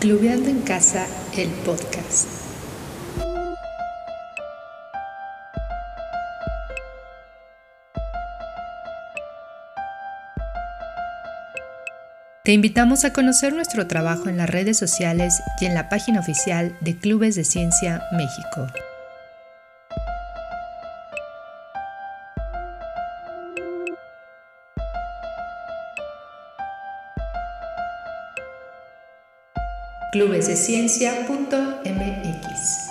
Clubeando 0.00 0.48
en 0.48 0.60
Casa, 0.60 1.08
el 1.36 1.48
podcast. 1.66 2.28
Te 12.44 12.52
invitamos 12.52 13.04
a 13.04 13.12
conocer 13.12 13.52
nuestro 13.52 13.88
trabajo 13.88 14.28
en 14.28 14.36
las 14.36 14.48
redes 14.48 14.78
sociales 14.78 15.42
y 15.60 15.66
en 15.66 15.74
la 15.74 15.88
página 15.88 16.20
oficial 16.20 16.76
de 16.80 16.96
Clubes 16.96 17.34
de 17.34 17.42
Ciencia 17.42 18.00
México. 18.12 18.68
clubesdeciencia.mx. 30.10 32.90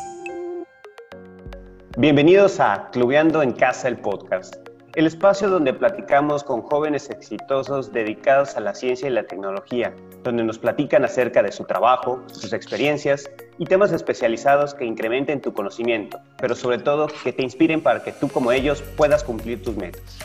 Bienvenidos 1.98 2.60
a 2.60 2.92
Clubeando 2.92 3.42
en 3.42 3.54
Casa 3.54 3.88
el 3.88 3.98
podcast, 3.98 4.56
el 4.94 5.08
espacio 5.08 5.50
donde 5.50 5.74
platicamos 5.74 6.44
con 6.44 6.62
jóvenes 6.62 7.10
exitosos 7.10 7.92
dedicados 7.92 8.56
a 8.56 8.60
la 8.60 8.76
ciencia 8.76 9.08
y 9.08 9.12
la 9.12 9.24
tecnología, 9.24 9.96
donde 10.24 10.44
nos 10.44 10.60
platican 10.60 11.04
acerca 11.06 11.42
de 11.42 11.52
su 11.52 11.64
trabajo, 11.64 12.22
sus 12.28 12.54
experiencias 12.54 13.28
y 13.58 13.66
temas 13.66 13.92
especializados 13.92 14.76
que 14.76 14.86
incrementen 14.86 15.42
tu 15.42 15.54
conocimiento, 15.54 16.20
pero 16.38 16.54
sobre 16.54 16.78
todo 16.78 17.08
que 17.24 17.34
te 17.34 17.42
inspiren 17.42 17.82
para 17.82 18.04
que 18.04 18.12
tú 18.12 18.28
como 18.28 18.52
ellos 18.52 18.84
puedas 18.96 19.24
cumplir 19.24 19.64
tus 19.64 19.76
metas. 19.76 20.20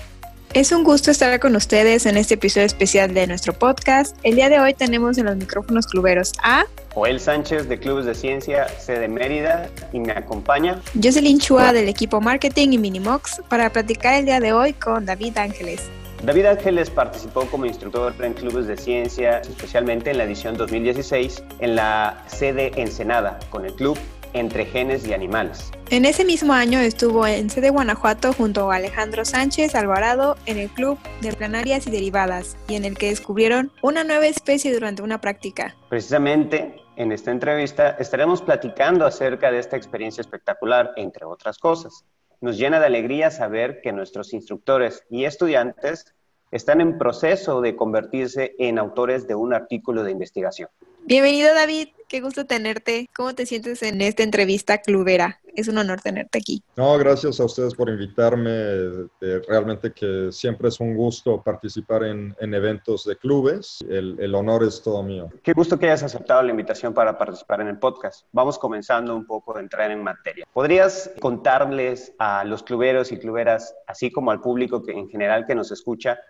Es 0.55 0.71
un 0.71 0.85
gusto 0.85 1.11
estar 1.11 1.41
con 1.41 1.57
ustedes 1.57 2.05
en 2.05 2.19
este 2.19 2.35
episodio 2.35 2.67
especial 2.67 3.15
de 3.15 3.27
nuestro 3.27 3.55
podcast. 3.55 4.19
El 4.23 4.35
día 4.35 4.51
de 4.51 4.61
hoy 4.61 4.75
tenemos 4.75 5.17
en 5.17 5.25
los 5.25 5.37
micrófonos 5.37 5.87
cluberos 5.87 6.35
a 6.43 6.67
Joel 6.93 7.21
Sánchez 7.21 7.71
de 7.71 7.79
Clubes 7.79 8.05
de 8.05 8.15
Ciencia, 8.15 8.69
sede 8.79 9.09
Mérida, 9.09 9.71
y 9.95 10.01
me 10.01 10.13
acompaña 10.13 10.83
Jocelyn 11.03 11.39
Chua 11.39 11.73
del 11.73 11.89
equipo 11.89 12.21
Marketing 12.21 12.69
y 12.73 12.77
Minimox 12.77 13.41
para 13.49 13.73
platicar 13.73 14.17
el 14.17 14.27
día 14.27 14.41
de 14.41 14.53
hoy 14.53 14.75
con 14.75 15.07
David 15.07 15.39
Ángeles. 15.39 15.89
David 16.23 16.45
Ángeles 16.45 16.91
participó 16.91 17.47
como 17.47 17.65
instructor 17.65 18.15
en 18.21 18.35
clubes 18.35 18.67
de 18.67 18.77
ciencia, 18.77 19.39
especialmente 19.39 20.11
en 20.11 20.19
la 20.19 20.25
edición 20.25 20.59
2016 20.59 21.43
en 21.61 21.77
la 21.77 22.25
sede 22.27 22.73
Ensenada, 22.77 23.39
con 23.49 23.65
el 23.65 23.73
club 23.73 23.97
entre 24.33 24.65
genes 24.67 25.07
y 25.07 25.13
animales. 25.13 25.71
En 25.91 26.05
ese 26.05 26.25
mismo 26.25 26.53
año 26.53 26.79
estuvo 26.79 27.27
en 27.27 27.51
sede 27.51 27.71
Guanajuato 27.71 28.33
junto 28.33 28.71
a 28.71 28.77
Alejandro 28.77 29.25
Sánchez 29.25 29.75
Alvarado 29.75 30.37
en 30.47 30.59
el 30.59 30.69
Club 30.71 30.99
de 31.21 31.33
Planarias 31.33 31.87
y 31.87 31.91
Derivadas 31.91 32.57
y 32.69 32.77
en 32.77 32.85
el 32.85 32.97
que 32.97 33.09
descubrieron 33.09 33.71
una 33.83 34.05
nueva 34.05 34.27
especie 34.27 34.73
durante 34.73 35.03
una 35.03 35.21
práctica. 35.21 35.77
Precisamente 35.89 36.77
en 36.97 37.13
esta 37.13 37.31
entrevista 37.31 37.91
estaremos 37.99 38.43
platicando 38.43 39.07
acerca 39.07 39.51
de 39.51 39.59
esta 39.59 39.77
experiencia 39.77 40.21
espectacular, 40.21 40.93
entre 40.97 41.25
otras 41.25 41.59
cosas. 41.59 42.05
Nos 42.41 42.59
llena 42.59 42.81
de 42.81 42.87
alegría 42.87 43.31
saber 43.31 43.81
que 43.83 43.93
nuestros 43.93 44.33
instructores 44.33 45.05
y 45.09 45.25
estudiantes 45.25 46.15
están 46.51 46.81
en 46.81 46.99
proceso 46.99 47.61
de 47.61 47.77
convertirse 47.77 48.55
en 48.59 48.79
autores 48.79 49.27
de 49.27 49.35
un 49.35 49.55
artículo 49.55 50.05
de 50.05 50.13
investigación. 50.13 50.69
Bienvenido 51.05 51.53
David, 51.53 51.89
qué 52.09 52.21
gusto 52.21 52.47
tenerte. 52.47 53.11
¿Cómo 53.17 53.35
te 53.35 53.45
sientes 53.45 53.83
en 53.83 54.01
esta 54.01 54.23
entrevista 54.23 54.79
clubera? 54.79 55.41
Es 55.57 55.67
un 55.67 55.77
honor 55.77 56.01
tenerte 56.01 56.39
aquí. 56.39 56.63
No, 56.77 56.97
gracias 56.97 57.41
a 57.41 57.45
ustedes 57.45 57.75
por 57.75 57.91
invitarme. 57.91 59.09
realmente 59.49 59.93
que 59.93 60.29
siempre 60.31 60.69
es 60.69 60.79
un 60.79 60.95
gusto 60.95 61.43
participar 61.43 62.05
en, 62.05 62.37
eventos 62.41 63.05
de 63.05 63.17
clubes. 63.17 63.79
El, 63.89 64.17
el, 64.21 64.33
honor 64.37 64.63
es 64.63 64.81
todo 64.81 65.03
mío. 65.03 65.29
Qué 65.43 65.53
gusto 65.53 65.77
que 65.77 65.87
hayas 65.87 66.05
aceptado 66.05 66.41
la 66.43 66.51
invitación 66.51 66.95
para 66.95 67.19
participar 67.19 67.61
en 67.63 67.69
el 67.69 67.79
podcast. 67.79 68.25
Vamos 68.31 68.57
comenzando 68.57 69.17
un 69.17 69.27
poco 69.27 69.57
a 69.57 69.61
entrar 69.61 69.91
en 69.91 70.05
materia. 70.05 70.47
¿Podrías 70.53 71.11
contarles 71.21 72.13
a 72.19 72.45
los 72.45 72.63
cluberos 72.63 73.11
y 73.11 73.19
cluberas, 73.19 73.75
así 73.89 74.13
como 74.13 74.31
al 74.31 74.41
público 74.41 74.85
que 74.85 74.93
en 74.93 75.09
general 75.09 75.47
que 75.47 75.57
nos 75.57 75.73
escucha, 75.73 76.21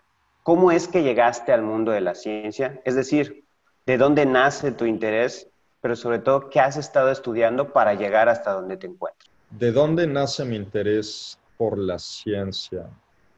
cómo 0.42 0.72
es 0.72 0.88
que 0.88 1.02
llegaste 1.02 1.52
al 1.52 1.62
mundo 1.62 1.92
de 1.92 2.00
la 2.00 2.14
ciencia? 2.14 2.80
Es 2.84 2.94
decir, 2.94 3.41
de 3.86 3.98
dónde 3.98 4.26
nace 4.26 4.72
tu 4.72 4.84
interés, 4.84 5.48
pero 5.80 5.96
sobre 5.96 6.20
todo 6.20 6.48
qué 6.48 6.60
has 6.60 6.76
estado 6.76 7.10
estudiando 7.10 7.72
para 7.72 7.94
llegar 7.94 8.28
hasta 8.28 8.52
donde 8.52 8.76
te 8.76 8.86
encuentras. 8.86 9.28
¿De 9.50 9.72
dónde 9.72 10.06
nace 10.06 10.44
mi 10.44 10.56
interés 10.56 11.38
por 11.58 11.76
la 11.78 11.98
ciencia? 11.98 12.86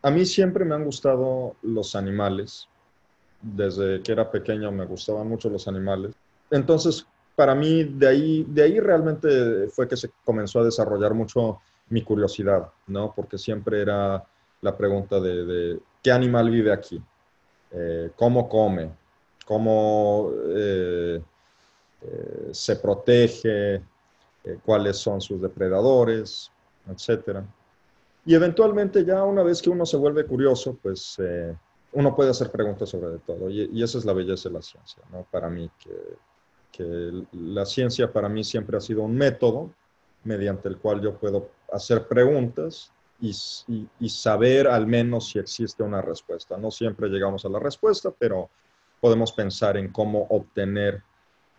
A 0.03 0.10
mí 0.10 0.27
siempre 0.27 0.65
me 0.65 0.75
han 0.75 0.84
gustado 0.84 1.56
los 1.62 1.97
animales. 1.97 2.69
Desde 3.41 4.03
que 4.03 4.12
era 4.12 4.31
pequeño 4.31 4.71
me 4.71 4.84
gustaban 4.84 5.28
mucho 5.28 5.49
los 5.49 5.66
animales. 5.66 6.15
Entonces, 6.50 7.06
para 7.34 7.55
mí, 7.55 7.84
de 7.84 8.09
ahí, 8.09 8.47
de 8.49 8.62
ahí 8.62 8.81
realmente 8.81 9.69
fue 9.69 9.88
que 9.88 9.97
se 9.97 10.11
comenzó 10.25 10.61
a 10.61 10.65
desarrollar 10.65 11.15
mucho 11.15 11.61
mi 11.88 12.03
curiosidad, 12.03 12.71
¿no? 12.87 13.12
Porque 13.15 13.38
siempre 13.38 13.81
era 13.81 14.25
la 14.61 14.76
pregunta 14.76 15.21
de, 15.21 15.78
¿qué 16.03 16.12
animal 16.12 16.50
vive 16.50 16.72
aquí? 16.72 17.03
Eh, 17.71 18.11
¿Cómo 18.16 18.49
come? 18.49 18.91
Cómo 19.44 20.31
eh, 20.49 21.22
eh, 22.03 22.49
se 22.53 22.77
protege, 22.77 23.75
eh, 23.75 24.59
cuáles 24.65 24.97
son 24.97 25.21
sus 25.21 25.41
depredadores, 25.41 26.50
etc. 26.91 27.41
Y 28.27 28.34
eventualmente 28.34 29.05
ya 29.05 29.22
una 29.25 29.43
vez 29.43 29.60
que 29.60 29.71
uno 29.71 29.84
se 29.87 29.97
vuelve 29.97 30.25
curioso, 30.27 30.78
pues 30.82 31.19
uno 31.93 32.16
puede 32.16 32.31
hacer 32.31 32.50
preguntas 32.50 32.88
sobre 32.88 33.19
todo. 33.19 33.50
Y, 33.50 33.82
esa 33.82 33.99
es 33.99 34.05
la 34.05 34.12
belleza 34.12 34.49
de 34.49 34.55
la 34.55 34.62
ciencia, 34.62 35.03
¿no? 35.12 35.27
Para 35.31 35.49
mí, 35.50 35.71
que, 35.78 37.25
la 37.32 37.65
ciencia 37.65 38.12
para 38.12 38.28
mí 38.28 38.43
siempre 38.43 38.76
ha 38.76 38.81
sido 38.81 39.03
un 39.03 39.15
método 39.15 39.71
mediante 40.25 40.69
el 40.69 40.78
cual 40.78 41.00
yo 41.00 41.15
puedo 41.15 41.50
hacer 41.71 42.09
preguntas 42.09 42.91
y, 43.21 43.31
y, 44.00 44.09
saber 44.09 44.66
al 44.66 44.87
menos 44.87 45.28
si 45.28 45.38
existe 45.38 45.82
una 45.82 46.03
respuesta. 46.03 46.56
No 46.56 46.71
siempre 46.71 47.09
llegamos 47.09 47.44
a 47.44 47.49
la 47.49 47.61
respuesta, 47.61 48.11
pero 48.11 48.50
podemos 49.04 49.32
pensar 49.32 49.76
en 49.76 49.88
cómo 49.92 50.26
obtener 50.31 51.03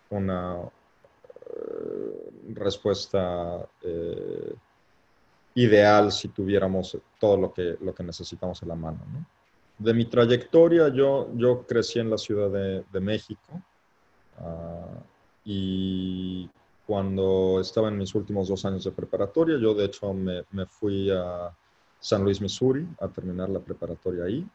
una 0.09 0.61
eh, 0.63 2.31
respuesta 2.55 3.63
eh, 3.83 4.55
ideal 5.53 6.11
si 6.11 6.29
tuviéramos 6.29 6.97
todo 7.19 7.37
lo 7.37 7.53
que, 7.53 7.77
lo 7.81 7.93
que 7.93 8.03
necesitamos 8.03 8.63
en 8.63 8.69
la 8.69 8.75
mano. 8.75 8.97
De 9.77 9.93
mi 9.93 10.05
trayectoria, 10.05 10.87
yo, 10.87 11.29
yo 11.35 11.67
crecí 11.67 11.99
en 11.99 12.09
la 12.09 12.17
Ciudad 12.17 12.49
de, 12.49 12.99
México 12.99 13.61
ah, 14.39 15.03
y 15.43 16.49
cuando 16.87 17.59
estaba 17.61 17.89
en 17.89 17.99
mis 17.99 18.15
últimos 18.15 18.47
dos 18.47 18.65
años 18.65 18.85
de 18.85 18.91
preparatoria, 18.91 19.59
yo 19.59 19.75
de 19.75 19.85
hecho 19.85 20.11
me, 20.15 20.45
me 20.49 20.65
fui 20.65 21.11
a 21.11 21.55
San 21.99 22.23
Luis, 22.23 22.41
Missouri, 22.41 22.87
a 22.99 23.07
terminar 23.07 23.49
la 23.49 23.59
preparatoria 23.59 24.23
ahí. 24.23 24.49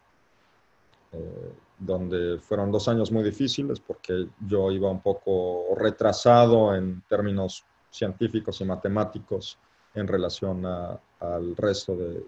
Eh, 1.13 1.53
donde 1.79 2.39
fueron 2.39 2.71
dos 2.71 2.87
años 2.89 3.11
muy 3.11 3.25
difíciles 3.25 3.81
porque 3.81 4.29
yo 4.47 4.71
iba 4.71 4.91
un 4.91 5.01
poco 5.01 5.75
retrasado 5.75 6.75
en 6.75 7.03
términos 7.09 7.65
científicos 7.91 8.61
y 8.61 8.65
matemáticos 8.65 9.59
en 9.95 10.07
relación 10.07 10.65
al 10.67 11.57
resto 11.57 11.97
de, 11.97 12.23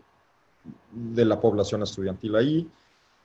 de, 0.90 1.24
la 1.24 1.38
población 1.38 1.82
estudiantil 1.82 2.34
ahí. 2.34 2.70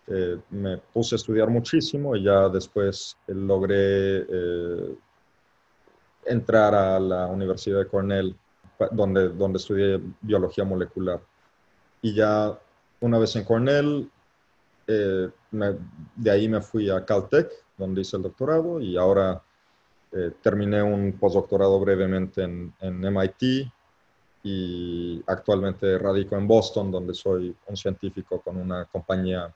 Eh, 0.08 0.38
me 0.52 0.78
puse 0.78 1.16
a 1.16 1.18
estudiar 1.18 1.50
muchísimo 1.50 2.16
y 2.16 2.24
ya 2.24 2.50
después 2.50 3.18
logré 3.28 4.18
eh, 4.20 4.96
entrar 6.26 6.76
a 6.76 7.00
la 7.00 7.28
Universidad 7.28 7.80
de 7.80 7.88
Cornell, 7.88 8.36
donde, 8.92 9.30
donde 9.30 9.58
estudié 9.58 10.00
biología 10.22 10.66
molecular. 10.66 11.22
Y 12.02 12.14
ya 12.14 12.58
una 13.00 13.18
vez 13.18 13.36
en 13.38 13.44
Cornell, 13.44 14.10
eh, 14.88 15.30
de 16.16 16.32
ahí 16.32 16.48
me 16.48 16.62
fui 16.62 16.90
a 16.90 17.04
Caltech, 17.06 17.50
donde 17.78 18.02
hice 18.02 18.18
el 18.18 18.24
doctorado, 18.24 18.80
y 18.80 18.98
ahora 18.98 19.42
eh, 20.12 20.32
terminé 20.42 20.82
un 20.82 21.14
postdoctorado 21.14 21.80
brevemente 21.80 22.42
en, 22.44 22.74
MIT 22.82 23.70
y 24.44 25.22
actualmente 25.28 25.98
radico 25.98 26.38
en 26.38 26.48
Boston, 26.48 26.92
donde 26.92 27.14
soy 27.14 27.54
un 27.68 27.76
científico 27.76 28.40
con 28.42 28.58
una 28.58 28.86
compañía 28.86 29.54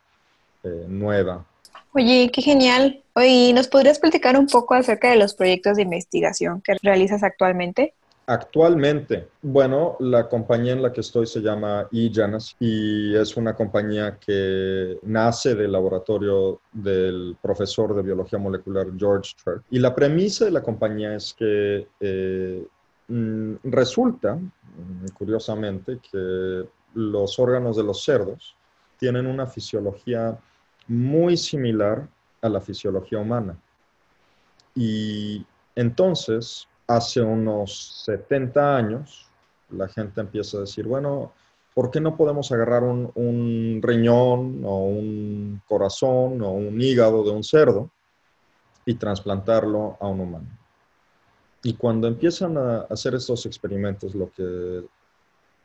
eh, 0.63 0.85
nueva. 0.87 1.45
Oye, 1.93 2.29
qué 2.33 2.41
genial. 2.41 3.01
Oye, 3.13 3.53
¿nos 3.53 3.67
podrías 3.67 3.99
platicar 3.99 4.37
un 4.37 4.47
poco 4.47 4.73
acerca 4.73 5.09
de 5.09 5.17
los 5.17 5.33
proyectos 5.33 5.77
de 5.77 5.83
investigación 5.83 6.61
que 6.61 6.75
realizas 6.81 7.23
actualmente? 7.23 7.93
Actualmente, 8.31 9.27
bueno, 9.41 9.97
la 9.99 10.29
compañía 10.29 10.71
en 10.71 10.81
la 10.81 10.93
que 10.93 11.01
estoy 11.01 11.27
se 11.27 11.41
llama 11.41 11.89
eJanas 11.91 12.55
y 12.61 13.13
es 13.13 13.35
una 13.35 13.53
compañía 13.53 14.19
que 14.25 14.97
nace 15.03 15.53
del 15.53 15.73
laboratorio 15.73 16.61
del 16.71 17.35
profesor 17.41 17.93
de 17.93 18.03
biología 18.03 18.39
molecular 18.39 18.87
George 18.97 19.33
Turk. 19.43 19.65
Y 19.69 19.79
la 19.79 19.93
premisa 19.93 20.45
de 20.45 20.51
la 20.51 20.63
compañía 20.63 21.13
es 21.13 21.33
que 21.33 21.89
eh, 21.99 22.65
mm, 23.09 23.55
resulta, 23.63 24.35
mm, 24.35 25.07
curiosamente, 25.13 25.99
que 25.99 26.63
los 26.93 27.37
órganos 27.37 27.75
de 27.75 27.83
los 27.83 28.01
cerdos 28.01 28.55
tienen 28.97 29.27
una 29.27 29.45
fisiología 29.45 30.39
muy 30.87 31.35
similar 31.35 32.07
a 32.41 32.47
la 32.47 32.61
fisiología 32.61 33.19
humana. 33.19 33.57
Y 34.73 35.45
entonces, 35.75 36.69
hace 36.95 37.21
unos 37.21 38.03
70 38.05 38.77
años, 38.77 39.27
la 39.69 39.87
gente 39.87 40.21
empieza 40.21 40.57
a 40.57 40.61
decir, 40.61 40.85
bueno, 40.85 41.33
¿por 41.73 41.91
qué 41.91 42.01
no 42.01 42.15
podemos 42.15 42.51
agarrar 42.51 42.83
un, 42.83 43.79
riñón 43.81 44.61
o 44.65 44.85
un 44.85 45.61
corazón 45.67 46.41
o 46.41 46.51
un 46.51 46.79
hígado 46.81 47.23
de 47.23 47.31
un 47.31 47.43
cerdo 47.43 47.89
y 48.85 48.95
trasplantarlo 48.95 49.97
a 49.99 50.07
un 50.07 50.19
humano? 50.19 50.47
Y 51.63 51.73
cuando 51.73 52.07
empiezan 52.07 52.57
a 52.57 52.81
hacer 52.89 53.15
estos 53.15 53.45
experimentos, 53.45 54.15
lo 54.15 54.31
que 54.31 54.83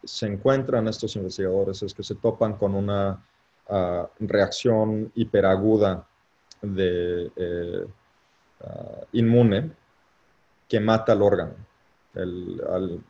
se 0.04 0.26
encuentran 0.26 0.86
estos 0.88 1.16
investigadores 1.16 1.82
es 1.82 1.94
que 1.94 2.02
se 2.02 2.14
topan 2.16 2.54
con 2.54 2.74
una 2.74 3.24
ah, 3.68 4.08
reacción 4.20 5.10
hiperaguda 5.14 6.06
de 6.60 7.30
eh, 7.34 7.86
ah, 8.60 9.00
inmune 9.12 9.72
que 10.68 10.80
mata 10.80 11.12
el 11.12 11.22
órgano. 11.22 11.54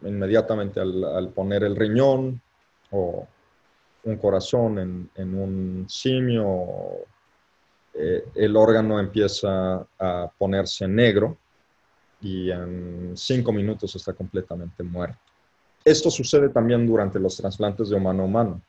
inmediatamente 0.03 0.81
al, 0.81 1.31
poner 1.35 1.65
el 1.65 1.77
riñón 1.77 2.41
o 2.91 3.27
un 4.05 4.17
corazón 4.17 5.11
en, 5.15 5.35
un 5.35 5.87
simio, 5.89 6.67
eh, 7.95 8.25
el 8.35 8.57
órgano 8.57 9.01
empieza 9.01 9.87
a 9.99 10.31
ponerse 10.39 10.87
negro 10.87 11.37
y 12.21 12.51
en 12.51 13.13
cinco 13.17 13.53
minutos 13.53 13.95
está 13.97 14.13
completamente 14.13 14.83
muerto. 14.83 15.19
Esto 15.85 16.11
sucede 16.11 16.49
también 16.49 16.87
durante 16.87 17.21
los 17.21 17.37
trasplantes 17.37 17.89
de 17.89 17.97
humano 17.97 18.23
a 18.25 18.27
humano, 18.27 18.63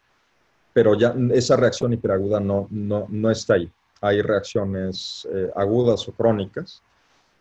pero 0.71 0.93
ya 0.93 1.15
esa 1.33 1.55
reacción 1.55 1.93
hiperaguda 1.93 2.39
no, 2.39 2.67
no, 2.69 3.31
está 3.31 3.55
ahí. 3.55 3.71
Hay 4.01 4.21
reacciones 4.21 5.27
eh, 5.33 5.49
agudas 5.55 6.07
o 6.07 6.11
crónicas, 6.11 6.83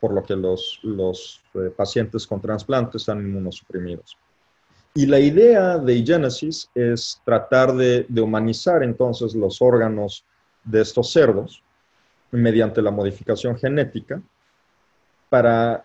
por 0.00 0.12
lo 0.12 0.22
que 0.22 0.36
los, 0.36 0.80
los 0.82 1.42
eh, 1.54 1.70
pacientes 1.76 2.26
con 2.26 2.40
trasplantes 2.40 3.02
están 3.02 3.20
inmunosuprimidos. 3.20 4.16
Y 4.94 5.06
la 5.06 5.20
idea 5.20 5.78
de 5.78 6.04
Genesis 6.04 6.70
es 6.74 7.20
tratar 7.24 7.74
de, 7.74 8.06
de, 8.08 8.20
humanizar 8.20 8.82
entonces 8.82 9.34
los 9.34 9.60
órganos 9.60 10.24
de 10.64 10.80
estos 10.80 11.12
cerdos 11.12 11.62
mediante 12.30 12.80
la 12.80 12.90
modificación 12.90 13.56
genética 13.56 14.22
para 15.28 15.84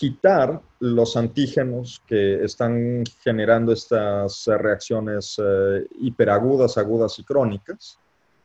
quitar 0.00 0.62
los 0.78 1.14
antígenos 1.14 2.02
que 2.06 2.42
están 2.42 3.04
generando 3.22 3.70
estas 3.70 4.46
reacciones 4.46 5.36
eh, 5.38 5.86
hiperagudas, 6.00 6.78
agudas 6.78 7.18
y 7.18 7.24
crónicas, 7.24 7.98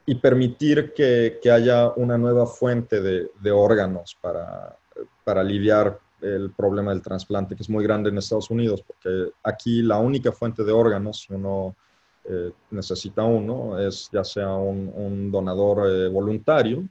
y 0.06 0.15
permitir 0.15 0.94
que, 0.94 1.39
haya 1.50 1.92
una 1.95 2.18
nueva 2.18 2.45
fuente 2.45 3.01
de, 3.01 3.51
órganos 3.51 4.18
para, 4.19 4.77
para 5.25 5.42
aliviar 5.42 6.00
el 6.22 6.51
problema 6.51 6.92
del 6.92 7.01
trasplante, 7.01 7.57
que 7.57 7.63
es 7.63 7.69
muy 7.69 7.83
grande 7.83 8.10
en 8.10 8.18
Estados 8.18 8.50
Unidos, 8.50 8.81
porque 8.81 9.33
aquí 9.44 9.81
la 9.81 10.00
única 10.00 10.31
fuente 10.31 10.63
de 10.63 10.72
órganos, 10.72 11.24
si 11.24 11.33
uno 11.33 11.75
eh, 12.24 12.54
necesita 12.72 13.24
uno, 13.24 13.77
es 13.77 14.10
ya 14.10 14.24
sea 14.24 14.54
un, 14.54 15.30
donador 15.30 15.89
eh, 15.89 16.07
voluntario 16.07 16.88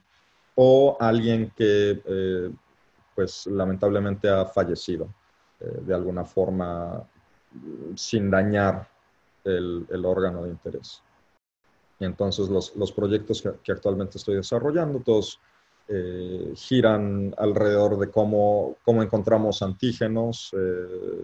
o 0.53 0.95
alguien 0.99 1.51
que 1.55 2.53
pues 3.15 3.47
lamentablemente 3.47 4.29
ha 4.29 4.45
fallecido 4.45 5.07
eh, 5.61 5.79
de 5.81 5.93
alguna 5.93 6.25
forma 6.25 7.01
sin 7.95 8.29
dañar 8.29 8.87
el, 9.45 10.05
órgano 10.05 10.43
de 10.43 10.49
interés. 10.49 11.01
Y 11.97 12.05
entonces 12.05 12.49
los, 12.49 12.91
proyectos 12.91 13.41
que, 13.63 13.71
actualmente 13.71 14.17
estoy 14.17 14.35
desarrollando, 14.35 14.99
todos 14.99 15.39
eh, 15.87 16.53
giran 16.55 17.33
alrededor 17.37 17.97
de 17.99 18.09
cómo, 18.09 18.75
cómo 18.83 19.03
encontramos 19.03 19.61
antígenos 19.61 20.53
eh, 20.57 21.23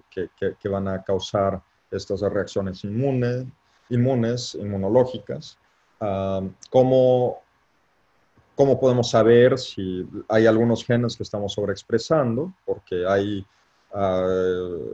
que, 0.59 0.69
van 0.69 0.87
a 0.87 1.03
causar 1.03 1.61
estas 1.89 2.21
reacciones 2.21 2.83
inmunes, 2.83 3.47
inmunológicas, 3.89 5.57
uh, 5.99 6.47
cómo 6.69 7.41
¿Cómo 8.61 8.79
podemos 8.79 9.09
saber 9.09 9.57
si 9.57 10.07
hay 10.27 10.45
algunos 10.45 10.85
genes 10.85 11.17
que 11.17 11.23
estamos 11.23 11.53
sobreexpresando? 11.53 12.53
Porque 12.63 13.07
hay, 13.07 13.43
ah, 13.91 14.27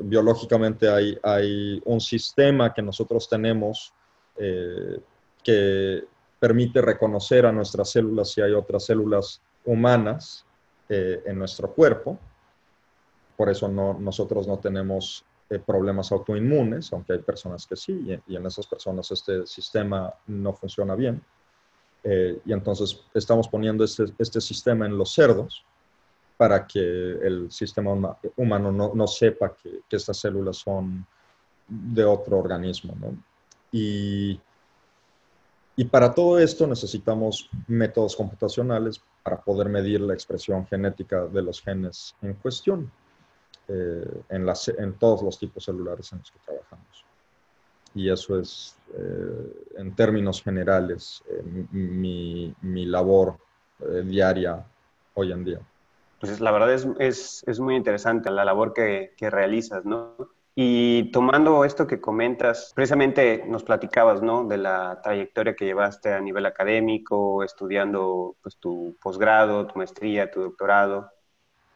biológicamente 0.03 0.87
hay, 0.87 1.17
hay, 1.21 1.81
un 1.83 1.99
sistema 1.99 2.73
que 2.73 2.81
nosotros 2.81 3.27
tenemos 3.27 3.91
eh, 4.37 5.01
que 5.43 6.01
permite 6.39 6.81
reconocer 6.81 7.45
a 7.45 7.51
nuestras 7.51 7.89
células 7.89 8.31
si 8.31 8.39
hay 8.39 8.53
otras 8.53 8.85
células 8.85 9.41
humanas 9.67 10.45
eh, 10.89 11.21
en 11.25 11.37
nuestro 11.37 11.71
cuerpo. 11.71 12.17
Por 13.35 13.49
eso 13.49 13.67
no, 13.67 13.93
nosotros 13.99 14.47
no 14.47 14.57
tenemos 14.57 15.23
eh, 15.49 15.59
problemas 15.59 16.11
autoinmunes, 16.11 16.91
aunque 16.91 17.13
hay 17.13 17.19
personas 17.19 17.67
que 17.67 17.75
sí, 17.75 18.19
y 18.25 18.35
en 18.35 18.45
esas 18.45 18.65
personas 18.65 19.11
este 19.11 19.45
sistema 19.45 20.11
no 20.25 20.53
funciona 20.53 20.95
bien. 20.95 21.21
Eh, 22.03 22.39
y 22.45 22.53
entonces 22.53 23.03
estamos 23.13 23.47
poniendo 23.47 23.83
este, 23.83 24.05
este, 24.17 24.39
sistema 24.39 24.85
en 24.85 24.97
los 24.97 25.13
cerdos 25.13 25.65
para 26.37 26.65
que 26.65 26.79
el 26.79 27.51
sistema 27.51 28.17
humano 28.37 28.71
no, 28.71 29.07
sepa 29.07 29.53
que, 29.55 29.81
estas 29.89 30.17
células 30.17 30.57
son 30.57 31.05
de 31.67 32.05
otro 32.05 32.37
organismo. 32.37 32.93
Y, 33.71 34.39
y 35.75 35.85
para 35.85 36.13
todo 36.13 36.39
esto 36.39 36.65
necesitamos 36.65 37.49
métodos 37.67 38.15
computacionales 38.15 39.01
para 39.27 39.41
poder 39.41 39.67
medir 39.67 39.99
la 39.99 40.13
expresión 40.13 40.65
genética 40.67 41.25
de 41.25 41.41
los 41.41 41.61
genes 41.61 42.15
en 42.21 42.33
cuestión 42.35 42.89
eh, 43.67 44.21
en, 44.29 44.45
las, 44.45 44.69
en 44.69 44.93
todos 44.93 45.21
los 45.21 45.37
tipos 45.37 45.65
celulares 45.65 46.13
en 46.13 46.19
los 46.19 46.31
que 46.31 46.39
trabajamos 46.45 47.05
y 47.97 48.09
eso 48.09 48.39
es, 48.39 48.77
eh, 48.95 49.65
en 49.77 49.95
términos 49.95 50.41
generales, 50.41 51.23
eh, 51.29 51.41
mi, 51.71 52.53
mi, 52.61 52.85
labor 52.85 53.37
eh, 53.79 54.03
diaria 54.05 54.63
hoy 55.15 55.31
en 55.31 55.43
día. 55.43 55.59
Pues 56.19 56.39
la 56.39 56.51
verdad 56.51 56.73
es, 56.73 56.87
es, 56.99 57.43
es 57.47 57.59
muy 57.59 57.75
interesante 57.75 58.29
la 58.29 58.45
labor 58.45 58.73
que, 58.73 59.13
que, 59.17 59.29
realizas, 59.29 59.83
¿no? 59.83 60.15
Y 60.59 61.11
tomando 61.11 61.63
esto 61.65 61.85
que 61.85 62.01
comentas, 62.01 62.71
precisamente 62.73 63.43
nos 63.45 63.63
platicabas, 63.63 64.23
¿no? 64.23 64.43
De 64.43 64.57
la 64.57 64.99
trayectoria 65.03 65.55
que 65.55 65.65
llevaste 65.65 66.11
a 66.11 66.19
nivel 66.19 66.47
académico, 66.47 67.43
estudiando 67.43 68.37
pues, 68.41 68.57
tu 68.57 68.97
posgrado, 68.99 69.67
tu 69.67 69.77
maestría, 69.77 70.31
tu 70.31 70.41
doctorado. 70.41 71.11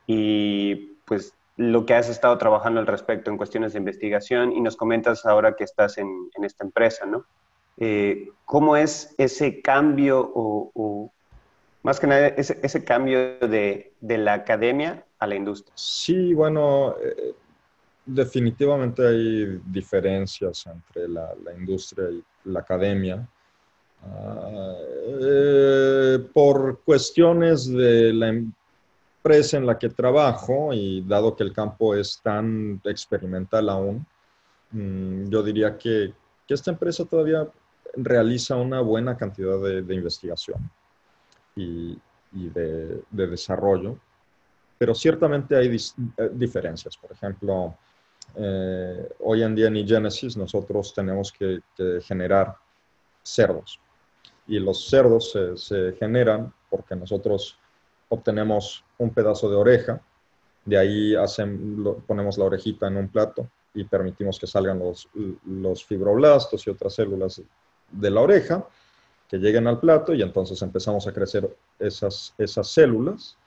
Y 0.07 0.97
pues 1.05 1.35
lo 1.57 1.85
que 1.85 1.93
has 1.93 2.09
estado 2.09 2.35
trabajando 2.39 2.79
al 2.79 2.87
respecto 2.87 3.29
en 3.29 3.37
cuestiones 3.37 3.73
de 3.73 3.77
investigación 3.77 4.51
y 4.51 4.61
nos 4.61 4.75
comentas 4.77 5.27
ahora 5.27 5.55
que 5.55 5.63
estás 5.63 5.99
en, 5.99 6.09
esta 6.41 6.65
empresa, 6.65 7.05
¿no? 7.05 7.25
Eh, 7.77 8.29
¿Cómo 8.45 8.77
es 8.77 9.13
ese 9.19 9.61
cambio 9.61 10.31
o, 10.33 11.13
más 11.83 11.99
que 11.99 12.07
nada 12.07 12.29
ese, 12.29 12.83
cambio 12.83 13.37
de, 13.37 13.93
la 14.01 14.33
academia 14.33 15.05
a 15.19 15.27
la 15.27 15.35
industria? 15.35 15.71
Sí, 15.75 16.33
bueno, 16.33 16.95
eh, 16.99 17.35
definitivamente 18.13 19.07
hay 19.07 19.61
diferencias 19.65 20.65
entre 20.67 21.07
la, 21.07 21.33
industria 21.57 22.09
y 22.09 22.23
la 22.45 22.59
academia. 22.59 23.27
Ah, 24.03 24.75
eh, 25.21 26.27
por 26.33 26.81
cuestiones 26.83 27.67
de 27.67 28.13
la, 28.13 28.29
empresa 29.23 29.57
en 29.57 29.67
la 29.67 29.77
que 29.77 29.89
trabajo 29.89 30.73
y 30.73 31.01
dado 31.01 31.35
que 31.35 31.43
el 31.43 31.53
campo 31.53 31.93
es 31.93 32.19
tan 32.23 32.81
experimental 32.85 33.69
aún, 33.69 34.05
mm, 34.71 35.29
yo 35.29 35.43
diría 35.43 35.77
que, 35.77 36.13
esta 36.47 36.71
empresa 36.71 37.05
todavía 37.05 37.47
realiza 37.95 38.57
una 38.57 38.81
buena 38.81 39.15
cantidad 39.15 39.57
de, 39.61 39.95
investigación 39.95 40.69
y, 41.55 41.97
de, 42.33 43.01
desarrollo, 43.09 43.97
pero 44.77 44.93
ciertamente 44.93 45.55
hay 45.55 45.73
eh, 45.73 46.29
diferencias. 46.33 46.97
Por 46.97 47.13
ejemplo, 47.13 47.73
eh, 48.35 49.09
hoy 49.19 49.43
en 49.43 49.55
día 49.55 49.67
en 49.67 49.77
eGenesis 49.77 50.37
nosotros 50.37 50.93
tenemos 50.93 51.31
que, 51.31 51.61
generar 52.01 52.55
cerdos 53.23 53.79
y 54.47 54.59
los 54.59 54.89
cerdos 54.89 55.37
se 55.55 55.93
generan 55.93 56.53
porque 56.69 56.95
nosotros 56.95 57.57
obtenemos 58.09 58.83
un 58.97 59.11
pedazo 59.11 59.49
de 59.49 59.55
oreja, 59.55 60.01
de 60.65 60.77
ahí 60.77 61.13
ponemos 62.07 62.37
la 62.37 62.45
orejita 62.45 62.87
en 62.87 62.97
un 62.97 63.07
plato 63.07 63.47
y 63.73 63.83
permitimos 63.83 64.39
que 64.39 64.47
salgan 64.47 64.79
los, 64.79 65.07
los 65.45 65.85
fibroblastos 65.85 66.65
y 66.67 66.69
otras 66.69 66.95
células 66.95 67.41
de 67.91 68.09
la 68.09 68.21
oreja 68.21 68.65
que 69.31 69.37
lleguen 69.37 69.65
al 69.65 69.79
plato 69.79 70.13
y 70.13 70.21
entonces 70.21 70.61
empezamos 70.61 71.07
a 71.07 71.13
crecer 71.13 71.55
esas, 71.79 72.33
esas 72.37 72.67
células. 72.67 73.37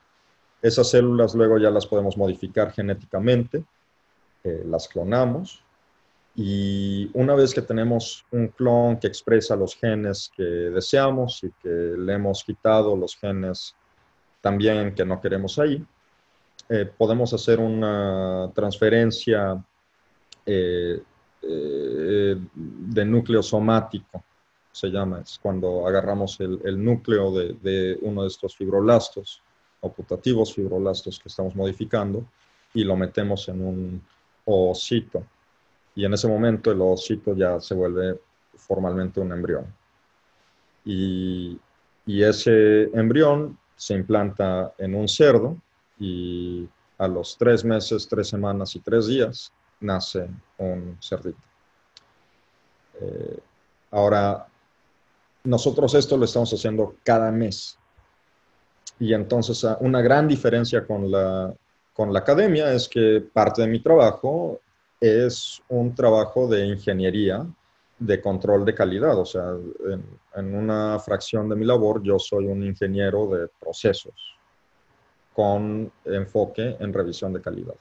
Esas 0.62 0.88
células 0.88 1.34
luego 1.34 1.58
ya 1.58 1.68
las 1.68 1.86
podemos 1.86 2.16
modificar 2.16 2.72
genéticamente, 2.72 3.62
eh, 4.44 4.62
las 4.66 4.88
clonamos 4.88 5.64
y 6.36 7.10
una 7.14 7.34
vez 7.34 7.54
que 7.54 7.62
tenemos 7.62 8.26
un 8.32 8.48
clon 8.48 8.98
que 8.98 9.06
expresa 9.06 9.54
los 9.54 9.76
genes 9.76 10.30
que 10.36 10.42
deseamos 10.42 11.44
y 11.44 11.50
que 11.62 11.68
le 11.68 12.14
hemos 12.14 12.42
quitado 12.42 12.96
los 12.96 13.16
genes 13.16 13.76
también 14.40 14.94
que 14.94 15.04
no 15.04 15.20
queremos 15.20 15.58
ahí. 15.58 15.84
eh, 16.68 16.90
podemos 16.96 17.32
hacer 17.34 17.60
una 17.60 18.50
transferencia 18.54 19.62
eh, 20.46 21.02
eh, 21.42 22.36
de 22.54 23.04
núcleo 23.04 23.42
somático, 23.42 24.24
se 24.72 24.88
llama, 24.88 25.20
es 25.20 25.38
cuando 25.40 25.86
agarramos 25.86 26.40
el, 26.40 26.82
núcleo 26.82 27.30
de, 27.32 27.98
uno 28.02 28.22
de 28.22 28.28
estos 28.28 28.56
fibroblastos 28.56 29.42
o 29.80 29.92
putativos 29.92 30.54
fibroblastos 30.54 31.18
que 31.18 31.28
estamos 31.28 31.54
modificando 31.54 32.24
y 32.72 32.82
lo 32.82 32.96
metemos 32.96 33.48
en 33.48 33.60
un 33.60 34.02
ovocito. 34.44 35.24
Y 35.94 36.04
en 36.04 36.14
ese 36.14 36.28
momento 36.28 36.70
el 36.70 36.80
ovocito 36.80 37.34
ya 37.34 37.60
se 37.60 37.74
vuelve 37.74 38.18
formalmente 38.56 39.20
un 39.20 39.32
embrión. 39.32 39.66
Y, 40.84 41.58
ese 42.06 42.84
embrión 42.92 43.58
se 43.76 43.94
implanta 43.94 44.74
en 44.76 44.94
un 44.94 45.08
cerdo 45.08 45.56
y 45.98 46.68
a 46.98 47.08
los 47.08 47.36
tres 47.38 47.64
meses, 47.64 48.06
tres 48.06 48.28
semanas 48.28 48.76
y 48.76 48.80
tres 48.80 49.06
días 49.06 49.50
nace 49.80 50.28
un 50.58 50.98
cerdito. 51.00 51.38
Eh, 53.00 53.38
ahora, 53.90 54.46
nosotros 55.44 55.94
esto 55.94 56.16
lo 56.16 56.26
estamos 56.26 56.52
haciendo 56.52 56.96
cada 57.02 57.30
mes. 57.30 57.78
Y 58.98 59.14
entonces 59.14 59.66
una 59.80 60.02
gran 60.02 60.28
diferencia 60.28 60.86
con 60.86 61.10
la, 61.10 61.54
con 61.94 62.12
la 62.12 62.18
academia 62.18 62.72
es 62.74 62.88
que 62.88 63.24
parte 63.32 63.62
de 63.62 63.68
mi 63.68 63.80
trabajo 63.80 64.60
es 65.00 65.62
un 65.68 65.94
trabajo 65.94 66.48
de 66.48 66.66
ingeniería 66.66 67.46
de 67.98 68.20
control 68.20 68.64
de 68.64 68.74
calidad. 68.74 69.16
O 69.16 69.24
sea, 69.24 69.54
en, 70.34 70.54
una 70.54 70.98
fracción 70.98 71.48
de 71.48 71.54
mi 71.54 71.64
labor 71.64 72.02
yo 72.02 72.18
soy 72.18 72.46
un 72.46 72.64
ingeniero 72.64 73.28
de 73.28 73.48
procesos 73.60 74.14
con 75.32 75.90
enfoque 76.04 76.76
en 76.80 76.92
revisión 76.92 77.32
de 77.32 77.40
calidad. 77.40 77.74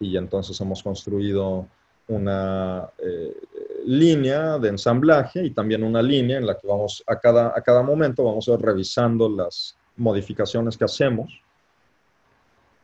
Y 0.00 0.16
entonces 0.16 0.58
hemos 0.60 0.82
construido 0.82 1.66
una 2.08 2.88
eh, 2.98 3.36
línea 3.84 4.58
de 4.58 4.70
ensamblaje 4.70 5.44
y 5.44 5.50
también 5.50 5.82
una 5.82 6.00
línea 6.00 6.38
en 6.38 6.46
la 6.46 6.56
que 6.56 6.66
vamos 6.66 7.02
a 7.06 7.18
cada, 7.18 7.48
a 7.48 7.60
cada 7.60 7.82
momento 7.82 8.24
vamos 8.24 8.48
a 8.48 8.52
ir 8.52 8.60
revisando 8.60 9.28
las 9.28 9.76
modificaciones 9.96 10.78
que 10.78 10.84
hacemos 10.84 11.42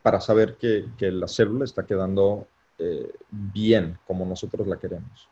para 0.05 0.21
saber 0.21 0.55
que, 0.57 0.89
que 0.99 1.09
la 1.09 1.27
célula 1.27 1.65
está 1.65 1.83
quedando 1.83 2.45
eh, 2.77 3.11
bien 3.31 3.97
como 4.05 4.23
nosotros 4.23 4.67
la 4.67 4.77
queremos. 4.77 5.27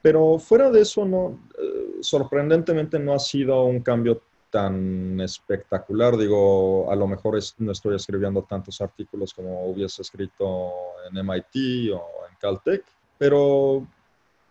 Pero 0.00 0.38
fuera 0.38 0.70
de 0.70 0.82
eso, 0.82 1.04
no, 1.04 1.40
eh, 1.60 1.96
sorprendentemente 2.00 2.96
no 3.00 3.12
ha 3.12 3.18
sido 3.18 3.64
un 3.64 3.80
cambio 3.80 4.22
tan 4.50 5.20
espectacular. 5.20 6.16
Digo, 6.16 6.88
a 6.88 6.94
lo 6.94 7.08
mejor 7.08 7.36
no 7.58 7.72
estoy 7.72 7.96
escribiendo 7.96 8.42
tantos 8.42 8.80
artículos 8.80 9.34
como 9.34 9.66
hubiese 9.66 10.02
escrito 10.02 10.70
en 11.10 11.18
MIT 11.26 11.92
o 11.92 12.28
en 12.30 12.36
Caltech, 12.40 12.84
pero 13.18 13.84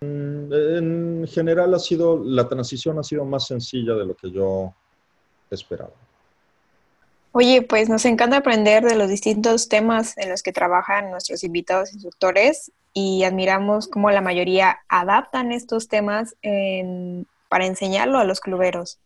mm, 0.01 0.51
en 0.51 1.25
general 1.29 1.73
ha 1.73 1.79
sido, 1.79 2.21
la 2.21 2.49
transición 2.49 2.99
ha 2.99 3.03
sido 3.03 3.23
más 3.23 3.47
sencilla 3.47 3.93
de 3.93 4.05
lo 4.05 4.13
que 4.13 4.29
yo 4.29 4.73
esperaba. 5.49 5.93
Oye, 7.35 7.63
pues 7.63 7.89
nos 7.89 8.05
encanta 8.05 8.37
aprender 8.37 8.83
de 8.83 8.95
los 8.95 9.09
distintos 9.09 9.67
temas 9.67 10.15
en 10.19 10.29
los 10.29 10.43
que 10.43 10.53
trabajan 10.53 11.09
nuestros 11.09 11.43
invitados 11.43 11.91
instructores 11.91 12.71
y 12.93 13.23
admiramos 13.23 13.87
cómo 13.87 14.11
la 14.11 14.21
mayoría 14.21 14.81
adaptan 14.87 15.51
estos 15.51 15.87
temas 15.87 16.35
para 17.49 17.65
enseñarlo 17.65 18.19
a 18.19 18.23
los 18.23 18.39
cluberos. 18.39 18.99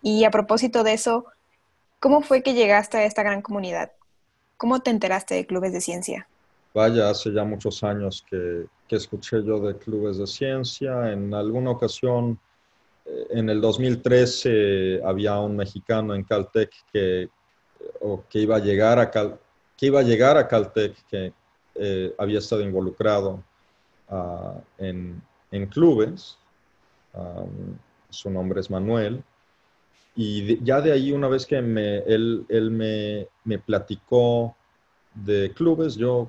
Y 0.00 0.24
a 0.24 0.30
propósito 0.30 0.84
de 0.84 0.94
eso, 0.94 1.26
¿cómo 1.98 2.22
fue 2.22 2.42
que 2.42 2.54
llegaste 2.54 2.96
a 2.96 3.04
esta 3.04 3.22
gran 3.22 3.42
comunidad? 3.42 3.92
¿Cómo 4.56 4.80
te 4.80 4.88
enteraste 4.88 5.34
de 5.34 5.44
clubes 5.44 5.74
de 5.74 5.82
ciencia? 5.82 6.26
Vaya, 6.72 7.10
hace 7.10 7.30
ya 7.30 7.44
muchos 7.44 7.84
años 7.84 8.24
que, 8.30 8.64
escuché 8.88 9.44
yo 9.44 9.60
de 9.60 9.76
clubes 9.76 10.16
de 10.16 10.26
ciencia. 10.26 11.12
En 11.12 11.34
alguna 11.34 11.72
ocasión, 11.72 12.40
eh, 13.04 13.26
en 13.32 13.50
el 13.50 13.60
2013, 13.60 15.02
había 15.04 15.38
un 15.38 15.56
mexicano 15.56 16.14
en 16.14 16.24
Caltech 16.24 16.70
que, 16.90 17.28
que, 18.28 18.40
iba, 18.40 18.56
a 18.56 18.60
llegar 18.60 18.98
a 18.98 19.10
que 19.10 19.86
iba 19.86 20.00
a 20.00 20.02
llegar 20.02 20.36
a 20.36 20.46
Caltech, 20.46 20.94
que 21.08 21.32
eh, 21.74 22.14
había 22.18 22.38
estado 22.38 22.62
involucrado 22.62 23.42
ah, 24.08 24.60
en, 24.78 25.22
clubes. 25.70 26.38
su 28.10 28.30
nombre 28.30 28.60
es 28.60 28.70
Manuel. 28.70 29.22
Y 30.16 30.62
ya 30.62 30.80
de 30.80 30.92
ahí, 30.92 31.12
una 31.12 31.28
vez 31.28 31.46
que 31.46 31.62
me, 31.62 31.98
él, 31.98 32.44
él 32.48 32.70
me, 32.70 33.28
me, 33.44 33.58
platicó 33.58 34.54
de 35.14 35.52
clubes, 35.54 35.96
yo 35.96 36.28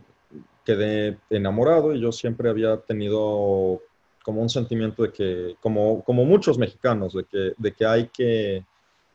quedé 0.63 1.17
enamorado 1.29 1.93
y 1.93 1.99
yo 1.99 2.11
siempre 2.11 2.49
había 2.49 2.77
tenido 2.77 3.81
como 4.23 4.41
un 4.41 4.49
sentimiento 4.49 5.03
de 5.03 5.11
que, 5.11 5.55
como, 5.59 6.03
como 6.03 6.25
muchos 6.25 6.57
mexicanos, 6.57 7.13
de 7.13 7.23
que, 7.25 7.53
de 7.57 7.73
que 7.73 7.85
hay 7.85 8.07
que 8.07 8.63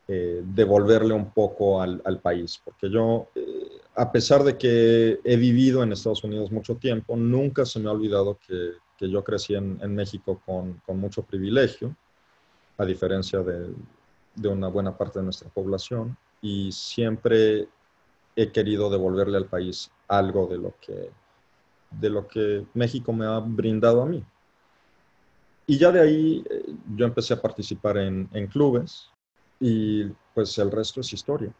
eh, 0.07 0.41
devolverle 0.43 1.13
un 1.13 1.31
poco 1.31 1.81
al, 1.81 2.19
país. 2.21 2.61
Porque 2.63 2.89
yo, 2.89 3.27
eh, 3.35 3.81
a 3.95 4.11
pesar 4.11 4.43
de 4.43 4.57
que 4.57 5.19
he 5.23 5.35
vivido 5.35 5.83
en 5.83 5.91
Estados 5.91 6.23
Unidos 6.23 6.51
mucho 6.51 6.75
tiempo, 6.75 7.15
nunca 7.15 7.65
se 7.65 7.79
me 7.79 7.89
ha 7.89 7.91
olvidado 7.91 8.39
que, 8.47 8.71
que 8.97 9.09
yo 9.09 9.23
crecí 9.23 9.55
en, 9.55 9.79
en 9.81 9.95
México 9.95 10.41
con, 10.45 10.81
con 10.85 10.99
mucho 10.99 11.23
privilegio, 11.23 11.95
a 12.77 12.85
diferencia 12.85 13.39
de, 13.39 13.73
de 14.35 14.47
una 14.47 14.67
buena 14.67 14.97
parte 14.97 15.19
de 15.19 15.25
nuestra 15.25 15.49
población 15.49 16.15
y 16.41 16.71
siempre 16.71 17.67
he 18.35 18.51
querido 18.51 18.89
devolverle 18.89 19.37
al 19.37 19.47
país 19.47 19.91
algo 20.07 20.47
de 20.47 20.57
lo 20.57 20.75
que, 20.79 21.09
de 21.91 22.09
lo 22.09 22.27
que 22.27 22.65
México 22.75 23.11
me 23.11 23.25
ha 23.25 23.39
brindado 23.39 24.03
a 24.03 24.05
mí. 24.05 24.23
Y 25.65 25.77
ya 25.77 25.91
de 25.91 25.99
ahí 25.99 26.43
eh, 26.49 26.63
yo 26.95 27.05
empecé 27.05 27.33
a 27.33 27.41
participar 27.41 27.97
en, 27.97 28.29
en 28.31 28.47
clubes 28.47 29.09
y 29.59 30.05
pues 30.33 30.57
el 30.57 30.71
resto 30.71 31.01
es 31.01 31.13
historia. 31.13 31.51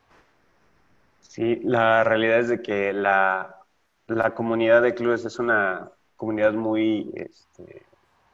Sí, 1.19 1.59
la 1.63 2.03
realidad 2.03 2.39
es 2.39 2.49
de 2.49 2.61
que 2.61 2.93
la, 2.93 3.57
la 4.07 4.33
comunidad 4.33 4.81
de 4.81 4.95
clubes 4.95 5.25
es 5.25 5.39
una 5.39 5.91
comunidad 6.15 6.53
muy 6.53 7.11
este, 7.15 7.83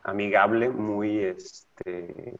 amigable, 0.04 0.70
muy 0.70 1.20
este, 1.20 2.38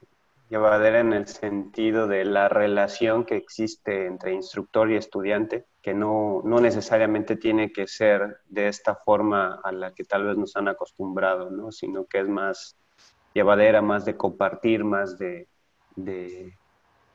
llevadera 0.50 1.00
en 1.00 1.14
el 1.14 1.28
sentido 1.28 2.08
de 2.08 2.26
la 2.26 2.48
relación 2.48 3.26
que 3.26 3.36
existe 3.36 4.06
entre 4.06 4.34
instructor 4.34 4.92
y 4.92 4.96
estudiante, 4.96 5.66
que 5.82 5.94
no, 5.94 6.42
no, 6.46 6.60
necesariamente 6.60 7.36
tiene 7.36 7.72
que 7.72 7.88
ser 7.88 8.38
de 8.48 8.68
esta 8.68 8.96
forma 8.96 9.60
a 9.64 9.72
la 9.72 9.94
que 9.94 10.04
tal 10.04 10.26
vez 10.26 10.38
nos 10.38 10.56
han 10.56 10.68
acostumbrado, 10.68 11.50
¿no? 11.50 11.72
sino 11.72 12.06
que 12.06 12.20
es 12.20 12.28
más 12.28 12.78
llevadera, 13.34 13.82
más 13.82 14.06
de 14.06 14.16
compartir, 14.16 14.84
más 14.84 15.18
de, 15.18 15.48
de, 15.96 16.56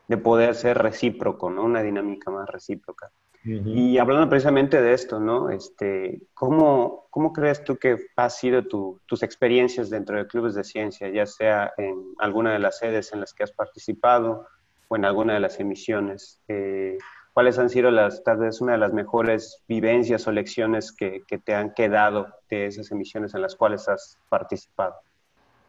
de 0.08 0.16
poder 0.16 0.54
ser 0.54 0.78
recíproco, 0.78 1.50
¿no? 1.50 1.64
una 1.64 1.82
dinámica 1.82 2.30
más 2.30 2.48
recíproca. 2.48 3.10
Y 3.44 3.96
hablando 3.96 4.28
precisamente 4.28 4.82
de 4.82 4.92
esto, 4.92 5.20
¿no? 5.20 5.48
Este, 5.48 6.20
¿cómo, 6.34 7.06
¿Cómo 7.08 7.32
crees 7.32 7.64
tú 7.64 7.76
que 7.76 7.96
han 8.16 8.30
sido 8.30 8.64
tus 8.66 9.22
experiencias 9.22 9.88
dentro 9.88 10.18
de 10.18 10.26
clubes 10.26 10.54
de 10.54 10.64
ciencia, 10.64 11.08
ya 11.08 11.24
sea 11.24 11.72
en 11.78 12.14
alguna 12.18 12.52
de 12.52 12.58
las 12.58 12.78
sedes 12.78 13.12
en 13.12 13.20
las 13.20 13.32
que 13.32 13.44
has 13.44 13.52
participado 13.52 14.46
o 14.88 14.96
en 14.96 15.06
alguna 15.06 15.34
de 15.34 15.40
las 15.40 15.58
emisiones? 15.60 16.42
Eh, 16.48 16.98
¿Cuáles 17.32 17.58
han 17.58 17.70
sido 17.70 17.90
las, 17.90 18.22
tal 18.22 18.38
vez 18.38 18.60
una 18.60 18.72
de 18.72 18.78
las 18.78 18.92
mejores 18.92 19.62
vivencias 19.66 20.26
o 20.26 20.32
lecciones 20.32 20.92
que, 20.92 21.22
que 21.26 21.38
te 21.38 21.54
han 21.54 21.72
quedado 21.72 22.26
de 22.50 22.66
esas 22.66 22.90
emisiones 22.90 23.34
en 23.34 23.40
las 23.40 23.54
cuales 23.54 23.88
has 23.88 24.18
participado? 24.28 24.96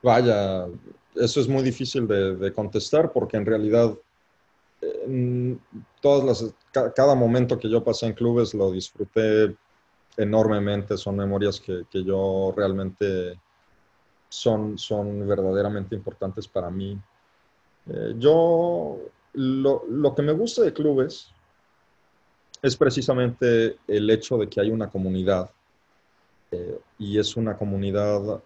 Vaya, 0.01 0.65
eso 1.15 1.39
es 1.39 1.47
muy 1.47 1.63
difícil 1.63 2.07
de, 2.07 2.35
de 2.35 2.51
contestar 2.51 3.11
porque 3.13 3.37
en 3.37 3.45
realidad 3.45 3.93
todas 6.01 6.23
las, 6.23 6.93
cada 6.95 7.15
momento 7.15 7.59
que 7.59 7.69
yo 7.69 7.83
pasé 7.83 8.07
en 8.07 8.13
clubes 8.13 8.53
lo 8.53 8.71
disfruté 8.71 9.55
enormemente, 10.17 10.97
son 10.97 11.17
memorias 11.17 11.59
que, 11.59 11.83
que 11.89 12.03
yo 12.03 12.53
realmente 12.55 13.39
son, 14.27 14.77
son 14.77 15.27
verdaderamente 15.27 15.95
importantes 15.95 16.47
para 16.47 16.69
mí. 16.69 16.99
Eh, 17.87 18.15
yo, 18.17 18.97
lo, 19.33 19.83
lo, 19.89 20.15
que 20.15 20.21
me 20.21 20.33
gusta 20.33 20.61
de 20.61 20.73
clubes 20.73 21.31
es 22.61 22.75
precisamente 22.75 23.77
el 23.87 24.09
hecho 24.09 24.37
de 24.37 24.49
que 24.49 24.61
hay 24.61 24.69
una 24.69 24.89
comunidad 24.89 25.49
eh, 26.51 26.79
y 26.97 27.17
es 27.17 27.35
una 27.37 27.57
comunidad 27.57 28.41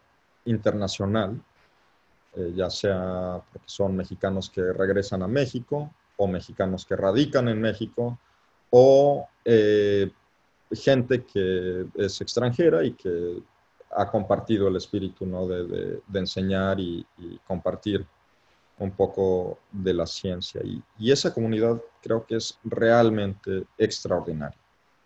internacional, 0.45 1.41
eh, 2.35 2.53
ya 2.55 2.69
sea 2.69 3.41
porque 3.51 3.67
son 3.67 3.95
mexicanos 3.95 4.49
que 4.49 4.61
regresan 4.61 5.23
a 5.23 5.27
México 5.27 5.91
o 6.17 6.27
mexicanos 6.27 6.85
que 6.85 6.95
radican 6.95 7.47
en 7.47 7.61
México, 7.61 8.19
o 8.69 9.27
eh, 9.45 10.09
gente 10.71 11.23
que 11.23 11.85
es 11.95 12.21
extranjera 12.21 12.83
y 12.83 12.93
que 12.93 13.41
ha 13.95 14.09
compartido 14.09 14.67
el 14.67 14.75
espíritu 14.75 15.25
¿no? 15.25 15.47
de, 15.47 16.01
enseñar 16.13 16.79
y, 16.79 17.05
compartir 17.45 18.05
un 18.79 18.91
poco 18.91 19.59
de 19.71 19.93
la 19.93 20.05
ciencia. 20.05 20.61
Y, 20.63 21.11
esa 21.11 21.33
comunidad 21.33 21.79
creo 22.01 22.25
que 22.25 22.35
es 22.37 22.57
realmente 22.63 23.65
extraordinaria. 23.77 24.57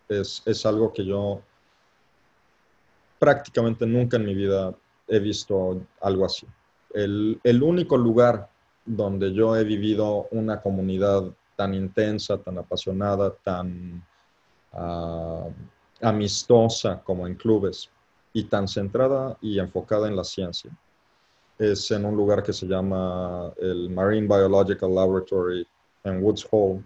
Es, 0.08 0.42
es 0.46 0.66
algo 0.66 0.94
que 0.94 1.06
yo 1.06 1.42
prácticamente 3.20 3.86
nunca 3.86 4.18
en 4.18 4.26
mi 4.26 4.36
vida 4.36 4.74
he 5.08 5.20
visto 5.20 5.82
algo 6.02 6.26
así. 6.26 6.48
El, 6.94 7.40
el, 7.44 7.62
único 7.62 7.98
lugar 7.98 8.50
donde 8.88 9.34
yo 9.34 9.56
he 9.56 9.64
vivido 9.64 10.28
una 10.32 10.62
comunidad 10.62 11.24
tan 11.56 11.76
intensa, 11.76 12.38
tan 12.38 12.58
apasionada, 12.58 13.32
tan 13.44 14.04
uh, 14.74 15.52
amistosa 16.02 17.02
como 17.04 17.28
en 17.28 17.36
clubes 17.36 17.90
y 18.34 18.46
tan 18.46 18.68
centrada 18.68 19.38
y 19.42 19.60
enfocada 19.60 20.08
en 20.08 20.16
la 20.16 20.24
ciencia 20.24 20.72
es 21.58 21.90
en 21.92 22.06
un 22.06 22.16
lugar 22.16 22.44
que 22.44 22.54
se 22.54 22.68
llama 22.68 23.52
el 23.58 23.90
Marine 23.90 24.28
Biological 24.28 24.94
Laboratory 24.94 25.68
en 26.04 26.24
Woods 26.24 26.48
Hole, 26.52 26.84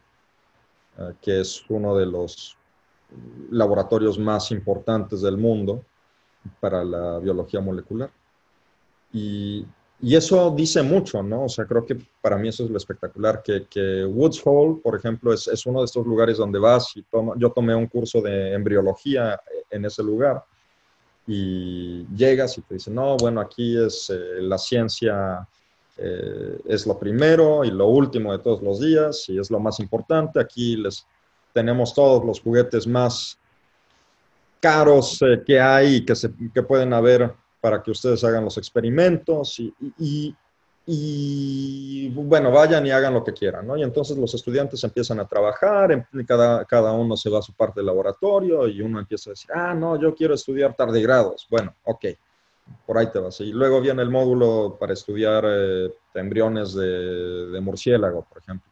uh, 0.98 1.12
que 1.22 1.42
es 1.42 1.64
uno 1.70 1.96
de 1.96 2.06
los 2.06 2.58
laboratorios 3.50 4.18
más 4.18 4.52
importantes 4.52 5.22
del 5.22 5.38
mundo 5.38 5.84
para 6.60 6.84
la 6.84 7.20
biología 7.20 7.60
molecular. 7.60 8.10
Y, 9.12 9.66
y, 10.02 10.16
eso 10.16 10.52
dice 10.52 10.82
mucho, 10.82 11.22
¿no? 11.24 11.46
O 11.46 11.50
sea, 11.50 11.66
creo 11.66 11.86
que 11.86 11.98
para 12.22 12.38
mí 12.38 12.50
eso 12.50 12.64
es 12.64 12.70
lo 12.70 12.78
espectacular, 12.78 13.42
que, 13.44 13.66
que 13.70 14.06
Woods 14.06 14.42
Hole, 14.44 14.80
por 14.82 14.96
ejemplo, 14.96 15.34
es, 15.34 15.48
es, 15.48 15.66
uno 15.66 15.80
de 15.80 15.86
estos 15.86 16.06
lugares 16.06 16.38
donde 16.38 16.60
vas 16.60 16.96
y 16.96 17.04
toma, 17.04 17.34
yo 17.38 17.52
tomé 17.52 17.76
un 17.76 17.88
curso 17.88 18.22
de 18.22 18.54
embriología 18.54 19.40
en 19.70 19.86
ese 19.86 20.04
lugar 20.04 20.44
y 21.28 22.06
llegas 22.16 22.58
y 22.58 22.62
te 22.62 22.76
dicen, 22.76 22.96
no, 22.96 23.16
bueno, 23.18 23.42
aquí 23.42 23.78
es 23.78 24.10
eh, 24.10 24.42
la 24.42 24.58
ciencia, 24.58 25.48
eh, 25.98 26.60
es 26.66 26.86
lo 26.86 26.98
primero 26.98 27.64
y 27.64 27.72
lo 27.72 27.88
último 27.88 28.32
de 28.32 28.40
todos 28.40 28.62
los 28.62 28.80
días 28.80 29.30
y 29.30 29.40
es 29.40 29.52
lo 29.52 29.60
más 29.60 29.80
importante, 29.80 30.40
aquí 30.40 30.76
les 30.76 31.06
tenemos 31.54 31.94
todos 31.94 32.26
los 32.26 32.42
juguetes 32.42 32.88
más 32.88 33.38
caros 34.60 35.22
eh, 35.22 35.42
que 35.46 35.60
hay 35.60 35.96
y 35.98 36.06
que, 36.06 36.16
se, 36.16 36.32
que 36.54 36.64
pueden 36.64 36.94
haber 36.94 37.34
para 37.62 37.82
que 37.82 37.92
ustedes 37.92 38.24
hagan 38.24 38.44
los 38.44 38.58
experimentos 38.58 39.60
y, 39.60 39.74
y, 40.00 40.36
y, 40.86 42.10
bueno, 42.10 42.52
vayan 42.52 42.86
y 42.86 42.92
hagan 42.92 43.14
lo 43.14 43.24
que 43.24 43.34
quieran, 43.34 43.68
¿no? 43.68 43.78
Y 43.78 43.84
entonces 43.84 44.18
los 44.18 44.34
estudiantes 44.34 44.84
empiezan 44.84 45.20
a 45.20 45.28
trabajar, 45.28 45.92
em, 45.92 46.04
cada, 46.26 46.66
cada 46.66 46.92
uno 46.92 47.16
se 47.16 47.30
va 47.30 47.40
a 47.40 47.44
su 47.44 47.54
parte 47.54 47.80
del 47.80 47.86
laboratorio 47.86 48.68
y 48.68 48.82
uno 48.82 49.00
empieza 49.00 49.30
a 49.30 49.34
decir, 49.34 49.52
ah, 49.54 49.74
no, 49.74 50.00
yo 50.00 50.14
quiero 50.16 50.34
estudiar 50.34 50.76
tardigrados. 50.76 51.48
Bueno, 51.50 51.76
ok, 51.84 52.06
por 52.86 52.98
ahí 52.98 53.08
te 53.12 53.20
vas. 53.20 53.40
Y 53.42 53.52
luego 53.52 53.80
viene 53.80 54.02
el 54.02 54.10
módulo 54.10 54.76
para 54.80 54.94
estudiar 54.94 55.46
eh, 55.48 55.94
embriones 56.16 56.74
de, 56.74 57.48
de 57.48 57.62
murciélago, 57.62 58.26
por 58.28 58.40
ejemplo. 58.40 58.70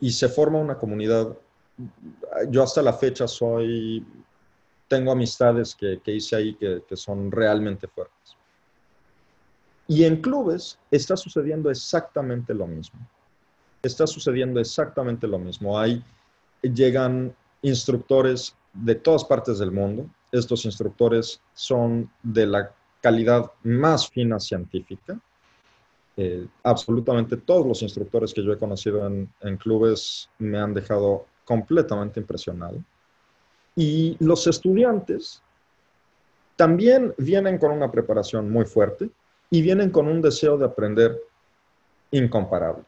Y 0.00 0.12
se 0.12 0.28
forma 0.28 0.58
una 0.58 0.76
comunidad 0.76 1.34
yo 2.48 2.62
hasta 2.62 2.82
la 2.82 2.92
fecha 2.92 3.26
soy, 3.26 4.04
tengo 4.88 5.12
amistades 5.12 5.74
que, 5.74 6.00
que 6.02 6.12
hice 6.12 6.36
ahí 6.36 6.54
que, 6.54 6.82
que, 6.88 6.96
son 6.96 7.30
realmente 7.30 7.88
fuertes. 7.88 8.36
Y 9.86 10.04
en 10.04 10.20
clubes 10.20 10.78
está 10.90 11.16
sucediendo 11.16 11.70
exactamente 11.70 12.54
lo 12.54 12.66
mismo. 12.66 13.00
Está 13.82 14.06
sucediendo 14.06 14.60
exactamente 14.60 15.26
lo 15.26 15.38
mismo. 15.38 15.78
Hay, 15.78 16.02
llegan 16.62 17.34
instructores 17.62 18.56
de 18.72 18.94
todas 18.94 19.24
partes 19.24 19.58
del 19.58 19.70
mundo. 19.70 20.08
Estos 20.32 20.64
instructores 20.64 21.40
son 21.52 22.10
de 22.22 22.46
la 22.46 22.72
calidad 23.00 23.50
más 23.62 24.08
fina 24.08 24.40
científica. 24.40 25.18
Eh, 26.16 26.46
absolutamente 26.62 27.36
todos 27.36 27.66
los 27.66 27.82
instructores 27.82 28.32
que 28.32 28.42
yo 28.42 28.52
he 28.52 28.58
conocido 28.58 29.06
en, 29.06 29.28
en 29.40 29.56
clubes 29.56 30.30
me 30.38 30.58
han 30.58 30.72
dejado 30.72 31.26
completamente 31.44 32.20
impresionado. 32.20 32.82
Y 33.76 34.16
los 34.20 34.46
estudiantes 34.46 35.42
también 36.56 37.14
vienen 37.18 37.58
con 37.58 37.72
una 37.72 37.90
preparación 37.90 38.50
muy 38.50 38.64
fuerte 38.64 39.10
y 39.50 39.62
vienen 39.62 39.90
con 39.90 40.06
un 40.06 40.22
deseo 40.22 40.56
de 40.56 40.66
aprender 40.66 41.20
incomparable. 42.10 42.84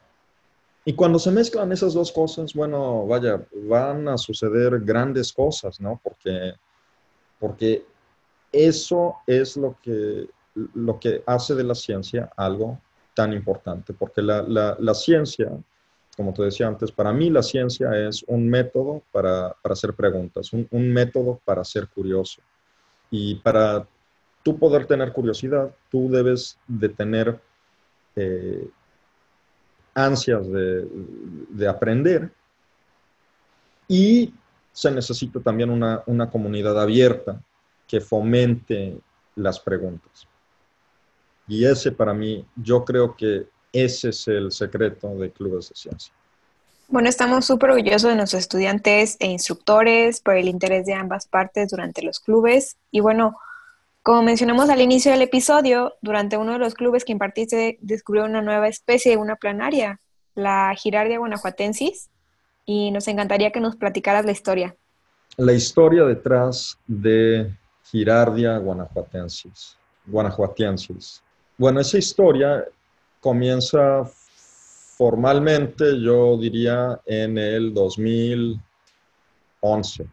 Y 0.85 0.93
cuando 0.93 1.19
se 1.19 1.31
mezclan 1.31 1.71
esas 1.73 1.93
dos 1.93 2.11
cosas, 2.13 2.53
bueno, 2.53 3.05
vaya, 3.05 3.45
van 3.53 4.07
a 4.07 4.17
suceder 4.17 4.79
grandes 4.79 5.33
cosas, 5.33 5.81
¿no? 5.81 5.99
Porque, 6.01 6.53
porque 7.39 7.85
eso 8.53 9.17
es 9.27 9.57
lo 9.57 9.75
que, 9.83 10.29
lo 10.73 10.97
que 10.97 11.23
hace 11.25 11.55
de 11.55 11.65
la 11.65 11.75
ciencia 11.75 12.31
algo 12.37 12.79
tan 13.13 13.33
importante, 13.33 13.93
porque 13.93 14.21
la, 14.21 14.43
la, 14.43 14.77
la 14.79 14.93
ciencia 14.93 15.51
como 16.17 16.33
te 16.33 16.41
decía 16.41 16.67
antes, 16.67 16.91
para 16.91 17.13
mí 17.13 17.29
la 17.29 17.43
ciencia 17.43 17.95
es 17.95 18.23
un 18.23 18.49
método 18.49 19.03
para, 19.11 19.55
para 19.61 19.73
hacer 19.73 19.93
preguntas, 19.93 20.51
un, 20.51 20.67
un, 20.71 20.91
método 20.91 21.39
para 21.45 21.63
ser 21.63 21.87
curioso. 21.87 22.41
Y 23.11 23.35
para 23.35 23.87
tú 24.41 24.57
poder 24.57 24.87
tener 24.87 25.13
curiosidad, 25.13 25.75
tú 25.91 26.09
debes 26.09 26.57
de 26.67 26.89
tener 26.89 27.39
eh, 28.15 28.67
ansias 29.93 30.49
de, 30.51 30.87
de, 31.49 31.67
aprender 31.67 32.31
y 33.87 34.33
se 34.71 34.89
necesita 34.89 35.39
también 35.39 35.69
una, 35.69 36.01
una 36.07 36.31
comunidad 36.31 36.81
abierta 36.81 37.39
que 37.87 38.01
fomente 38.01 38.97
las 39.35 39.59
preguntas. 39.59 40.27
Y 41.47 41.63
ese 41.63 41.91
para 41.91 42.15
mí, 42.15 42.43
yo 42.55 42.83
creo 42.83 43.15
que 43.15 43.45
ese 43.73 44.09
es 44.09 44.27
el 44.27 44.51
secreto 44.51 45.09
de 45.15 45.31
clubes 45.31 45.69
de 45.69 45.75
ciencia. 45.75 46.13
Bueno, 46.89 47.09
estamos 47.09 47.45
súper 47.45 47.71
orgullosos 47.71 48.09
de 48.09 48.15
nuestros 48.15 48.41
estudiantes 48.41 49.17
e 49.19 49.27
instructores 49.27 50.21
por 50.21 50.35
el 50.37 50.47
interés 50.47 50.85
de 50.85 50.93
ambas 50.93 51.27
partes 51.27 51.69
durante 51.69 52.01
los 52.01 52.21
clubes. 52.21 52.77
Y 52.91 53.01
bueno, 53.01 53.35
como 54.03 54.21
mencionamos 54.21 54.69
al 54.69 54.79
inicio 54.79 55.11
del 55.11 55.21
episodio, 55.21 55.95
durante 56.01 56.37
uno 56.37 56.53
de 56.53 56.59
los 56.59 56.75
clubes 56.75 57.03
que 57.03 57.11
impartiste 57.11 57.77
descubrió 57.81 58.23
una 58.23 58.41
nueva 58.41 58.69
especie 58.69 59.11
de 59.11 59.17
una 59.17 59.35
planaria, 59.35 59.99
la 60.33 60.73
Girardia 60.77 61.19
guanajuatensis, 61.19 62.09
y 62.65 62.91
nos 62.91 63.09
encantaría 63.09 63.51
que 63.51 63.59
nos 63.59 63.75
platicaras 63.75 64.23
la 64.23 64.31
historia. 64.31 64.73
La 65.35 65.51
historia 65.51 66.05
detrás 66.05 66.79
de 66.87 67.53
Girardia 67.83 68.57
guanajuatensis. 68.59 69.77
guanajuatensis. 70.05 71.21
Bueno, 71.57 71.81
esa 71.81 71.97
historia 71.97 72.63
comienza 73.19 74.09
formalmente, 74.97 76.01
yo 76.01 76.37
diría, 76.37 76.99
en 77.05 77.37
el 77.37 77.73
2011. 77.73 80.07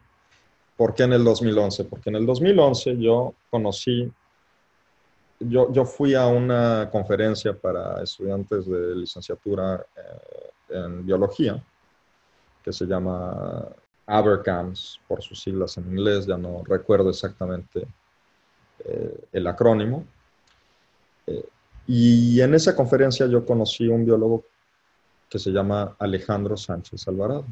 ¿Por 0.77 0.93
qué 0.93 1.03
en 1.03 1.13
el 1.13 1.23
2011? 1.23 1.85
Porque 1.85 2.09
en 2.09 2.17
el 2.17 2.25
2011 2.25 2.97
yo 2.97 3.33
conocí, 3.49 4.11
yo, 5.39 5.71
yo 5.71 5.85
fui 5.85 6.13
a 6.13 6.27
una 6.27 6.89
conferencia 6.91 7.53
para 7.53 8.03
estudiantes 8.03 8.67
de 8.67 8.95
licenciatura 8.95 9.85
eh, 9.95 10.49
en 10.69 11.05
biología, 11.05 11.63
que 12.63 12.73
se 12.73 12.85
llama 12.85 13.67
ABERCAMS, 14.05 14.99
por 15.07 15.23
sus 15.23 15.41
siglas 15.41 15.77
en 15.77 15.85
inglés, 15.85 16.27
ya 16.27 16.37
no 16.37 16.63
recuerdo 16.63 17.09
exactamente 17.09 17.87
eh, 18.83 19.27
el 19.31 19.47
acrónimo. 19.47 20.05
Eh, 21.25 21.43
y 21.87 22.41
en 22.41 22.53
esa 22.53 22.75
conferencia 22.75 23.27
yo 23.27 23.45
conocí 23.45 23.87
un 23.87 24.05
biólogo 24.05 24.45
que 25.29 25.39
se 25.39 25.51
llama 25.51 25.95
Alejandro 25.99 26.57
Sánchez 26.57 27.07
Alvarado. 27.07 27.45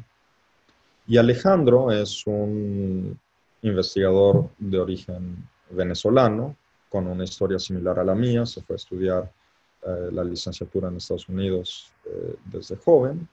Y 1.06 1.18
Alejandro 1.18 1.92
es 1.92 2.26
un 2.26 3.18
investigador 3.62 4.48
de 4.58 4.78
origen 4.78 5.48
venezolano, 5.70 6.56
con 6.88 7.06
una 7.06 7.24
historia 7.24 7.58
similar 7.58 7.98
a 7.98 8.04
la 8.04 8.14
mía, 8.14 8.46
se 8.46 8.62
fue 8.62 8.74
a 8.74 8.76
estudiar 8.76 9.30
eh, 9.82 10.08
la 10.12 10.24
licenciatura 10.24 10.88
en 10.88 10.96
Estados 10.96 11.28
Unidos 11.28 11.92
eh, 12.06 12.36
desde 12.44 12.76
joven. 12.76 13.28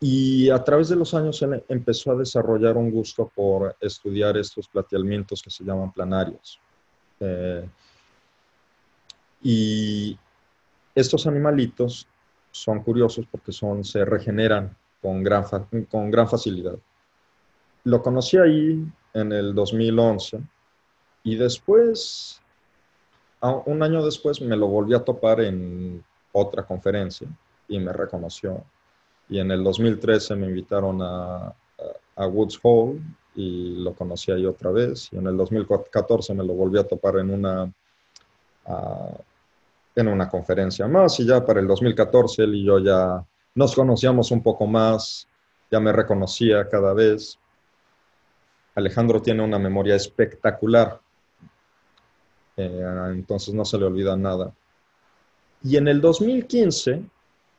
Y 0.00 0.50
a 0.50 0.62
través 0.62 0.88
de 0.88 0.96
los 0.96 1.14
años 1.14 1.42
él 1.42 1.64
empezó 1.68 2.12
a 2.12 2.16
desarrollar 2.16 2.76
un 2.76 2.90
gusto 2.90 3.30
por 3.34 3.74
estudiar 3.80 4.36
estos 4.36 4.68
plateamientos 4.68 5.42
que 5.42 5.50
se 5.50 5.64
llaman 5.64 5.92
planarios. 5.92 6.60
Eh, 7.18 7.68
y 9.42 10.18
estos 10.94 11.26
animalitos 11.26 12.06
son 12.50 12.82
curiosos 12.82 13.26
porque 13.30 13.52
son, 13.52 13.84
se 13.84 14.04
regeneran 14.04 14.76
con 15.00 15.22
gran, 15.22 15.44
con 15.90 16.10
gran 16.10 16.28
facilidad. 16.28 16.76
Lo 17.84 18.02
conocí 18.02 18.36
ahí 18.36 18.84
en 19.14 19.32
el 19.32 19.54
2011 19.54 20.40
y 21.22 21.36
después, 21.36 22.40
un 23.66 23.82
año 23.82 24.04
después, 24.04 24.40
me 24.40 24.56
lo 24.56 24.66
volví 24.66 24.94
a 24.94 25.04
topar 25.04 25.40
en 25.40 26.02
otra 26.32 26.64
conferencia 26.64 27.28
y 27.68 27.78
me 27.78 27.92
reconoció. 27.92 28.64
Y 29.28 29.38
en 29.38 29.50
el 29.50 29.62
2013 29.62 30.34
me 30.36 30.46
invitaron 30.46 31.00
a, 31.02 31.54
a 32.16 32.26
Woods 32.26 32.58
Hole 32.62 33.00
y 33.36 33.76
lo 33.76 33.94
conocí 33.94 34.32
ahí 34.32 34.46
otra 34.46 34.70
vez. 34.70 35.10
Y 35.12 35.16
en 35.16 35.26
el 35.26 35.36
2014 35.36 36.34
me 36.34 36.44
lo 36.44 36.54
volví 36.54 36.78
a 36.78 36.88
topar 36.88 37.18
en 37.18 37.30
una, 37.30 37.72
en 40.00 40.08
una 40.08 40.28
conferencia 40.28 40.86
más 40.86 41.18
y 41.20 41.26
ya 41.26 41.44
para 41.44 41.60
el 41.60 41.66
2014 41.66 42.42
él 42.42 42.54
y 42.54 42.64
yo 42.64 42.78
ya 42.78 43.24
nos 43.54 43.74
conocíamos 43.74 44.30
un 44.30 44.42
poco 44.42 44.66
más 44.66 45.28
ya 45.70 45.80
me 45.80 45.92
reconocía 45.92 46.68
cada 46.68 46.94
vez. 46.94 47.38
Alejandro 48.74 49.20
tiene 49.20 49.42
una 49.42 49.58
memoria 49.58 49.96
espectacular, 49.96 51.00
eh, 52.56 52.84
entonces 53.10 53.54
no 53.54 53.64
se 53.64 53.78
le 53.78 53.86
olvida 53.86 54.16
nada. 54.16 54.52
Y 55.62 55.76
en 55.76 55.88
el 55.88 56.00
2015, 56.00 57.02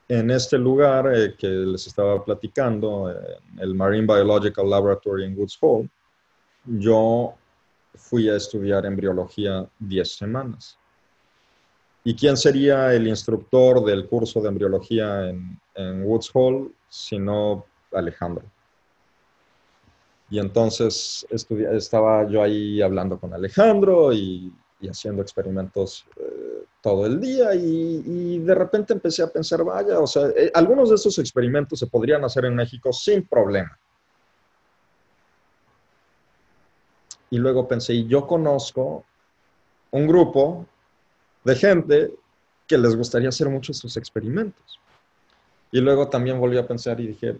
en 0.07 0.31
este 0.31 0.57
lugar 0.57 1.13
eh, 1.13 1.35
que 1.37 1.47
les 1.47 1.87
estaba 1.87 2.23
platicando, 2.23 3.13
el 3.59 3.75
Marine 3.75 4.07
Biological 4.07 4.69
Laboratory 4.69 5.25
en 5.25 5.37
Woods 5.37 5.57
Hole, 5.59 5.89
yo 6.65 7.35
fui 7.95 8.29
a 8.29 8.37
estudiar 8.37 8.85
embriología 8.85 9.67
10 9.79 10.09
semanas. 10.09 10.78
¿Y 12.03 12.15
quién 12.15 12.37
sería 12.37 12.93
el 12.93 13.07
instructor 13.07 13.83
del 13.83 14.07
curso 14.07 14.41
de 14.41 14.49
embriología 14.49 15.29
en, 15.29 15.59
Woods 16.03 16.31
Hole 16.33 16.71
sino 16.87 17.65
Alejandro? 17.91 18.45
Y 20.29 20.39
entonces 20.39 21.25
estaba 21.29 22.27
yo 22.27 22.41
ahí 22.41 22.81
hablando 22.81 23.19
con 23.19 23.33
Alejandro 23.33 24.13
y, 24.13 24.53
haciendo 24.89 25.21
experimentos 25.21 26.05
eh, 26.15 26.63
todo 26.81 27.05
el 27.05 27.19
día 27.19 27.53
y, 27.53 28.39
de 28.39 28.55
repente 28.55 28.93
empecé 28.93 29.23
a 29.23 29.27
pensar, 29.27 29.63
vaya, 29.63 29.99
o 29.99 30.07
sea, 30.07 30.27
eh, 30.27 30.51
algunos 30.53 30.89
de 30.89 30.95
estos 30.95 31.19
experimentos 31.19 31.79
se 31.79 31.87
podrían 31.87 32.23
hacer 32.23 32.45
en 32.45 32.55
México 32.55 32.93
sin 32.93 33.27
problema. 33.27 33.77
Y 37.31 37.37
luego 37.37 37.67
pensé, 37.67 37.93
y 37.93 38.07
yo 38.07 38.25
conozco 38.25 39.05
un 39.91 40.07
grupo 40.07 40.65
de 41.49 41.55
gente 41.55 42.13
que 42.67 42.77
les 42.77 42.95
gustaría 42.95 43.29
hacer 43.29 43.49
muchos 43.49 43.77
estos 43.77 43.97
experimentos. 43.97 44.79
Y 45.71 45.81
luego 45.81 46.07
también 46.07 46.39
volví 46.39 46.57
a 46.57 46.67
pensar 46.67 46.99
y 46.99 47.07
dije, 47.07 47.37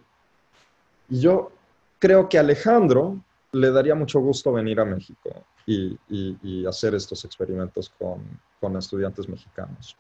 yo 1.08 1.52
creo 2.00 2.28
que 2.28 2.40
Alejandro 2.40 3.24
le 3.52 3.72
daría 3.72 3.96
mucho 3.96 4.20
gusto 4.20 4.52
venir 4.52 4.80
a 4.80 4.86
México 4.86 5.46
y, 5.66 6.66
hacer 6.66 6.96
estos 6.96 7.24
experimentos 7.26 7.92
con, 7.98 8.76
estudiantes 8.78 9.30
mexicanos. 9.30 9.96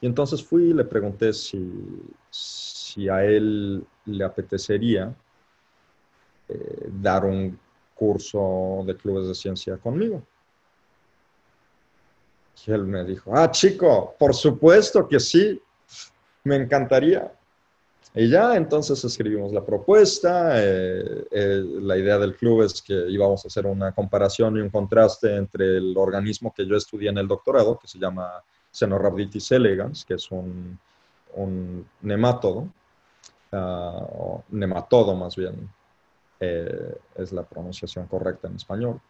Y 0.00 0.06
entonces 0.06 0.42
fui 0.42 0.64
y 0.70 0.74
le 0.74 0.84
pregunté 0.84 1.32
si, 1.32 1.72
si 2.30 3.08
a 3.08 3.24
él 3.24 3.84
le 4.06 4.24
apetecería 4.24 5.14
eh, 6.48 6.88
dar 7.00 7.24
un 7.24 7.58
curso 7.94 8.82
de 8.86 8.96
clubes 8.96 9.28
de 9.28 9.34
ciencia 9.34 9.76
conmigo. 9.76 10.22
Y 12.66 12.72
él 12.72 12.84
me 12.84 13.04
dijo, 13.04 13.36
ah, 13.36 13.50
chico, 13.50 14.14
por 14.18 14.34
supuesto 14.34 15.06
que 15.06 15.20
sí, 15.20 15.60
me 16.44 16.56
encantaría. 16.56 17.30
Y 18.16 18.28
ya 18.28 18.54
entonces 18.54 19.04
escribimos 19.04 19.52
la 19.52 19.64
propuesta. 19.64 20.52
Eh, 20.62 21.26
eh, 21.30 21.64
la 21.80 21.96
idea 21.96 22.16
del 22.16 22.36
club 22.36 22.62
es 22.62 22.80
que 22.80 22.94
íbamos 23.08 23.44
a 23.44 23.48
hacer 23.48 23.66
una 23.66 23.92
comparación 23.92 24.56
y 24.56 24.60
un 24.60 24.70
contraste 24.70 25.34
entre 25.34 25.78
el 25.78 25.94
organismo 25.96 26.54
que 26.56 26.64
yo 26.64 26.76
estudié 26.76 27.10
en 27.10 27.18
el 27.18 27.26
doctorado, 27.26 27.76
que 27.76 27.88
se 27.88 27.98
llama 27.98 28.42
Cenorhabditis 28.72 29.50
elegans, 29.52 30.04
que 30.04 30.14
es 30.14 30.30
un, 30.30 30.78
un 31.34 31.86
nemátodo, 32.02 32.68
ah, 33.50 34.06
o 34.12 34.44
nematodo 34.50 35.16
más 35.16 35.34
bien, 35.34 35.68
eh, 36.38 36.96
es 37.16 37.32
la 37.32 37.42
pronunciación 37.42 38.06
correcta 38.06 38.46
en 38.46 38.56
español. 38.56 39.00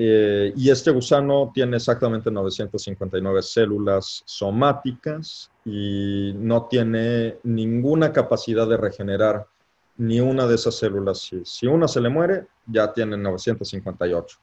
Eh, 0.00 0.52
y 0.54 0.70
este 0.70 0.92
gusano 0.92 1.50
tiene 1.52 1.78
exactamente 1.78 2.30
959 2.30 3.42
células 3.42 4.22
somáticas 4.24 5.50
y 5.64 6.32
no 6.36 6.66
tiene 6.66 7.38
ninguna 7.42 8.12
capacidad 8.12 8.68
de 8.68 8.76
regenerar 8.76 9.48
ni 9.96 10.20
una 10.20 10.46
de 10.46 10.54
esas 10.54 10.76
células. 10.76 11.28
Si, 11.42 11.66
una 11.66 11.88
se 11.88 12.00
le 12.00 12.10
muere, 12.10 12.46
ya 12.64 12.92
tiene 12.92 13.16
958. 13.16 14.38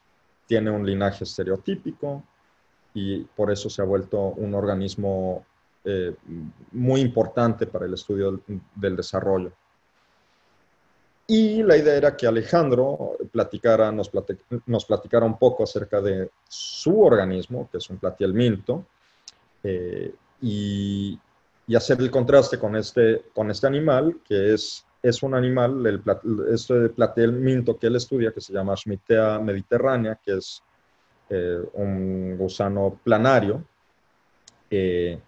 Tiene 0.46 0.70
un 0.70 0.84
linaje 0.84 1.24
estereotípico 1.24 2.22
y 2.92 3.20
por 3.20 3.50
eso 3.50 3.70
se 3.70 3.80
ha 3.80 3.86
vuelto 3.86 4.18
un 4.20 4.52
organismo 4.52 5.46
eh, 5.86 6.14
muy 6.72 7.00
importante 7.00 7.66
para 7.66 7.86
el 7.86 7.94
estudio 7.94 8.42
del 8.74 8.94
desarrollo. 8.94 9.52
Y 11.28 11.62
la 11.64 11.76
idea 11.76 11.96
era 11.96 12.16
que 12.16 12.26
Alejandro 12.26 13.16
platicara, 13.32 13.90
nos, 13.90 14.08
platicara 14.08 15.26
un 15.26 15.38
poco 15.38 15.64
acerca 15.64 16.00
de 16.00 16.30
su 16.48 17.00
organismo, 17.00 17.68
que 17.70 17.78
es 17.78 17.90
un 17.90 17.98
platielminto, 17.98 18.86
eh, 19.64 20.14
y, 20.40 21.18
hacer 21.74 22.00
el 22.00 22.12
contraste 22.12 22.60
con 22.60 22.76
este, 22.76 23.24
con 23.34 23.50
este 23.50 23.66
animal, 23.66 24.20
que 24.24 24.54
es, 24.54 24.86
es 25.02 25.20
un 25.24 25.34
animal, 25.34 25.84
el, 25.84 26.02
este 26.52 26.90
platielminto 26.90 27.76
que 27.76 27.88
él 27.88 27.96
estudia, 27.96 28.30
que 28.30 28.40
se 28.40 28.52
llama 28.52 28.76
Schmittea 28.76 29.40
mediterránea, 29.40 30.20
que 30.24 30.36
es 30.36 30.62
eh, 31.28 31.60
un 31.72 32.38
gusano 32.38 33.00
planario, 33.02 33.64
eh, 34.70 35.18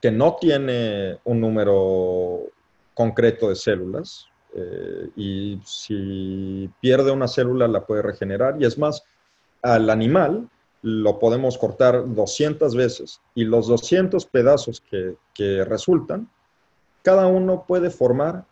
que 0.00 0.10
no 0.12 0.36
tiene 0.40 1.18
un 1.24 1.40
número 1.40 2.42
concreto 2.94 3.48
de 3.48 3.56
células, 3.56 4.29
eh, 4.54 5.10
y 5.16 5.60
si 5.64 6.70
pierde 6.80 7.10
una 7.10 7.28
célula 7.28 7.68
la 7.68 7.84
puede 7.86 8.02
regenerar 8.02 8.60
y 8.60 8.64
es 8.64 8.78
más, 8.78 9.04
al 9.62 9.88
animal 9.90 10.48
lo 10.82 11.18
podemos 11.18 11.58
cortar 11.58 12.02
200 12.14 12.74
veces 12.74 13.20
y 13.34 13.44
los 13.44 13.68
200 13.68 14.24
pedazos 14.26 14.80
que, 14.80 15.16
que 15.34 15.64
resultan, 15.64 16.28
cada 17.02 17.26
uno 17.26 17.64
puede 17.66 17.90
formar 17.90 18.44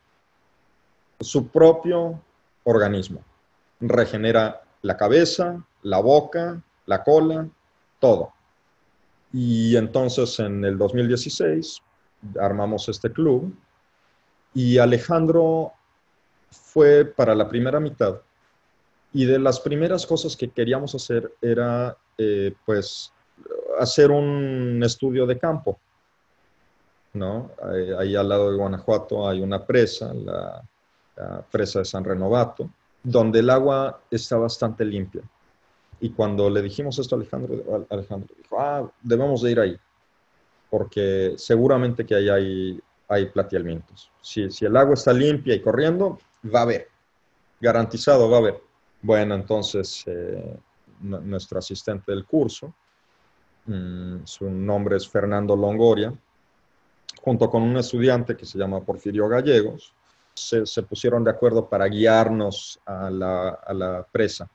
su 1.21 1.49
propio 1.49 2.21
organismo. 2.65 3.25
Regenera 3.81 4.63
la 4.83 4.97
cabeza, 4.97 5.65
la 5.83 6.01
boca, 6.01 6.63
la 6.87 7.03
cola, 7.03 7.49
todo. 7.99 8.33
Y 9.33 9.77
entonces 9.77 10.39
en 10.39 10.65
el 10.65 10.79
2016 10.79 11.83
armamos 12.41 12.89
este 12.89 13.13
club 13.13 13.55
y 14.55 14.79
Alejandro 14.79 15.73
fue 16.51 17.05
para 17.05 17.35
la 17.35 17.49
primera 17.49 17.81
mitad. 17.81 18.21
Y 19.13 19.25
de 19.25 19.39
las 19.39 19.61
primeras 19.61 20.07
cosas 20.07 20.37
que 20.37 20.49
queríamos 20.49 20.95
hacer 20.95 21.33
era, 21.41 21.97
eh, 22.19 22.55
pues, 22.65 23.13
hacer 23.79 24.11
un 24.11 24.83
estudio 24.85 25.27
de 25.27 25.39
campo. 25.39 25.79
¿no? 27.15 27.51
Ahí, 27.99 28.15
al 28.15 28.29
lado 28.29 28.51
de 28.51 28.57
Guanajuato 28.57 29.29
hay 29.29 29.41
una 29.41 29.65
presa, 29.65 30.13
la, 30.15 30.63
presa 31.51 31.81
de 31.81 31.85
San 31.85 32.05
Renovato, 32.05 32.71
donde 33.03 33.41
el 33.41 33.51
agua 33.51 34.01
está 34.11 34.37
bastante 34.37 34.85
limpia. 34.85 35.23
Y 36.01 36.11
cuando 36.11 36.49
le 36.49 36.63
dijimos 36.63 36.99
esto 36.99 37.17
a 37.17 37.19
Alejandro, 37.19 37.87
Alejandro 37.91 38.35
dijo, 38.37 38.61
ah, 38.61 38.89
debemos 39.03 39.43
de 39.43 39.51
ir 39.51 39.61
ahí, 39.61 39.77
porque 40.71 41.35
seguramente 41.37 42.07
que 42.07 42.15
ahí 42.15 42.29
hay, 42.29 42.81
hay 43.09 43.27
platielmientos. 43.27 44.11
Si, 44.21 44.49
si 44.51 44.65
el 44.65 44.77
agua 44.77 44.95
está 44.95 45.13
limpia 45.13 45.55
y 45.55 45.61
corriendo, 45.61 46.19
va 46.53 46.61
a 46.61 46.63
haber, 46.63 46.89
garantizado 47.61 48.29
va 48.29 48.37
a 48.37 48.41
haber. 48.41 48.63
Bueno, 49.03 49.35
entonces 49.35 50.05
eh, 50.07 50.59
nuestro 51.01 51.59
asistente 51.59 52.13
del 52.13 52.25
curso, 52.25 52.75
mm, 53.67 54.25
su 54.25 54.51
nombre 54.51 54.97
es 54.97 55.09
Fernando 55.09 55.55
Longoria, 55.57 56.13
junto 57.23 57.51
con 57.51 57.63
un 57.63 57.77
estudiante 57.77 58.37
que 58.37 58.47
se 58.47 58.59
llama 58.59 58.81
Porfirio 58.81 59.29
Gallegos, 59.29 59.95
se, 60.35 60.83
pusieron 60.83 61.25
de 61.25 61.31
acuerdo 61.31 61.69
para 61.69 61.87
guiarnos 61.87 62.81
a 62.87 63.11
la, 63.11 64.07
presa. 64.11 64.49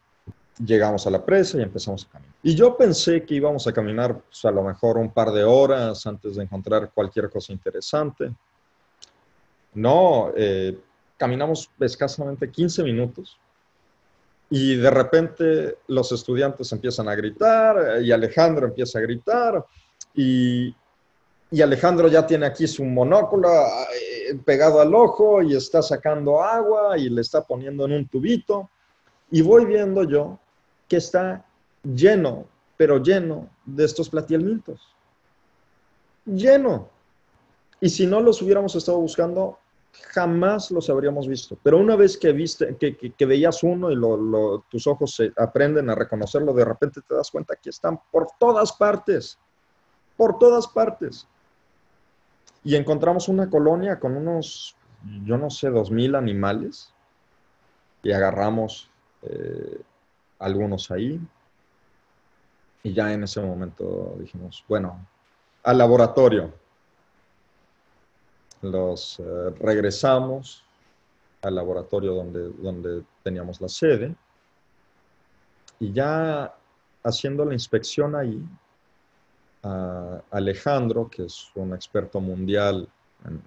Llegamos 0.63 1.05
a 1.07 1.09
la 1.09 1.23
presa 1.23 1.57
y 1.57 1.61
empezamos 1.61 2.05
a 2.05 2.09
caminar. 2.09 2.35
Y 2.43 2.55
yo 2.55 2.77
pensé 2.77 3.25
que 3.25 3.35
íbamos 3.35 3.67
a 3.67 3.73
caminar 3.73 4.19
pues, 4.19 4.45
a 4.45 4.51
lo 4.51 4.63
mejor 4.63 4.97
un 4.97 5.11
par 5.11 5.31
de 5.31 5.43
horas 5.43 6.05
antes 6.05 6.35
de 6.35 6.43
encontrar 6.43 6.91
cualquier 6.93 7.29
cosa 7.29 7.51
interesante. 7.51 8.31
No, 9.73 10.31
eh, 10.35 10.79
caminamos 11.23 11.69
escasamente 11.79 12.51
15 12.51 12.83
minutos 12.83 13.39
y 14.49 14.75
de 14.75 14.89
repente 14.89 15.77
los 15.87 16.11
estudiantes 16.11 16.69
empiezan 16.73 17.07
a 17.07 17.15
gritar 17.15 18.03
y 18.03 18.11
Alejandro 18.11 18.67
empieza 18.67 18.99
a 18.99 19.03
gritar 19.03 19.65
y, 20.13 20.75
y 21.49 21.61
Alejandro 21.61 22.09
ya 22.09 22.27
tiene 22.27 22.45
aquí 22.45 22.67
su 22.67 22.83
monóculo 22.83 23.47
eh, 23.47 24.35
pegado 24.43 24.81
al 24.81 24.93
ojo 24.93 25.41
y 25.41 25.55
está 25.55 25.81
sacando 25.81 26.43
agua 26.43 26.97
y 26.97 27.07
le 27.07 27.21
está 27.21 27.41
poniendo 27.41 27.85
en 27.85 27.93
un 27.93 28.07
tubito 28.09 28.69
y 29.31 29.41
voy 29.41 29.63
viendo 29.63 30.03
yo 30.03 30.37
que 30.89 30.97
está 30.97 31.45
lleno, 31.83 32.43
pero 32.75 33.01
lleno 33.01 33.47
de 33.63 33.85
estos 33.85 34.09
platielmintos. 34.09 34.81
Lleno. 36.25 36.89
Y 37.79 37.87
si 37.87 38.05
no 38.05 38.19
los 38.19 38.41
hubiéramos 38.41 38.75
estado 38.75 38.97
buscando, 38.99 39.57
jamás 40.11 40.71
los 40.71 40.89
habríamos 40.89 41.27
visto. 41.27 41.57
Pero 41.61 41.77
una 41.77 41.95
vez 41.95 42.17
que 42.17 42.31
viste, 42.31 42.75
que, 42.77 43.25
veías 43.25 43.63
uno 43.63 43.91
y 43.91 44.61
tus 44.69 44.87
ojos 44.87 45.15
se 45.15 45.31
aprenden 45.37 45.89
a 45.89 45.95
reconocerlo, 45.95 46.53
de 46.53 46.65
repente 46.65 47.01
te 47.07 47.15
das 47.15 47.31
cuenta 47.31 47.55
que 47.55 47.69
están 47.69 47.99
por 48.11 48.27
todas 48.39 48.73
partes, 48.73 49.37
por 50.17 50.37
todas 50.39 50.67
partes. 50.67 51.27
Y 52.63 52.75
encontramos 52.75 53.27
una 53.27 53.49
colonia 53.49 53.99
con 53.99 54.15
unos 54.15 54.75
yo 55.25 55.37
no 55.37 55.49
sé, 55.49 55.69
dos 55.69 55.91
mil 55.91 56.15
animales 56.15 56.93
y 58.01 58.11
agarramos 58.11 58.89
eh, 59.23 59.81
algunos 60.39 60.91
ahí. 60.91 61.19
Y 62.83 62.93
ya 62.93 63.13
en 63.13 63.23
ese 63.23 63.41
momento 63.41 64.15
dijimos, 64.19 64.63
bueno, 64.67 65.05
al 65.63 65.77
laboratorio. 65.77 66.53
Los 68.63 69.19
eh, 69.19 69.49
regresamos 69.59 70.63
al 71.43 71.55
laboratorio 71.55 72.15
donde, 72.15 72.49
donde 72.49 73.03
teníamos 73.21 73.61
la 73.61 73.69
sede. 73.69 74.15
Y 75.79 75.91
ya 75.91 76.55
haciendo 77.03 77.45
la 77.45 77.53
inspección 77.53 78.15
ahí, 78.15 78.41
Alejandro, 80.31 81.09
que 81.09 81.25
es 81.25 81.49
un 81.55 81.73
experto 81.73 82.19
mundial 82.19 82.87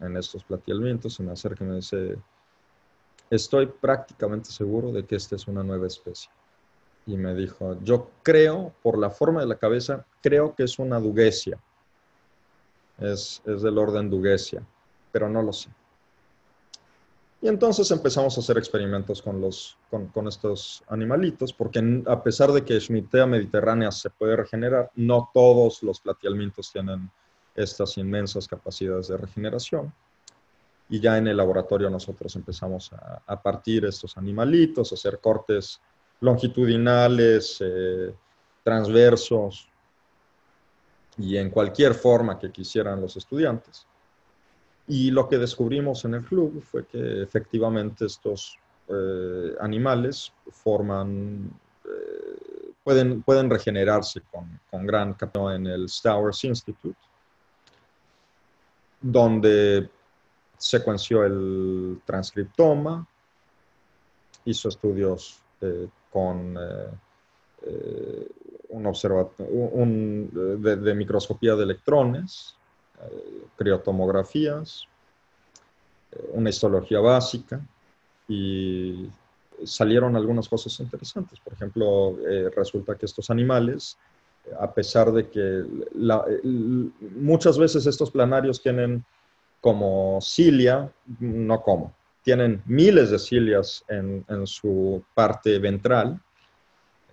en, 0.00 0.16
estos 0.16 0.44
platilamientos, 0.44 1.14
se 1.14 1.22
me 1.22 1.32
acerca 1.32 1.64
y 1.64 1.66
me 1.66 1.76
dice, 1.76 2.16
estoy 3.28 3.66
prácticamente 3.66 4.50
seguro 4.50 4.92
de 4.92 5.04
que 5.04 5.16
esta 5.16 5.36
es 5.36 5.46
una 5.46 5.62
nueva 5.62 5.86
especie. 5.86 6.30
Y 7.06 7.16
me 7.16 7.34
dijo, 7.34 7.78
yo 7.82 8.10
creo, 8.22 8.72
por 8.82 8.98
la 8.98 9.10
forma 9.10 9.40
de 9.40 9.46
la 9.46 9.56
cabeza, 9.56 10.04
creo 10.22 10.54
que 10.54 10.64
es 10.64 10.78
una 10.78 10.98
duguesia. 10.98 11.58
Es, 12.98 13.42
es 13.44 13.60
del 13.60 13.76
orden 13.76 14.08
duguesia, 14.08 14.62
pero 15.16 15.30
no 15.30 15.40
lo 15.40 15.50
sé. 15.50 15.70
Y 17.40 17.48
entonces 17.48 17.90
empezamos 17.90 18.36
a 18.36 18.40
hacer 18.40 18.58
experimentos 18.58 19.22
con, 19.22 19.40
los, 19.40 19.78
con, 19.88 20.28
estos 20.28 20.84
animalitos, 20.88 21.54
porque 21.54 22.02
a 22.06 22.22
pesar 22.22 22.52
de 22.52 22.62
que 22.62 22.78
Schmittea 22.78 23.24
mediterránea 23.24 23.90
se 23.92 24.10
puede 24.10 24.36
regenerar, 24.36 24.90
no 24.94 25.30
todos 25.32 25.82
los 25.82 26.00
platialmintos 26.00 26.70
tienen 26.70 27.10
estas 27.54 27.96
inmensas 27.96 28.46
capacidades 28.46 29.08
de 29.08 29.16
regeneración. 29.16 29.90
Y 30.90 31.00
ya 31.00 31.16
en 31.16 31.28
el 31.28 31.38
laboratorio 31.38 31.88
nosotros 31.88 32.36
empezamos 32.36 32.90
a, 32.92 33.42
partir 33.42 33.86
estos 33.86 34.18
animalitos, 34.18 34.92
a 34.92 34.96
hacer 34.96 35.18
cortes 35.18 35.80
longitudinales, 36.20 37.56
eh, 37.60 38.14
transversos 38.62 39.66
y 41.16 41.38
en 41.38 41.48
cualquier 41.48 41.94
forma 41.94 42.38
que 42.38 42.52
quisieran 42.52 43.00
los 43.00 43.16
estudiantes. 43.16 43.86
Y 44.88 45.10
lo 45.10 45.28
que 45.28 45.38
descubrimos 45.38 46.04
en 46.04 46.14
el 46.14 46.24
club 46.24 46.62
fue 46.62 46.86
que 46.86 47.22
efectivamente 47.22 48.06
estos 48.06 48.58
eh, 48.88 49.56
animales 49.60 50.32
forman, 50.50 51.50
eh, 51.84 52.70
pueden, 52.84 53.22
pueden 53.22 53.50
regenerarse 53.50 54.20
con, 54.30 54.60
con 54.70 54.86
gran 54.86 55.14
capacidad 55.14 55.56
en 55.56 55.66
el 55.66 55.88
Stowers 55.88 56.44
Institute, 56.44 56.98
donde 59.00 59.90
secuenció 60.56 61.24
el 61.24 62.00
transcriptoma, 62.04 63.04
hizo 64.44 64.68
estudios 64.68 65.40
eh, 65.60 65.88
con 66.12 66.56
un, 68.68 68.86
un 69.72 70.60
de 70.62 70.94
microscopía 70.94 71.56
de 71.56 71.64
electrones, 71.64 72.56
criotomografías, 73.56 74.86
eh, 76.12 76.30
una 76.32 76.50
histología 76.50 77.00
básica 77.00 77.60
y 78.28 79.08
salieron 79.64 80.16
algunas 80.16 80.48
cosas 80.48 80.78
interesantes. 80.80 81.40
Por 81.40 81.54
ejemplo, 81.54 82.16
eh, 82.28 82.50
resulta 82.54 82.94
que 82.96 83.06
estos 83.06 83.30
animales, 83.30 83.96
a 84.60 84.72
pesar 84.72 85.10
de 85.12 85.28
que 85.28 85.64
muchas 87.16 87.58
veces 87.58 87.86
estos 87.86 88.10
planarios 88.10 88.62
tienen 88.62 89.04
como 89.60 90.20
cilia, 90.20 90.90
no 91.18 91.60
como, 91.62 91.94
tienen 92.22 92.62
miles 92.66 93.10
de 93.10 93.18
cilias 93.18 93.84
en, 93.88 94.24
en 94.28 94.46
su 94.46 95.02
parte 95.14 95.58
ventral, 95.58 96.20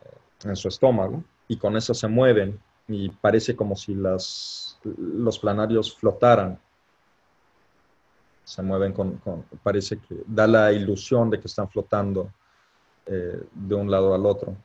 eh, 0.03 0.49
en 0.49 0.55
su 0.55 0.67
estómago, 0.67 1.23
y 1.47 1.57
con 1.57 1.75
eso 1.77 1.93
se 1.93 2.07
mueven 2.07 2.59
y 2.93 3.09
parece 3.09 3.55
como 3.55 3.75
si 3.75 3.95
las, 3.95 4.77
los 4.83 5.39
planarios 5.39 5.95
flotaran. 5.95 6.59
Se 8.43 8.61
mueven 8.61 8.93
con, 8.93 9.19
parece 9.63 9.97
que 9.97 10.15
da 10.27 10.45
la 10.45 10.71
ilusión 10.71 11.29
de 11.29 11.39
que 11.39 11.47
están 11.47 11.69
flotando 11.69 12.29
eh, 13.05 13.41
de 13.51 13.75
un 13.75 13.89
lado 13.89 14.13
al 14.13 14.25
otro, 14.25 14.55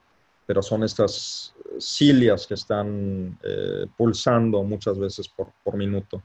pero 0.47 0.63
son 0.63 0.85
estas 0.85 1.55
cilias 1.79 2.47
que 2.47 2.55
están 2.55 3.39
eh, 3.43 3.87
pulsando 3.97 4.63
muchas 4.63 4.99
veces 4.99 5.29
por, 5.29 5.49
por, 5.63 5.77
minuto 5.77 6.23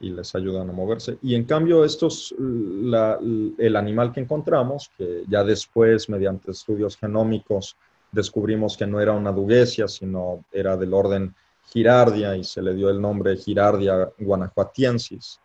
y 0.00 0.10
les 0.10 0.34
ayudan 0.34 0.70
a 0.70 0.72
moverse. 0.72 1.18
Y 1.22 1.34
en 1.34 1.44
cambio, 1.44 1.84
estos, 1.84 2.34
el 2.38 3.76
animal 3.76 4.12
que 4.12 4.20
encontramos, 4.20 4.90
que 4.96 5.24
ya 5.28 5.44
después, 5.44 6.08
mediante 6.08 6.50
estudios 6.50 6.96
genómicos, 6.96 7.76
descubrimos 8.12 8.76
que 8.76 8.86
no 8.86 9.00
era 9.00 9.12
una 9.12 9.32
duguesia, 9.32 9.88
sino 9.88 10.44
era 10.52 10.76
del 10.76 10.94
orden 10.94 11.34
Girardia 11.72 12.36
y 12.36 12.44
se 12.44 12.62
le 12.62 12.74
dio 12.74 12.90
el 12.90 13.00
nombre 13.00 13.36
Girardia 13.36 14.10
guanajuatiensis. 14.18 15.40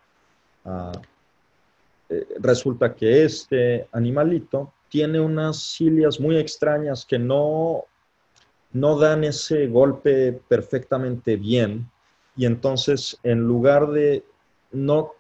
Ah, 0.66 0.92
eh, 2.10 2.28
resulta 2.40 2.94
que 2.96 3.24
este 3.24 3.88
animalito 3.92 4.74
tiene 4.90 5.20
unas 5.20 5.58
cilias 5.58 6.20
muy 6.20 6.38
extrañas 6.38 7.06
que 7.06 7.20
no, 7.20 7.86
no 8.74 8.98
dan 8.98 9.24
ese 9.24 9.68
golpe 9.68 10.40
perfectamente 10.48 11.36
bien 11.36 11.90
y 12.38 12.46
entonces 12.46 13.18
en 13.24 13.42
lugar 13.42 13.88
de 13.88 14.24
no, 14.72 15.12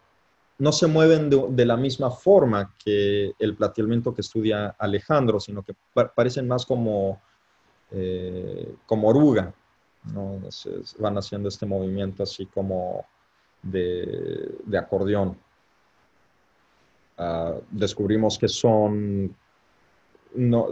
no 0.57 0.71
se 0.71 0.87
mueven 0.87 1.29
de, 1.29 1.65
la 1.65 1.77
misma 1.77 2.11
forma 2.11 2.73
que 2.83 3.33
el 3.39 3.55
platielmiento 3.55 4.13
que 4.13 4.21
estudia 4.21 4.75
Alejandro, 4.77 5.39
sino 5.39 5.63
que 5.63 5.75
parecen 5.93 6.47
más 6.47 6.65
como 6.65 7.21
eh, 7.91 8.75
como 8.85 9.09
oruga, 9.09 9.53
¿no? 10.13 10.39
van 10.99 11.17
haciendo 11.17 11.49
este 11.49 11.65
movimiento 11.65 12.23
así 12.23 12.45
como 12.47 13.05
de, 13.61 14.77
acordeón. 14.77 15.37
Ah, 17.17 17.55
descubrimos 17.71 18.37
que 18.37 18.47
son, 18.47 19.35
no, 20.35 20.67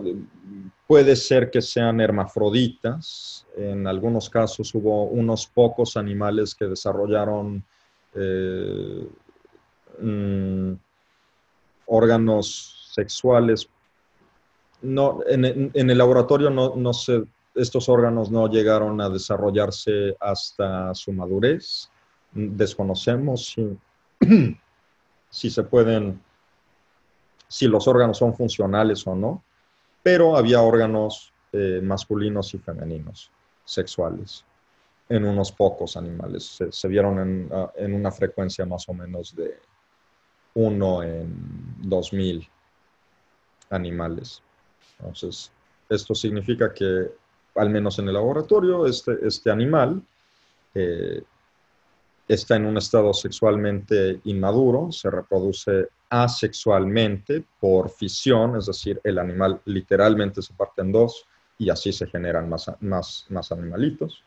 puede 0.87 1.15
ser 1.15 1.49
que 1.49 1.61
sean 1.61 2.01
hermafroditas, 2.01 3.45
en 3.55 3.87
algunos 3.87 4.29
casos 4.29 4.73
hubo 4.75 5.05
unos 5.05 5.47
pocos 5.47 5.95
animales 5.95 6.53
que 6.53 6.65
desarrollaron 6.65 7.63
eh, 8.15 9.07
mm, 9.99 10.73
órganos 11.85 12.89
sexuales 12.91 13.67
no, 14.83 15.21
en, 15.27 15.71
el 15.73 15.97
laboratorio 15.97 16.49
no, 16.49 16.75
no 16.75 16.91
estos 17.55 17.89
órganos 17.89 18.31
no 18.31 18.47
llegaron 18.47 18.99
a 19.01 19.09
desarrollarse 19.09 20.15
hasta 20.19 20.93
su 20.93 21.11
madurez. 21.11 21.89
Desconocemos 22.31 23.45
si, 23.47 23.77
si 25.29 25.49
se 25.49 25.63
pueden, 25.63 26.21
si 27.47 27.67
los 27.67 27.87
órganos 27.87 28.17
son 28.17 28.35
funcionales 28.35 29.05
o 29.07 29.15
no, 29.15 29.43
pero 30.01 30.35
había 30.35 30.61
órganos 30.61 31.31
eh, 31.53 31.79
masculinos 31.81 32.53
y 32.53 32.57
femeninos 32.57 33.31
sexuales 33.63 34.43
en 35.07 35.25
unos 35.25 35.51
pocos 35.51 35.95
animales. 35.95 36.59
Se, 36.71 36.87
vieron 36.87 37.19
en, 37.19 37.49
ah, 37.51 37.71
en, 37.75 37.93
una 37.93 38.11
frecuencia 38.11 38.65
más 38.65 38.89
o 38.89 38.93
menos 38.93 39.35
de 39.35 39.59
uno 40.55 41.03
en 41.03 41.33
dos 41.77 42.11
mil 42.11 42.47
animales. 43.69 44.41
Entonces, 45.03 45.51
esto 45.89 46.15
significa 46.15 46.73
que, 46.73 47.11
al 47.55 47.69
menos 47.69 47.99
en 47.99 48.07
el 48.07 48.13
laboratorio, 48.13 48.85
este, 48.85 49.17
este 49.21 49.51
animal 49.51 50.01
eh, 50.73 51.21
está 52.27 52.55
en 52.55 52.65
un 52.65 52.77
estado 52.77 53.13
sexualmente 53.13 54.21
inmaduro, 54.23 54.91
se 54.91 55.09
reproduce 55.09 55.89
asexualmente 56.09 57.43
por 57.59 57.89
fisión, 57.89 58.55
es 58.55 58.67
decir, 58.67 59.01
el 59.03 59.19
animal 59.19 59.61
literalmente 59.65 60.41
se 60.41 60.53
parte 60.53 60.81
en 60.81 60.91
dos 60.91 61.25
y 61.57 61.69
así 61.69 61.91
se 61.91 62.07
generan 62.07 62.47
más, 62.49 62.71
más, 62.79 63.25
más 63.29 63.51
animalitos. 63.51 64.23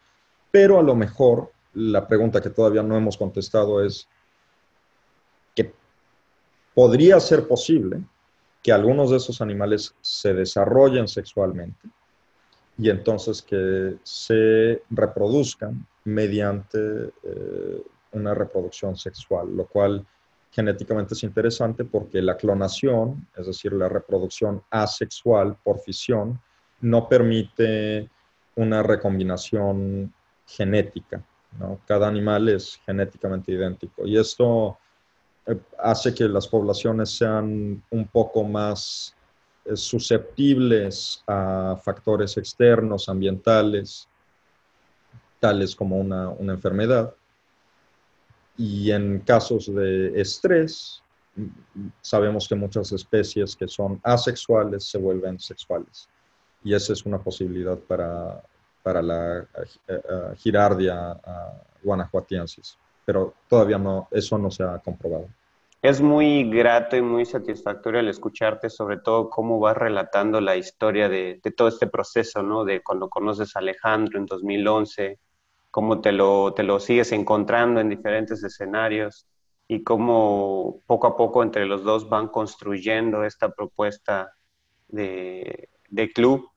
Pero 0.50 0.78
a 0.78 0.82
lo 0.82 0.94
mejor 0.94 1.52
la 1.74 2.06
pregunta 2.06 2.40
que 2.40 2.50
todavía 2.50 2.82
no 2.82 2.96
hemos 2.96 3.16
contestado 3.16 3.84
es 3.84 4.08
que 5.54 5.72
podría 6.74 7.18
ser 7.20 7.48
posible 7.48 8.00
que 8.66 8.72
algunos 8.72 9.10
de 9.10 9.18
esos 9.18 9.40
animales 9.40 9.94
se 10.00 10.34
desarrollen 10.34 11.06
sexualmente 11.06 11.88
y 12.76 12.90
entonces 12.90 13.40
que 13.40 13.94
se 14.02 14.82
reproduzcan 14.90 15.86
mediante 16.02 17.12
eh, 17.22 17.82
una 18.10 18.34
reproducción 18.34 18.96
sexual, 18.96 19.56
lo 19.56 19.66
cual 19.66 20.04
genéticamente 20.50 21.14
es 21.14 21.22
interesante 21.22 21.84
porque 21.84 22.20
la 22.20 22.36
clonación, 22.36 23.28
es 23.36 23.46
decir, 23.46 23.72
la 23.72 23.88
reproducción 23.88 24.60
asexual 24.68 25.56
por 25.62 25.78
fisión, 25.78 26.40
no 26.80 27.08
permite 27.08 28.10
una 28.56 28.82
recombinación 28.82 30.12
genética. 30.44 31.24
Cada 31.86 32.08
animal 32.08 32.48
es 32.48 32.80
genéticamente 32.84 33.52
idéntico. 33.52 34.04
Y 34.04 34.18
esto 34.18 34.76
hace 35.78 36.14
que 36.14 36.28
las 36.28 36.48
poblaciones 36.48 37.10
sean 37.10 37.82
un 37.90 38.08
poco 38.08 38.44
más 38.44 39.14
eh, 39.64 39.76
susceptibles 39.76 41.22
a 41.26 41.78
factores 41.82 42.36
externos, 42.36 43.08
ambientales, 43.08 44.08
tales 45.40 45.76
como 45.76 45.98
una, 45.98 46.28
una 46.30 46.54
enfermedad. 46.54 47.14
Y 48.56 48.90
en 48.90 49.20
casos 49.20 49.72
de 49.72 50.20
estrés, 50.20 51.02
sabemos 52.00 52.48
que 52.48 52.54
muchas 52.54 52.90
especies 52.92 53.54
que 53.54 53.68
son 53.68 54.00
asexuales 54.02 54.84
se 54.84 54.98
vuelven 54.98 55.38
sexuales. 55.38 56.08
Y 56.64 56.74
esa 56.74 56.92
es 56.92 57.04
una 57.04 57.18
posibilidad 57.18 57.78
para, 57.78 58.42
para 58.82 59.02
la 59.02 59.46
uh, 59.88 60.34
girardia 60.36 61.20
guanajuatiensis. 61.82 62.78
Pero 63.06 63.32
todavía 63.48 63.78
no, 63.78 64.08
eso 64.10 64.36
no 64.36 64.50
se 64.50 64.64
ha 64.64 64.78
comprobado. 64.80 65.28
Es 65.80 66.00
muy 66.00 66.50
grato 66.50 66.96
y 66.96 67.02
muy 67.02 67.24
satisfactorio 67.24 68.00
el 68.00 68.08
escucharte, 68.08 68.68
sobre 68.68 68.98
todo 68.98 69.30
cómo 69.30 69.60
vas 69.60 69.76
relatando 69.76 70.40
la 70.40 70.56
historia 70.56 71.08
de, 71.08 71.40
todo 71.56 71.68
este 71.68 71.86
proceso, 71.86 72.42
¿no? 72.42 72.64
De 72.64 72.82
cuando 72.82 73.08
conoces 73.08 73.54
a 73.54 73.60
Alejandro 73.60 74.18
en 74.18 74.26
2011, 74.26 75.20
cómo 75.70 76.00
te 76.00 76.10
lo, 76.10 76.52
te 76.54 76.64
lo 76.64 76.80
sigues 76.80 77.12
encontrando 77.12 77.80
en 77.80 77.88
diferentes 77.88 78.42
escenarios 78.42 79.28
y 79.68 79.84
cómo 79.84 80.80
poco 80.86 81.06
a 81.06 81.16
poco 81.16 81.42
entre 81.42 81.66
los 81.66 81.84
dos 81.84 82.08
van 82.08 82.28
construyendo 82.28 83.24
esta 83.24 83.50
propuesta 83.50 84.32
de, 84.88 85.68
de 85.88 86.12
club 86.12 86.50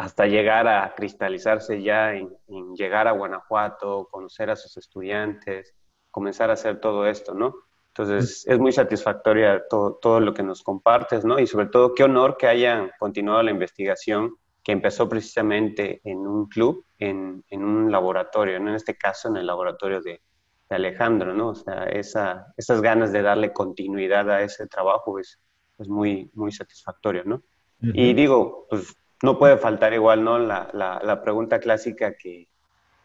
hasta 0.00 0.26
llegar 0.26 0.66
a 0.66 0.94
cristalizarse 0.94 1.82
ya 1.82 2.14
en, 2.14 2.30
llegar 2.74 3.06
a 3.06 3.12
Guanajuato, 3.12 4.08
conocer 4.10 4.48
a 4.48 4.56
sus 4.56 4.78
estudiantes, 4.78 5.74
comenzar 6.10 6.48
a 6.48 6.54
hacer 6.54 6.80
todo 6.80 7.06
esto, 7.06 7.34
¿no? 7.34 7.54
Entonces, 7.88 8.46
es 8.46 8.58
muy 8.58 8.72
satisfactoria 8.72 9.62
todo, 9.68 9.98
todo, 10.00 10.20
lo 10.20 10.32
que 10.32 10.42
nos 10.42 10.62
compartes, 10.62 11.26
¿no? 11.26 11.38
Y 11.38 11.46
sobre 11.46 11.66
todo, 11.66 11.94
qué 11.94 12.04
honor 12.04 12.38
que 12.38 12.46
hayan 12.46 12.90
continuado 12.98 13.42
la 13.42 13.50
investigación 13.50 14.36
que 14.64 14.72
empezó 14.72 15.06
precisamente 15.06 16.00
en 16.04 16.26
un 16.26 16.48
club, 16.48 16.86
en, 16.98 17.44
en 17.50 17.62
un 17.62 17.92
laboratorio, 17.92 18.58
¿no? 18.58 18.70
En 18.70 18.76
este 18.76 18.96
caso, 18.96 19.28
en 19.28 19.36
el 19.36 19.46
laboratorio 19.46 20.00
de, 20.00 20.22
de 20.70 20.76
Alejandro, 20.76 21.34
¿no? 21.34 21.48
O 21.48 21.54
sea, 21.54 21.84
esa, 21.84 22.46
esas 22.56 22.80
ganas 22.80 23.12
de 23.12 23.20
darle 23.20 23.52
continuidad 23.52 24.30
a 24.30 24.40
ese 24.40 24.66
trabajo 24.66 25.18
es, 25.18 25.38
es 25.78 25.88
muy, 25.90 26.30
muy 26.32 26.52
satisfactorio, 26.52 27.22
¿no? 27.26 27.42
Y 27.82 28.12
digo, 28.12 28.66
pues 28.68 28.94
no 29.22 29.38
puede 29.38 29.58
faltar 29.58 29.92
igual, 29.92 30.24
¿no? 30.24 30.38
La, 30.38 30.70
la, 30.72 31.00
la 31.02 31.22
pregunta 31.22 31.60
clásica 31.60 32.14
que, 32.14 32.48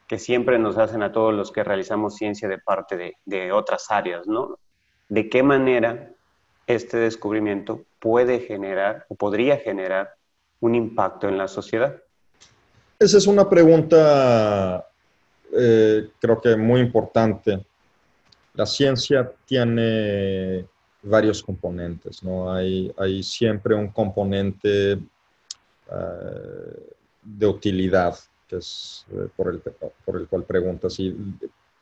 que, 0.07 0.19
siempre 0.19 0.59
nos 0.59 0.77
hacen 0.77 1.03
a 1.03 1.11
todos 1.11 1.33
los 1.33 1.51
que 1.51 1.63
realizamos 1.63 2.15
ciencia 2.15 2.47
de 2.47 2.57
parte 2.57 2.97
de, 2.97 3.17
de 3.25 3.51
otras 3.51 3.87
áreas, 3.89 4.27
¿no? 4.27 4.57
¿De 5.09 5.29
qué 5.29 5.43
manera 5.43 6.11
este 6.67 6.97
descubrimiento 6.97 7.83
puede 7.99 8.39
generar 8.39 9.05
o 9.09 9.15
podría 9.15 9.57
generar 9.57 10.15
un 10.61 10.75
impacto 10.75 11.27
en 11.27 11.37
la 11.37 11.47
sociedad? 11.47 12.01
Esa 12.97 13.17
es 13.17 13.27
una 13.27 13.47
pregunta 13.49 14.85
eh, 15.57 16.09
creo 16.19 16.41
que 16.41 16.55
muy 16.57 16.81
importante. 16.81 17.65
La 18.53 18.65
ciencia 18.65 19.31
tiene 19.45 20.65
varios 21.01 21.41
componentes, 21.41 22.23
¿no? 22.23 22.51
Hay, 22.51 22.91
hay 22.97 23.23
siempre 23.23 23.73
un 23.73 23.89
componente 23.89 24.99
eh, 25.91 26.93
de 27.23 27.47
utilidad, 27.47 28.17
que 28.47 28.57
es 28.57 29.05
eh, 29.11 29.27
por, 29.35 29.49
el, 29.49 29.59
por 29.59 30.17
el 30.17 30.27
cual 30.27 30.43
preguntas, 30.43 30.99
y 30.99 31.15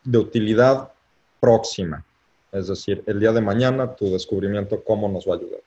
de 0.04 0.18
utilidad 0.18 0.92
próxima. 1.40 2.04
Es 2.52 2.68
decir, 2.68 3.04
el 3.06 3.20
día 3.20 3.32
de 3.32 3.42
mañana 3.42 3.96
tu 3.96 4.12
descubrimiento, 4.12 4.84
¿cómo 4.84 5.10
nos 5.10 5.28
va 5.28 5.34
a 5.34 5.38
ayudar? 5.38 5.62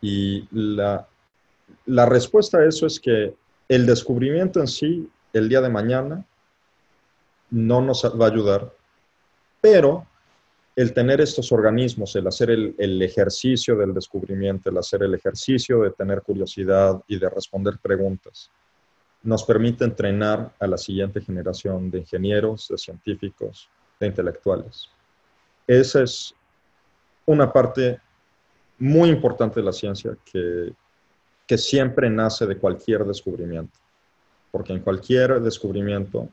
Y 0.00 0.46
la, 0.52 1.06
la 1.86 2.06
respuesta 2.06 2.58
a 2.58 2.66
eso 2.66 2.86
es 2.86 3.00
que 3.00 3.34
el 3.68 3.86
descubrimiento 3.86 4.60
en 4.60 4.68
sí, 4.68 5.10
el 5.32 5.48
día 5.48 5.60
de 5.60 5.68
mañana, 5.70 6.24
no 7.50 7.80
nos 7.80 8.04
va 8.04 8.26
a 8.26 8.30
ayudar, 8.30 8.72
pero 9.60 10.06
el 10.76 10.92
tener 10.92 11.20
estos 11.20 11.52
organismos, 11.52 12.16
el 12.16 12.26
hacer 12.26 12.50
el, 12.50 13.02
ejercicio 13.02 13.76
del 13.76 13.94
descubrimiento, 13.94 14.70
el 14.70 14.78
hacer 14.78 15.04
el 15.04 15.14
ejercicio 15.14 15.82
de 15.82 15.90
tener 15.92 16.22
curiosidad 16.22 17.00
y 17.06 17.18
de 17.18 17.30
responder 17.30 17.78
preguntas, 17.80 18.50
nos 19.22 19.44
permite 19.44 19.84
entrenar 19.84 20.52
a 20.58 20.66
la 20.66 20.76
siguiente 20.76 21.20
generación 21.20 21.90
de 21.90 22.00
ingenieros, 22.00 22.68
de 22.68 22.76
científicos, 22.76 23.68
de 24.00 24.08
intelectuales. 24.08 24.88
Esa 25.66 26.02
es 26.02 26.34
una 27.24 27.50
parte 27.52 28.00
muy 28.78 29.08
importante 29.08 29.60
de 29.60 29.66
la 29.66 29.72
ciencia 29.72 30.16
que, 30.30 30.72
que 31.46 31.56
siempre 31.56 32.10
nace 32.10 32.46
de 32.46 32.58
cualquier 32.58 33.04
descubrimiento, 33.04 33.78
porque 34.50 34.72
en 34.72 34.80
cualquier 34.80 35.40
descubrimiento 35.40 36.28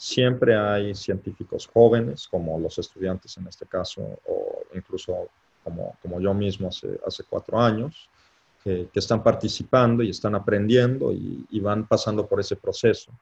Siempre 0.00 0.56
hay 0.56 0.94
científicos 0.94 1.68
jóvenes, 1.70 2.26
como 2.26 2.58
los 2.58 2.78
estudiantes 2.78 3.36
en 3.36 3.46
este 3.46 3.66
caso, 3.66 4.00
o 4.26 4.62
incluso 4.72 5.28
como, 5.62 5.94
como 6.00 6.18
yo 6.18 6.32
mismo 6.32 6.68
hace, 6.68 6.98
hace 7.06 7.22
cuatro 7.24 7.60
años, 7.60 8.08
que, 8.64 8.88
están 8.94 9.22
participando 9.22 10.02
y 10.02 10.08
están 10.08 10.34
aprendiendo 10.34 11.12
y, 11.12 11.60
van 11.60 11.86
pasando 11.86 12.26
por 12.26 12.40
ese 12.40 12.56
proceso. 12.56 13.12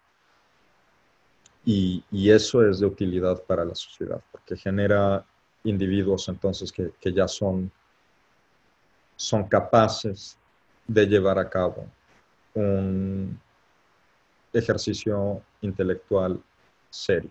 Y, 1.64 2.04
y, 2.12 2.30
eso 2.30 2.64
es 2.64 2.78
de 2.78 2.86
utilidad 2.86 3.42
para 3.42 3.64
la 3.64 3.74
sociedad, 3.74 4.22
porque 4.30 4.56
genera 4.56 5.26
individuos 5.64 6.28
entonces 6.28 6.70
que, 6.70 6.92
que 7.00 7.12
ya 7.12 7.26
son, 7.26 7.72
son 9.16 9.48
capaces 9.48 10.38
de 10.86 11.06
llevar 11.06 11.40
a 11.40 11.50
cabo 11.50 11.86
un 12.54 13.36
ejercicio 14.52 15.42
intelectual 15.60 16.40
serio. 16.90 17.31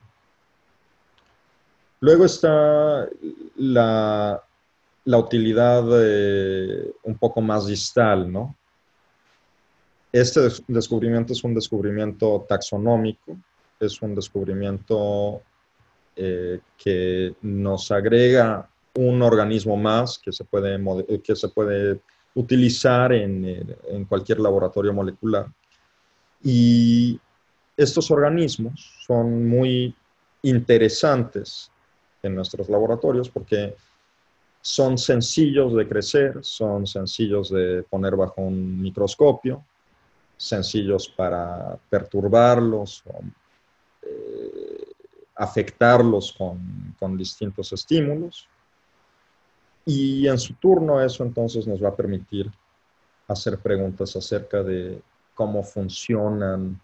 Luego 2.00 2.26
está 2.26 3.08
la, 3.56 4.44
utilidad 5.06 5.84
un 7.04 7.18
poco 7.18 7.42
más 7.42 7.66
distal, 7.66 8.32
¿no? 8.32 8.56
Este 10.12 10.42
descubrimiento 10.68 11.34
es 11.34 11.44
un 11.44 11.54
descubrimiento 11.54 12.46
taxonómico, 12.48 13.38
es 13.80 14.02
un 14.02 14.16
descubrimiento 14.16 15.42
eh, 16.16 16.60
que 16.78 17.36
nos 17.42 17.92
agrega 17.92 18.70
un 18.96 19.22
organismo 19.22 19.76
más 19.76 20.18
que 20.18 20.32
se 20.32 20.44
puede, 20.44 20.80
que 21.22 21.36
se 21.36 21.50
puede 21.50 22.00
utilizar 22.36 23.12
en, 23.14 23.76
en 23.90 24.06
cualquier 24.06 24.40
laboratorio 24.40 24.94
molecular. 24.94 25.48
Y 26.44 27.20
estos 27.78 28.10
organismos 28.10 28.92
son 29.06 29.48
muy 29.48 29.94
interesantes 30.42 31.72
en 32.24 32.34
nuestros 32.34 32.68
laboratorios 32.70 33.30
porque 33.30 33.76
son 34.60 34.98
sencillos 34.98 35.76
de 35.76 35.88
crecer, 35.88 36.40
son 36.42 36.88
sencillos 36.88 37.52
de 37.52 37.84
poner 37.84 38.16
bajo 38.16 38.42
un 38.42 38.82
microscopio, 38.82 39.64
sencillos 40.36 41.08
para 41.08 41.78
perturbarlos 41.90 43.04
o 43.06 43.22
eh, 44.02 44.88
afectarlos 45.36 46.34
con, 46.34 46.96
con 47.00 47.16
distintos 47.16 47.72
estímulos. 47.72 48.48
Y 49.86 50.28
en 50.28 50.38
su 50.38 50.56
turno 50.56 51.00
eso 51.02 51.24
entonces 51.24 51.66
nos 51.68 51.82
va 51.82 51.90
a 51.90 51.96
permitir 51.96 52.52
hacer 53.28 53.60
preguntas 53.60 54.16
acerca 54.16 54.64
de 54.64 55.00
cómo 55.34 55.64
funcionan 55.64 56.82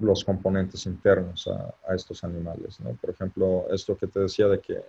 los 0.00 0.24
componentes 0.24 0.86
internos 0.86 1.48
a, 1.48 1.94
estos 1.94 2.24
animales. 2.24 2.78
Por 3.00 3.10
ejemplo, 3.10 3.66
esto 3.70 3.96
que 3.96 4.06
te 4.06 4.20
decía 4.20 4.46
de 4.46 4.60
que 4.60 4.82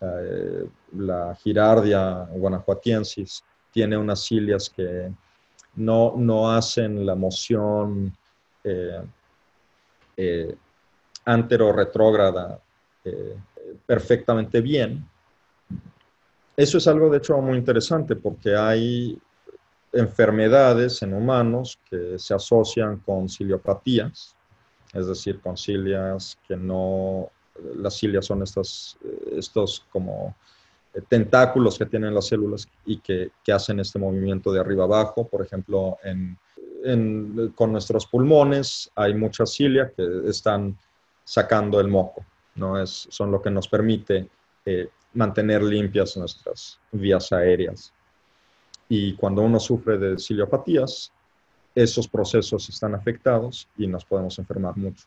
eh, 0.00 0.68
la 0.96 1.34
girardia 1.36 2.28
guanajuatiensis 2.30 3.42
tiene 3.72 3.96
unas 3.96 4.24
cilias 4.24 4.70
que 4.70 5.12
no, 5.76 6.14
no 6.16 6.50
hacen 6.50 7.06
la 7.06 7.14
moción 7.14 8.12
eh, 8.64 9.00
eh, 10.16 10.56
antero-retrógrada 11.24 12.60
eh, 13.04 13.36
perfectamente 13.86 14.60
bien. 14.60 15.06
Eso 16.56 16.78
es 16.78 16.88
algo, 16.88 17.08
de 17.08 17.18
hecho, 17.18 17.38
muy 17.38 17.58
interesante 17.58 18.16
porque 18.16 18.56
hay 18.56 19.18
enfermedades 19.92 21.02
en 21.02 21.14
humanos 21.14 21.78
que 21.88 22.18
se 22.18 22.34
asocian 22.34 22.98
con 22.98 23.28
ciliopatías, 23.28 24.34
es 24.92 25.06
decir, 25.06 25.40
con 25.40 25.56
cilias 25.56 26.38
que 26.46 26.56
no, 26.56 27.30
las 27.76 27.94
cilias 27.94 28.26
son 28.26 28.42
estas, 28.42 28.96
estos 29.32 29.84
como 29.90 30.34
tentáculos 31.08 31.78
que 31.78 31.86
tienen 31.86 32.14
las 32.14 32.26
células 32.26 32.66
y 32.84 32.98
que, 32.98 33.30
que 33.44 33.52
hacen 33.52 33.80
este 33.80 33.98
movimiento 33.98 34.52
de 34.52 34.60
arriba 34.60 34.84
abajo, 34.84 35.26
por 35.26 35.44
ejemplo, 35.44 35.98
en, 36.02 36.38
con 37.54 37.72
nuestros 37.72 38.06
pulmones 38.06 38.90
hay 38.94 39.14
muchas 39.14 39.52
cilias 39.52 39.92
que 39.96 40.22
están 40.26 40.78
sacando 41.24 41.80
el 41.80 41.88
moco, 41.88 42.24
¿no? 42.54 42.80
Es, 42.80 43.08
son 43.10 43.30
lo 43.30 43.42
que 43.42 43.50
nos 43.50 43.68
permite 43.68 44.28
eh, 44.64 44.88
mantener 45.14 45.62
limpias 45.62 46.16
nuestras 46.16 46.78
vías 46.92 47.32
aéreas. 47.32 47.92
Y 48.88 49.14
cuando 49.14 49.42
uno 49.42 49.60
sufre 49.60 49.98
de 49.98 50.18
ciliopatías, 50.18 51.12
esos 51.74 52.08
procesos 52.08 52.68
están 52.68 52.94
afectados 52.94 53.68
y 53.76 53.86
nos 53.86 54.04
podemos 54.04 54.38
enfermar 54.38 54.76
mucho. 54.76 55.06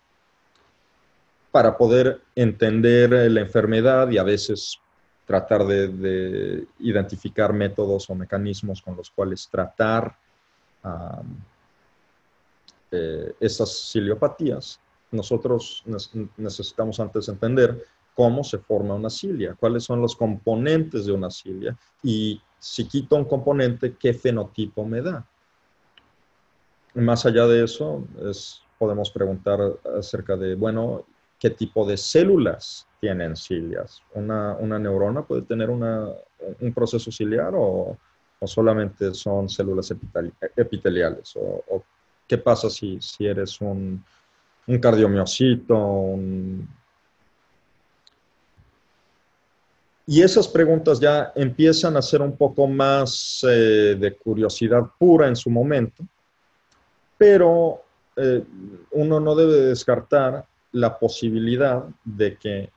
Para 1.51 1.77
poder 1.77 2.21
entender 2.35 3.09
la 3.29 3.41
enfermedad 3.41 4.09
y 4.09 4.17
a 4.17 4.23
veces 4.23 4.79
tratar 5.25 5.65
de, 5.65 6.65
identificar 6.79 7.53
métodos 7.53 8.09
o 8.09 8.15
mecanismos 8.15 8.81
con 8.81 8.95
los 8.95 9.09
cuales 9.09 9.47
tratar 9.49 10.15
eh, 12.91 13.33
estas 13.39 13.91
ciliopatías, 13.91 14.79
nosotros 15.11 15.83
necesitamos 16.37 16.99
antes 16.99 17.27
entender 17.27 17.85
cómo 18.21 18.43
se 18.43 18.59
forma 18.59 18.93
una 18.93 19.09
cilia, 19.09 19.55
cuáles 19.59 19.83
son 19.83 19.99
los 19.99 20.15
componentes 20.15 21.07
de 21.07 21.11
una 21.11 21.31
cilia 21.31 21.75
y 22.03 22.39
si 22.59 22.87
quito 22.87 23.15
un 23.15 23.25
componente, 23.25 23.95
qué 23.99 24.13
fenotipo 24.13 24.85
me 24.85 25.01
da. 25.01 25.25
Más 26.93 27.25
allá 27.25 27.47
de 27.47 27.63
eso, 27.63 28.07
podemos 28.77 29.09
preguntar 29.09 29.59
acerca 29.97 30.37
de, 30.37 30.53
bueno, 30.53 31.03
qué 31.39 31.49
tipo 31.49 31.83
de 31.83 31.97
células 31.97 32.85
tienen 32.99 33.35
cilias. 33.35 34.03
¿Una, 34.13 34.55
neurona 34.77 35.23
puede 35.23 35.41
tener 35.41 35.71
un 35.71 36.73
proceso 36.75 37.11
ciliar 37.11 37.53
o, 37.55 37.97
solamente 38.45 39.15
son 39.15 39.49
células 39.49 39.91
epiteliales? 40.55 41.33
¿O, 41.37 41.83
qué 42.27 42.37
pasa 42.37 42.69
si, 42.69 43.01
si 43.01 43.25
eres 43.25 43.59
un, 43.61 44.05
un 44.67 44.77
cardiomiocito, 44.77 45.75
un 45.75 46.69
Y 50.11 50.21
esas 50.21 50.45
preguntas 50.49 50.99
ya 50.99 51.31
empiezan 51.35 51.95
a 51.95 52.01
ser 52.01 52.21
un 52.21 52.35
poco 52.35 52.67
más 52.67 53.45
eh, 53.47 53.95
de 53.97 54.13
curiosidad 54.17 54.83
pura 54.99 55.29
en 55.29 55.37
su 55.37 55.49
momento, 55.49 56.03
pero 57.17 57.81
eh, 58.17 58.43
uno 58.91 59.21
no 59.21 59.35
debe 59.35 59.67
descartar 59.67 60.45
la 60.73 60.99
posibilidad 60.99 61.85
de 62.03 62.35
que 62.35 62.69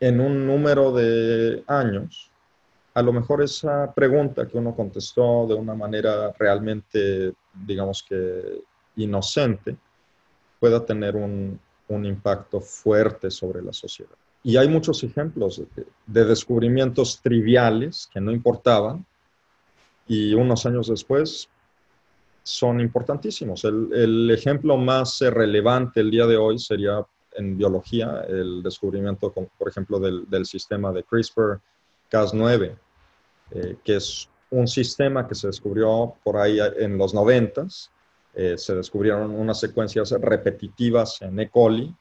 en 0.00 0.20
un 0.20 0.46
número 0.46 0.92
de 0.92 1.64
años, 1.66 2.30
a 2.92 3.00
lo 3.00 3.10
mejor 3.10 3.42
esa 3.42 3.90
pregunta 3.94 4.46
que 4.46 4.58
uno 4.58 4.76
contestó 4.76 5.46
de 5.46 5.54
una 5.54 5.74
manera 5.74 6.30
realmente, 6.38 7.32
digamos 7.54 8.04
que 8.06 8.60
inocente, 8.96 9.78
pueda 10.60 10.84
tener 10.84 11.16
un 11.16 11.58
impacto 12.04 12.60
fuerte 12.60 13.30
sobre 13.30 13.62
la 13.62 13.72
sociedad. 13.72 14.18
Y 14.46 14.56
hay 14.58 14.68
muchos 14.68 15.02
ejemplos 15.02 15.60
de, 16.06 16.24
descubrimientos 16.24 17.20
triviales 17.20 18.08
que 18.14 18.20
no 18.20 18.30
importaban 18.30 19.04
y 20.06 20.34
unos 20.34 20.64
años 20.66 20.86
después 20.86 21.48
son 22.44 22.80
importantísimos. 22.80 23.64
El, 23.64 24.30
ejemplo 24.30 24.76
más 24.76 25.18
relevante 25.18 25.98
el 25.98 26.12
día 26.12 26.28
de 26.28 26.36
hoy 26.36 26.60
sería 26.60 27.04
en 27.32 27.58
biología 27.58 28.24
el 28.28 28.62
descubrimiento, 28.62 29.32
por 29.32 29.68
ejemplo, 29.68 29.98
del, 29.98 30.46
sistema 30.46 30.92
de 30.92 31.04
CRISPR-Cas9, 31.04 32.78
eh, 33.50 33.76
que 33.82 33.96
es 33.96 34.28
un 34.50 34.68
sistema 34.68 35.26
que 35.26 35.34
se 35.34 35.48
descubrió 35.48 36.14
por 36.22 36.36
ahí 36.36 36.60
en 36.76 36.96
los 36.96 37.12
noventas. 37.12 37.90
Eh, 38.32 38.56
se 38.56 38.76
descubrieron 38.76 39.32
unas 39.32 39.58
secuencias 39.58 40.12
repetitivas 40.12 41.20
en 41.22 41.40
E. 41.40 41.50
coli 41.50 41.92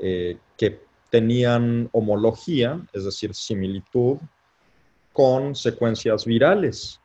eh, 0.00 0.38
que 0.56 0.87
tenían 1.10 1.88
homología, 1.92 2.80
es 2.92 3.04
decir, 3.04 3.34
similitud 3.34 4.18
con 5.12 5.54
secuencias 5.54 6.24
virales, 6.24 7.00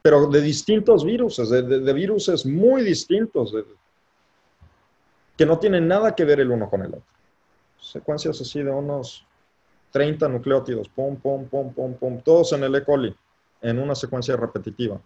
pero 0.00 0.26
de 0.26 0.40
distintos 0.40 1.04
virus, 1.04 1.36
de, 1.48 1.62
de, 1.62 1.92
virus 1.92 2.46
muy 2.46 2.82
distintos, 2.82 3.54
que 5.36 5.46
no 5.46 5.58
tienen 5.58 5.86
nada 5.86 6.14
que 6.14 6.24
ver 6.24 6.40
el 6.40 6.50
uno 6.50 6.68
con 6.68 6.82
el 6.82 6.88
otro. 6.88 7.04
Secuencias 7.78 8.40
así 8.40 8.62
de 8.62 8.70
unos 8.70 9.24
30 9.92 10.28
nucleótidos, 10.28 10.88
pum, 10.88 11.16
pum, 11.16 11.46
pum, 11.46 11.72
pum, 11.72 11.94
pum, 11.94 12.20
todos 12.22 12.52
en 12.52 12.64
el 12.64 12.74
E. 12.74 12.84
coli, 12.84 13.14
en 13.60 13.78
una 13.78 13.94
secuencia 13.94 14.36
repetitiva. 14.36 15.00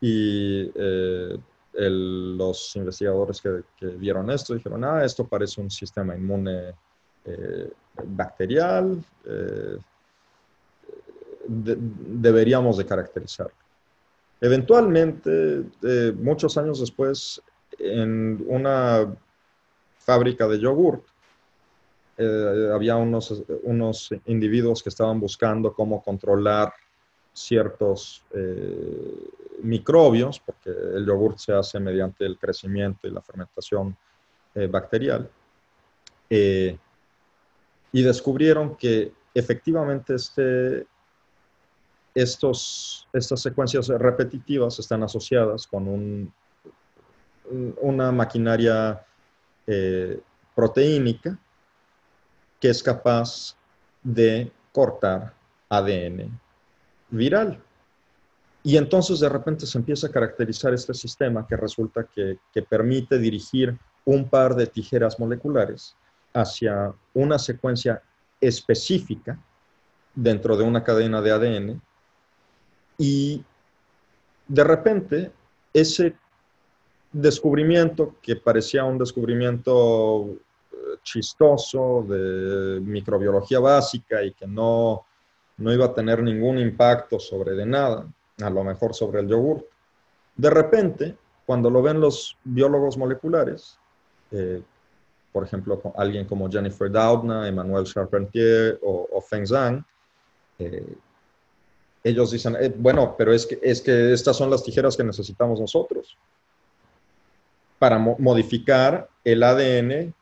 Y 0.00 0.70
eh, 0.74 1.36
los 1.78 2.74
investigadores 2.74 3.40
que, 3.40 3.86
vieron 3.86 4.30
esto 4.30 4.54
dijeron, 4.54 4.84
ah, 4.84 5.04
esto 5.04 5.26
parece 5.26 5.60
un 5.60 5.70
sistema 5.70 6.14
inmune 6.16 6.74
eh, 7.24 7.70
bacterial, 8.04 8.98
eh, 9.24 9.78
deberíamos 11.46 12.78
de 12.78 12.86
caracterizarlo. 12.86 13.54
Eventualmente, 14.40 15.64
eh, 15.82 16.12
muchos 16.16 16.56
años 16.58 16.80
después, 16.80 17.40
en 17.78 18.44
una 18.48 19.14
fábrica 19.98 20.48
de 20.48 20.58
yogurt, 20.58 21.04
había 22.74 22.96
unos, 22.96 23.44
unos 23.62 24.10
individuos 24.26 24.82
que 24.82 24.88
estaban 24.88 25.20
buscando 25.20 25.72
cómo 25.72 26.02
controlar 26.02 26.72
ciertos 27.38 28.24
microbios, 29.62 30.40
porque 30.40 30.70
el 30.70 31.06
yogur 31.06 31.38
se 31.38 31.52
hace 31.52 31.80
mediante 31.80 32.24
el 32.24 32.38
crecimiento 32.38 33.06
y 33.06 33.10
la 33.10 33.22
fermentación 33.22 33.96
eh, 34.54 34.66
bacterial, 34.66 35.30
eh, 36.30 36.78
y 37.92 38.02
descubrieron 38.02 38.76
que 38.76 39.12
efectivamente 39.34 40.14
este, 40.14 40.86
estos, 42.14 43.08
estas 43.12 43.40
secuencias 43.40 43.88
repetitivas 43.88 44.78
están 44.78 45.02
asociadas 45.02 45.66
con 45.66 45.88
un, 45.88 46.32
una 47.80 48.12
maquinaria 48.12 49.04
eh, 49.66 50.20
proteínica 50.54 51.38
que 52.60 52.68
es 52.68 52.82
capaz 52.82 53.56
de 54.02 54.50
cortar 54.72 55.32
ADN 55.68 56.38
viral. 57.10 57.62
Y 58.62 58.76
entonces 58.76 59.20
de 59.20 59.28
repente 59.28 59.66
se 59.66 59.78
empieza 59.78 60.08
a 60.08 60.10
caracterizar 60.10 60.74
este 60.74 60.92
sistema 60.92 61.46
que 61.46 61.56
resulta 61.56 62.04
que, 62.04 62.38
permite 62.68 63.18
dirigir 63.18 63.78
un 64.04 64.28
par 64.28 64.54
de 64.54 64.66
tijeras 64.66 65.18
moleculares 65.18 65.94
hacia 66.34 66.92
una 67.14 67.38
secuencia 67.38 68.02
específica 68.40 69.38
dentro 70.14 70.56
de 70.56 70.64
una 70.64 70.82
cadena 70.82 71.22
de 71.22 71.30
ADN 71.30 71.82
y 72.98 73.44
de 74.46 74.64
repente 74.64 75.32
ese 75.72 76.14
descubrimiento 77.12 78.16
que 78.20 78.36
parecía 78.36 78.84
un 78.84 78.98
descubrimiento 78.98 80.26
eh, 80.72 80.76
chistoso 81.02 82.04
de 82.08 82.80
microbiología 82.80 83.60
básica 83.60 84.22
y 84.22 84.32
que 84.32 84.46
no, 84.46 85.06
no 85.58 85.72
iba 85.72 85.86
a 85.86 85.94
tener 85.94 86.22
ningún 86.22 86.58
impacto 86.58 87.18
sobre 87.18 87.52
de 87.52 87.66
nada, 87.66 88.06
a 88.40 88.50
lo 88.50 88.64
mejor 88.64 88.94
sobre 88.94 89.20
el 89.20 89.28
yogur. 89.28 89.68
De 90.36 90.50
repente, 90.50 91.16
cuando 91.44 91.68
lo 91.68 91.82
ven 91.82 92.00
los 92.00 92.36
biólogos 92.44 92.96
moleculares, 92.96 93.78
eh, 94.30 94.62
por 95.32 95.44
ejemplo, 95.44 95.80
alguien 95.96 96.26
como 96.26 96.50
Jennifer 96.50 96.90
Doudna, 96.90 97.46
Emmanuel 97.46 97.84
Charpentier 97.84 98.78
o, 98.82 99.20
Feng 99.20 99.46
Zhang, 99.46 99.84
eh, 100.58 100.96
ellos 102.04 102.30
dicen, 102.30 102.56
eh, 102.58 102.72
bueno, 102.76 103.14
pero 103.18 103.32
es 103.32 103.44
que, 103.44 103.58
es 103.62 103.82
que 103.82 104.12
estas 104.12 104.36
son 104.36 104.50
las 104.50 104.62
tijeras 104.62 104.96
que 104.96 105.04
necesitamos 105.04 105.60
nosotros 105.60 106.16
para 107.78 107.98
modificar 107.98 109.08
el 109.24 109.42
ADN 109.42 110.14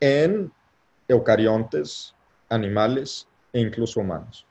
en 0.00 0.52
eucariontes, 1.08 2.14
animales 2.48 3.28
e 3.54 3.60
incluso 3.60 4.00
humanos. 4.00 4.44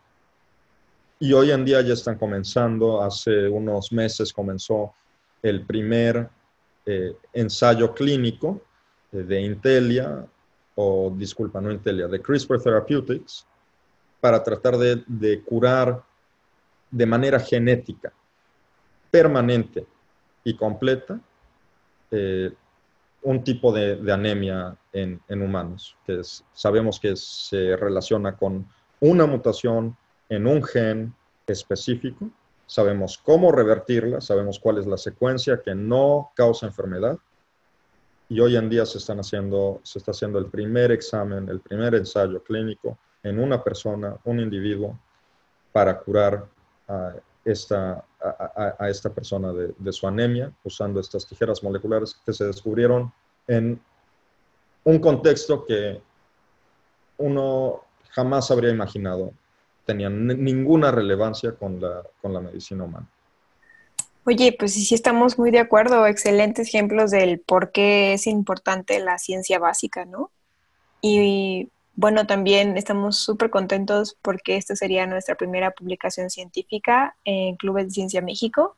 Y 1.20 1.34
hoy 1.34 1.51
en 1.51 1.64
día 1.64 1.82
ya 1.82 1.93
están 1.93 2.18
comenzando, 2.18 3.01
hace 3.01 3.47
unos 3.49 3.91
meses 3.91 4.34
comenzó 4.34 4.93
el 5.41 5.66
primer 5.66 6.30
eh, 6.86 7.16
ensayo 7.34 7.93
clínico 7.93 8.62
eh, 9.12 9.18
de 9.18 9.41
Intelia, 9.41 10.26
o 10.76 11.14
disculpa, 11.16 11.62
no 11.62 11.70
Intelia, 11.70 12.08
de 12.08 12.22
CRISPR 12.22 12.62
Therapeutics, 12.62 13.45
para 14.22 14.41
tratar 14.41 14.78
de, 14.78 15.41
curar 15.43 16.01
de 16.89 17.06
manera 17.06 17.39
genética, 17.39 18.14
permanente 19.12 19.86
y 20.45 20.56
completa, 20.56 21.20
eh, 22.10 22.51
un 23.22 23.43
tipo 23.43 23.74
de, 23.74 24.12
anemia 24.12 24.78
en, 24.93 25.22
humanos, 25.30 25.95
que 26.06 26.22
sabemos 26.54 26.99
que 26.99 27.16
se 27.18 27.76
relaciona 27.76 28.36
con 28.38 28.66
una 29.04 29.26
mutación 29.26 29.97
en 30.30 30.47
un 30.47 30.64
gen 30.64 31.14
específico, 31.45 32.30
sabemos 32.66 33.18
cómo 33.18 33.51
revertirla, 33.51 34.22
sabemos 34.22 34.60
cuál 34.60 34.78
es 34.78 34.88
la 34.88 34.97
secuencia 34.97 35.62
que 35.62 35.76
no 35.76 36.32
causa 36.34 36.68
enfermedad. 36.68 37.18
Y 38.30 38.39
hoy 38.39 38.56
en 38.56 38.70
día 38.70 38.86
se, 38.86 38.99
están 38.99 39.20
haciendo, 39.20 39.82
se 39.84 39.99
está 39.99 40.12
haciendo 40.12 40.39
el 40.39 40.45
primer 40.45 40.93
examen, 40.93 41.49
el 41.49 41.60
primer 41.60 41.95
ensayo 41.95 42.41
clínico 42.41 42.97
en 43.24 43.39
una 43.39 43.62
persona, 43.62 44.16
un 44.24 44.39
individuo, 44.39 44.97
para 45.74 45.99
curar 45.99 46.45
a 46.88 47.14
esta, 47.43 48.06
a, 48.22 48.89
esta 48.89 49.10
persona 49.10 49.51
de, 49.51 49.74
de, 49.78 49.91
su 49.91 50.08
anemia 50.08 50.49
usando 50.64 51.01
estas 51.01 51.28
tijeras 51.28 51.62
moleculares 51.62 52.16
que 52.26 52.32
se 52.32 52.45
descubrieron 52.45 53.12
en 53.47 53.82
un 54.86 54.99
contexto 54.99 55.66
que 55.66 56.01
uno 57.18 57.84
jamás 58.14 58.49
habría 58.51 58.72
imaginado 58.72 59.34
tenían 59.86 60.28
ninguna 60.28 60.91
relevancia 60.91 61.53
con 61.53 61.82
la, 61.82 62.03
con 62.22 62.34
la 62.34 62.39
medicina 62.39 62.86
humana. 62.86 63.07
Oye, 64.26 64.55
pues 64.57 64.74
sí, 64.74 64.95
estamos 64.95 65.38
muy 65.38 65.51
de 65.51 65.59
acuerdo. 65.59 66.07
Excelentes 66.07 66.70
ejemplos 66.70 67.11
del 67.11 67.39
por 67.39 67.72
qué 67.72 68.14
es 68.14 68.26
importante 68.26 68.99
la 68.99 69.18
ciencia 69.18 69.59
básica, 69.59 70.05
¿no? 70.05 70.32
Y 71.01 71.68
bueno, 71.95 72.26
también 72.26 72.78
estamos 72.78 73.18
súper 73.18 73.49
contentos 73.49 74.16
porque 74.22 74.55
esta 74.55 74.76
sería 74.76 75.05
nuestra 75.05 75.36
primera 75.36 75.72
publicación 75.72 76.30
científica 76.30 77.18
en 77.26 77.57
Clubes 77.57 77.88
de 77.88 77.91
Ciencia 77.91 78.22
México. 78.22 78.78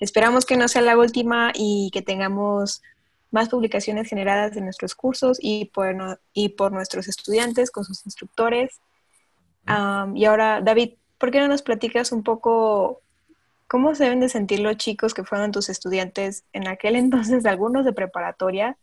Esperamos 0.00 0.44
que 0.44 0.56
no 0.56 0.66
sea 0.66 0.82
la 0.82 0.98
última 0.98 1.52
y 1.54 1.90
que 1.92 2.02
tengamos 2.02 2.82
más 3.30 3.48
publicaciones 3.48 4.08
generadas 4.08 4.56
en 4.56 4.64
nuestros 4.64 4.94
cursos 4.94 5.38
y 5.40 5.66
por, 5.66 6.20
y 6.32 6.54
nuestros 6.70 7.08
estudiantes 7.08 7.70
con 7.70 7.84
sus 7.84 8.04
instructores. 8.06 8.80
y 10.14 10.24
ahora, 10.24 10.60
David, 10.60 10.94
¿por 11.18 11.30
qué 11.30 11.40
no 11.40 11.48
nos 11.48 11.62
platicas 11.62 12.12
un 12.12 12.22
poco 12.22 13.00
cómo 13.66 13.94
se 13.94 14.04
deben 14.04 14.20
de 14.20 14.30
sentir 14.30 14.60
los 14.60 14.76
chicos 14.76 15.14
que 15.14 15.24
fueron 15.24 15.52
tus 15.52 15.68
estudiantes 15.68 16.44
en 16.52 16.66
aquel 16.66 16.96
entonces, 16.96 17.46
algunos 17.46 17.84
de 17.84 17.92
preparatoria, 17.92 18.76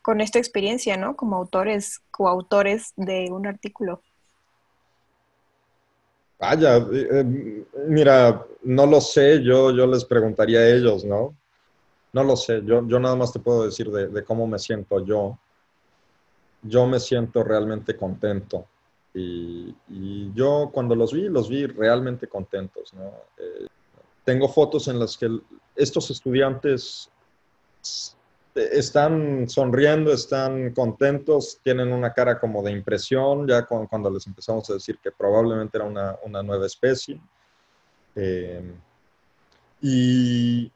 con 0.00 0.20
esta 0.20 0.38
experiencia, 0.38 0.96
¿no? 0.96 1.16
Como 1.16 1.36
autores, 1.36 2.00
coautores 2.10 2.92
de 2.96 3.28
un 3.30 3.46
artículo. 3.46 4.00
Vaya, 6.38 6.76
eh, 6.76 7.64
mira, 7.88 8.46
no 8.62 8.86
lo 8.86 9.00
sé, 9.00 9.42
yo, 9.42 9.72
yo 9.72 9.86
les 9.88 10.04
preguntaría 10.04 10.60
a 10.60 10.68
ellos, 10.68 11.04
¿no? 11.04 11.34
No 12.18 12.24
lo 12.24 12.34
sé, 12.34 12.62
yo, 12.64 12.84
yo 12.84 12.98
nada 12.98 13.14
más 13.14 13.32
te 13.32 13.38
puedo 13.38 13.64
decir 13.64 13.88
de, 13.92 14.24
cómo 14.24 14.44
me 14.48 14.58
siento 14.58 15.04
yo. 15.04 15.38
Yo 16.62 16.84
me 16.84 16.98
siento 16.98 17.44
realmente 17.44 17.96
contento. 17.96 18.66
Y, 19.14 20.32
yo 20.34 20.68
cuando 20.72 20.96
los 20.96 21.12
vi, 21.12 21.28
los 21.28 21.48
vi 21.48 21.66
realmente 21.66 22.26
contentos, 22.26 22.92
¿no? 22.92 23.04
Eh, 23.38 23.68
tengo 24.24 24.48
fotos 24.48 24.88
en 24.88 24.98
las 24.98 25.16
que 25.16 25.28
estos 25.76 26.10
estudiantes 26.10 27.08
están 28.52 29.48
sonriendo, 29.48 30.12
están 30.12 30.74
contentos, 30.74 31.60
tienen 31.62 31.92
una 31.92 32.12
cara 32.12 32.40
como 32.40 32.64
de 32.64 32.72
impresión, 32.72 33.46
ya 33.46 33.64
cuando 33.64 34.10
les 34.10 34.26
empezamos 34.26 34.68
a 34.70 34.74
decir 34.74 34.98
que 35.00 35.12
probablemente 35.12 35.78
era 35.78 35.86
una, 35.86 36.42
nueva 36.42 36.66
especie. 36.66 37.20
Eh, 38.16 38.74
y, 39.80 40.72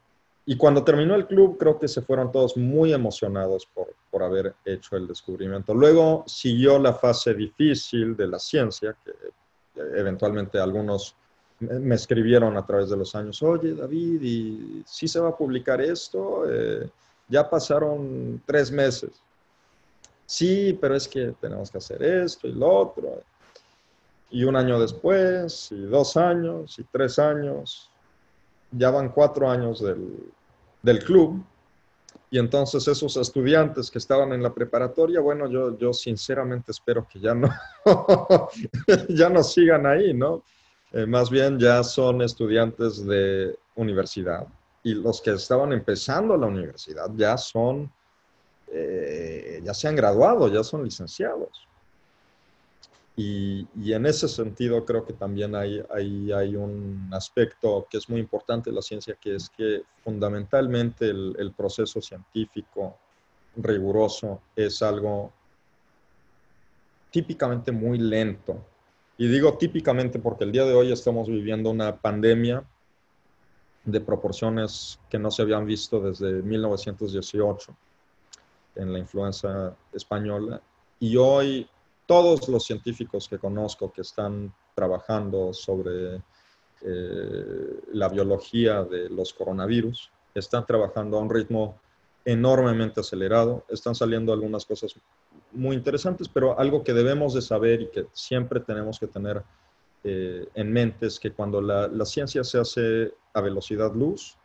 cuando 0.57 0.82
terminó 0.82 1.14
el 1.14 1.26
club, 1.26 1.57
creo 1.59 1.78
que 1.78 1.86
se 1.86 2.03
fueron 2.03 2.32
todos 2.32 2.57
muy 2.57 2.93
emocionados 2.93 3.66
por, 3.66 3.95
por, 4.11 4.22
haber 4.22 4.55
hecho 4.64 4.97
el 4.97 5.07
descubrimiento. 5.07 5.72
Luego 5.72 6.24
siguió 6.26 6.78
la 6.78 6.95
fase 6.95 7.32
difícil 7.32 8.16
de 8.16 8.26
la 8.26 8.38
ciencia, 8.38 8.97
que 9.05 9.12
eventualmente 9.97 10.59
algunos 10.59 11.14
me 11.61 11.95
escribieron 11.95 12.57
a 12.57 12.66
través 12.66 12.90
de 12.90 12.97
los 12.97 13.14
años, 13.14 13.40
oye 13.43 13.74
David, 13.74 14.20
¿y 14.20 14.82
si 14.84 15.07
se 15.07 15.20
va 15.20 15.28
a 15.28 15.36
publicar 15.36 15.80
esto? 15.80 16.45
Eh, 16.51 16.90
ya 17.28 17.49
pasaron 17.49 18.43
tres 18.45 18.70
meses. 18.72 19.11
Sí, 20.26 20.76
pero 20.80 20.97
es 20.97 21.07
que 21.07 21.34
tenemos 21.40 21.70
que 21.70 21.78
hacer 21.78 22.03
esto 22.03 22.49
y 22.49 22.53
lo 22.53 22.68
otro. 22.68 23.22
Y 24.30 24.45
un 24.45 24.57
año 24.57 24.80
después, 24.80 25.70
y 25.70 25.82
dos 25.82 26.16
años, 26.16 26.78
y 26.78 26.84
tres 26.84 27.18
años, 27.18 27.91
ya 28.73 28.91
van 28.91 29.11
cuatro 29.11 29.49
años 29.49 29.83
del, 29.83 31.05
club. 31.05 31.45
Y 32.31 32.39
entonces 32.39 32.89
esos 32.89 33.16
estudiantes 33.16 33.91
que 33.91 33.99
estaban 33.99 34.33
en 34.33 34.43
la 34.43 34.53
preparatoria, 34.53 35.20
bueno, 35.20 35.49
yo, 35.49 35.77
yo 35.79 35.93
sinceramente 35.93 36.73
espero 36.73 37.07
que 37.07 37.20
ya 37.20 37.35
no, 37.35 37.51
ya 39.09 39.29
no 39.29 39.43
sigan 39.43 39.87
ahí, 39.87 40.14
¿no? 40.14 40.43
Eh, 40.93 41.07
más 41.07 41.31
bien 41.31 41.59
ya 41.59 41.83
son 41.83 42.23
estudiantes 42.23 43.07
de 43.07 43.55
universidad 43.77 44.47
y 44.83 44.95
los 44.95 45.20
que 45.20 45.33
estaban 45.33 45.73
empezando 45.73 46.37
la 46.37 46.47
universidad 46.47 47.11
ya 47.14 47.37
son, 47.39 47.91
eh, 48.68 49.61
ya 49.62 49.75
se 49.75 49.89
han 49.89 49.97
graduado, 49.97 50.49
ya 50.49 50.64
son 50.64 50.85
licenciados. 50.85 51.68
Y, 53.14 53.66
en 53.92 54.06
ese 54.06 54.26
sentido 54.26 54.84
creo 54.86 55.04
que 55.04 55.12
también 55.12 55.54
hay, 55.54 55.82
hay, 55.90 56.32
hay, 56.32 56.56
un 56.56 57.10
aspecto 57.12 57.86
que 57.90 57.98
es 57.98 58.08
muy 58.08 58.20
importante 58.20 58.70
en 58.70 58.76
la 58.76 58.82
ciencia, 58.82 59.14
que 59.20 59.34
es 59.36 59.50
que 59.50 59.82
fundamentalmente 60.02 61.10
el, 61.10 61.36
el 61.38 61.52
proceso 61.52 62.00
científico 62.00 62.96
riguroso 63.56 64.40
es 64.56 64.80
algo 64.80 65.30
típicamente 67.10 67.70
muy 67.70 67.98
lento. 67.98 68.64
Y 69.18 69.28
digo 69.28 69.58
típicamente 69.58 70.18
porque 70.18 70.44
el 70.44 70.52
día 70.52 70.64
de 70.64 70.72
hoy 70.72 70.90
estamos 70.90 71.28
viviendo 71.28 71.70
una 71.70 71.94
pandemia 71.96 72.64
de 73.84 74.00
proporciones 74.00 74.98
que 75.10 75.18
no 75.18 75.30
se 75.30 75.42
habían 75.42 75.66
visto 75.66 76.00
desde 76.00 76.42
1918 76.42 77.76
en 78.76 78.92
la 78.92 78.98
influenza 78.98 79.76
española. 79.92 80.62
Y 80.98 81.16
hoy 81.16 81.68
todos 82.07 82.48
los 82.48 82.64
científicos 82.64 83.28
que 83.28 83.38
conozco 83.38 83.92
que 83.92 84.03
están 84.03 84.53
trabajando 84.74 85.53
sobre 85.53 86.22
eh, 86.80 87.80
la 87.92 88.09
biología 88.09 88.82
de 88.82 89.09
los 89.09 89.32
coronavirus 89.32 90.11
están 90.34 90.66
trabajando 90.66 91.18
a 91.18 91.20
un 91.20 91.30
ritmo 91.30 91.78
enormemente 92.24 93.00
acelerado. 93.00 93.64
Están 93.68 93.94
saliendo 93.94 94.32
algunas 94.32 94.64
cosas 94.64 94.94
muy 95.53 95.76
interesantes, 95.76 96.28
pero 96.28 96.59
algo 96.59 96.82
que 96.82 96.92
debemos 96.92 97.34
de 97.34 97.42
saber 97.42 97.82
y 97.82 97.90
que 97.90 98.07
siempre 98.12 98.61
tenemos 98.61 98.98
que 98.98 99.07
tener 99.07 99.42
eh, 100.05 100.48
en 100.55 100.72
mente 100.72 101.07
es 101.07 101.20
que 101.20 101.32
cuando 101.32 101.61
la, 101.61 102.05
ciencia 102.05 102.42
se 102.42 102.59
hace 102.59 103.14
a 103.34 103.40
velocidad 103.40 103.94
luz, 103.94 104.36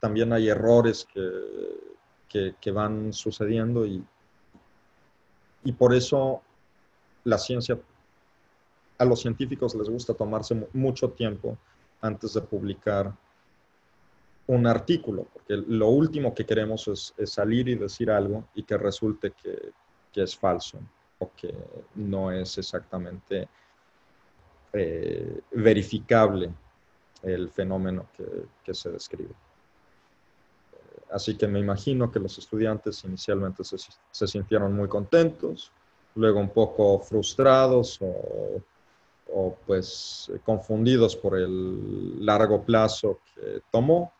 también 0.00 0.32
hay 0.32 0.48
errores 0.48 1.06
que, 1.12 2.54
que, 2.60 2.70
van 2.70 3.12
sucediendo 3.12 3.86
y, 3.86 4.02
y 5.64 5.72
por 5.72 5.94
eso 5.94 6.42
la 7.24 7.38
ciencia, 7.38 7.78
a 8.98 9.04
los 9.04 9.20
científicos 9.20 9.74
les 9.74 9.88
gusta 9.88 10.14
tomarse 10.14 10.68
mucho 10.72 11.10
tiempo 11.10 11.56
antes 12.00 12.34
de 12.34 12.40
publicar 12.42 13.12
un 14.46 14.66
artículo, 14.66 15.26
porque 15.32 15.56
lo 15.56 15.88
último 15.88 16.34
que 16.34 16.44
queremos 16.44 16.86
es, 16.88 17.14
salir 17.30 17.68
y 17.68 17.76
decir 17.76 18.10
algo 18.10 18.44
y 18.54 18.62
que 18.62 18.76
resulte 18.76 19.32
que, 19.32 19.72
que, 20.12 20.22
es 20.22 20.36
falso 20.36 20.78
o 21.18 21.30
que 21.34 21.54
no 21.94 22.30
es 22.30 22.58
exactamente 22.58 23.48
eh, 24.76 25.40
verificable 25.52 26.50
el 27.22 27.48
fenómeno 27.48 28.08
que, 28.64 28.74
se 28.74 28.90
describe. 28.90 29.32
Así 31.12 31.36
que 31.36 31.46
me 31.46 31.60
imagino 31.60 32.10
que 32.10 32.18
los 32.18 32.36
estudiantes 32.38 33.04
inicialmente 33.04 33.62
se, 33.62 34.26
sintieron 34.26 34.74
muy 34.74 34.88
contentos, 34.88 35.70
luego 36.14 36.40
un 36.40 36.50
poco 36.50 36.98
frustrados 37.00 37.98
o, 38.00 39.56
pues 39.66 40.30
confundidos 40.44 41.16
por 41.16 41.36
el 41.36 42.24
largo 42.24 42.62
plazo 42.62 43.18
que 43.34 43.62
tomó. 43.70 44.12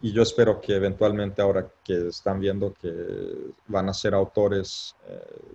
Y 0.00 0.12
yo 0.12 0.22
espero 0.22 0.60
que 0.60 0.74
eventualmente 0.74 1.42
ahora 1.42 1.68
que 1.84 2.08
están 2.08 2.40
viendo 2.40 2.72
que 2.74 2.92
van 3.66 3.88
a 3.88 3.94
ser 3.94 4.14
autores 4.14 4.96
eh, 5.06 5.48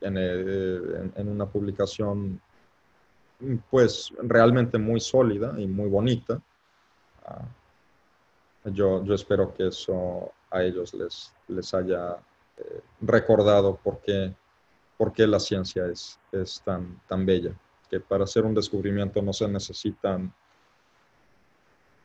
en, 0.00 1.28
una 1.28 1.46
publicación 1.46 2.40
pues 3.70 4.12
realmente 4.22 4.78
muy 4.78 5.00
sólida 5.00 5.54
y 5.58 5.66
muy 5.66 5.88
bonita. 5.88 6.40
Ah, 7.24 7.44
yo, 8.64 9.04
yo, 9.04 9.14
espero 9.14 9.52
que 9.54 9.68
eso 9.68 10.32
a 10.50 10.62
ellos 10.62 10.94
les, 10.94 11.32
les 11.48 11.74
haya 11.74 12.16
eh, 12.56 12.80
recordado 13.00 13.76
por 13.82 14.00
qué, 14.00 14.34
por 15.02 15.12
qué, 15.12 15.26
la 15.26 15.40
ciencia 15.40 15.84
es, 15.86 16.16
es 16.30 16.62
tan, 16.64 17.00
tan 17.08 17.26
bella, 17.26 17.52
que 17.90 17.98
para 17.98 18.22
hacer 18.22 18.44
un 18.44 18.54
descubrimiento 18.54 19.20
no 19.20 19.32
se 19.32 19.48
necesitan 19.48 20.32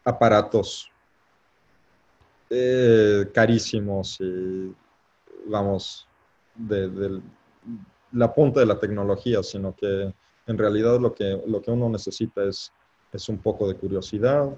aparatos 0.03 0.89
eh, 2.49 3.29
carísimos 3.31 4.17
y 4.19 4.73
vamos 5.45 6.07
de, 6.55 6.89
de, 6.89 7.21
la 8.13 8.33
punta 8.33 8.61
de 8.61 8.65
la 8.65 8.79
tecnología, 8.79 9.43
sino 9.43 9.75
que 9.75 10.11
en 10.47 10.57
realidad 10.57 10.99
lo 10.99 11.13
que, 11.13 11.39
lo 11.45 11.61
que 11.61 11.69
uno 11.69 11.89
necesita 11.89 12.45
es, 12.45 12.73
es 13.13 13.29
un 13.29 13.37
poco 13.37 13.67
de 13.67 13.75
curiosidad, 13.75 14.49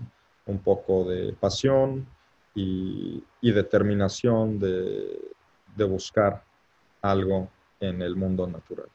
un 0.45 0.59
poco 0.59 1.03
de 1.03 1.33
pasión 1.33 2.07
y, 2.55 3.21
determinación 3.41 4.59
de, 4.59 5.19
buscar 5.89 6.41
algo 7.01 7.49
en 7.80 8.01
el 8.01 8.15
mundo 8.15 8.47
natural. 8.47 8.88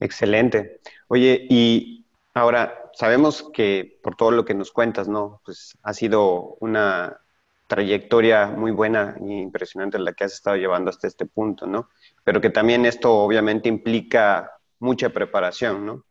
Excelente. 0.00 0.80
Oye, 1.08 1.46
y 1.48 2.04
ahora 2.34 2.90
sabemos 2.92 3.50
que 3.52 3.98
por 4.02 4.14
todo 4.14 4.30
lo 4.30 4.44
que 4.44 4.54
nos 4.54 4.72
cuentas, 4.72 5.08
¿no? 5.08 5.40
Pues 5.44 5.76
ha 5.82 5.94
sido 5.94 6.56
una 6.60 7.20
trayectoria 7.66 8.46
muy 8.46 8.70
buena 8.70 9.16
e 9.20 9.40
impresionante 9.40 9.98
la 9.98 10.12
que 10.12 10.24
has 10.24 10.34
estado 10.34 10.56
llevando 10.56 10.90
hasta 10.90 11.06
este 11.06 11.26
punto, 11.26 11.66
¿no? 11.66 11.88
Pero 12.24 12.40
que 12.40 12.50
también 12.50 12.86
esto 12.86 13.12
obviamente 13.12 13.68
implica 13.68 14.52
mucha 14.78 15.10
preparación, 15.10 15.86
¿no? 15.86 16.04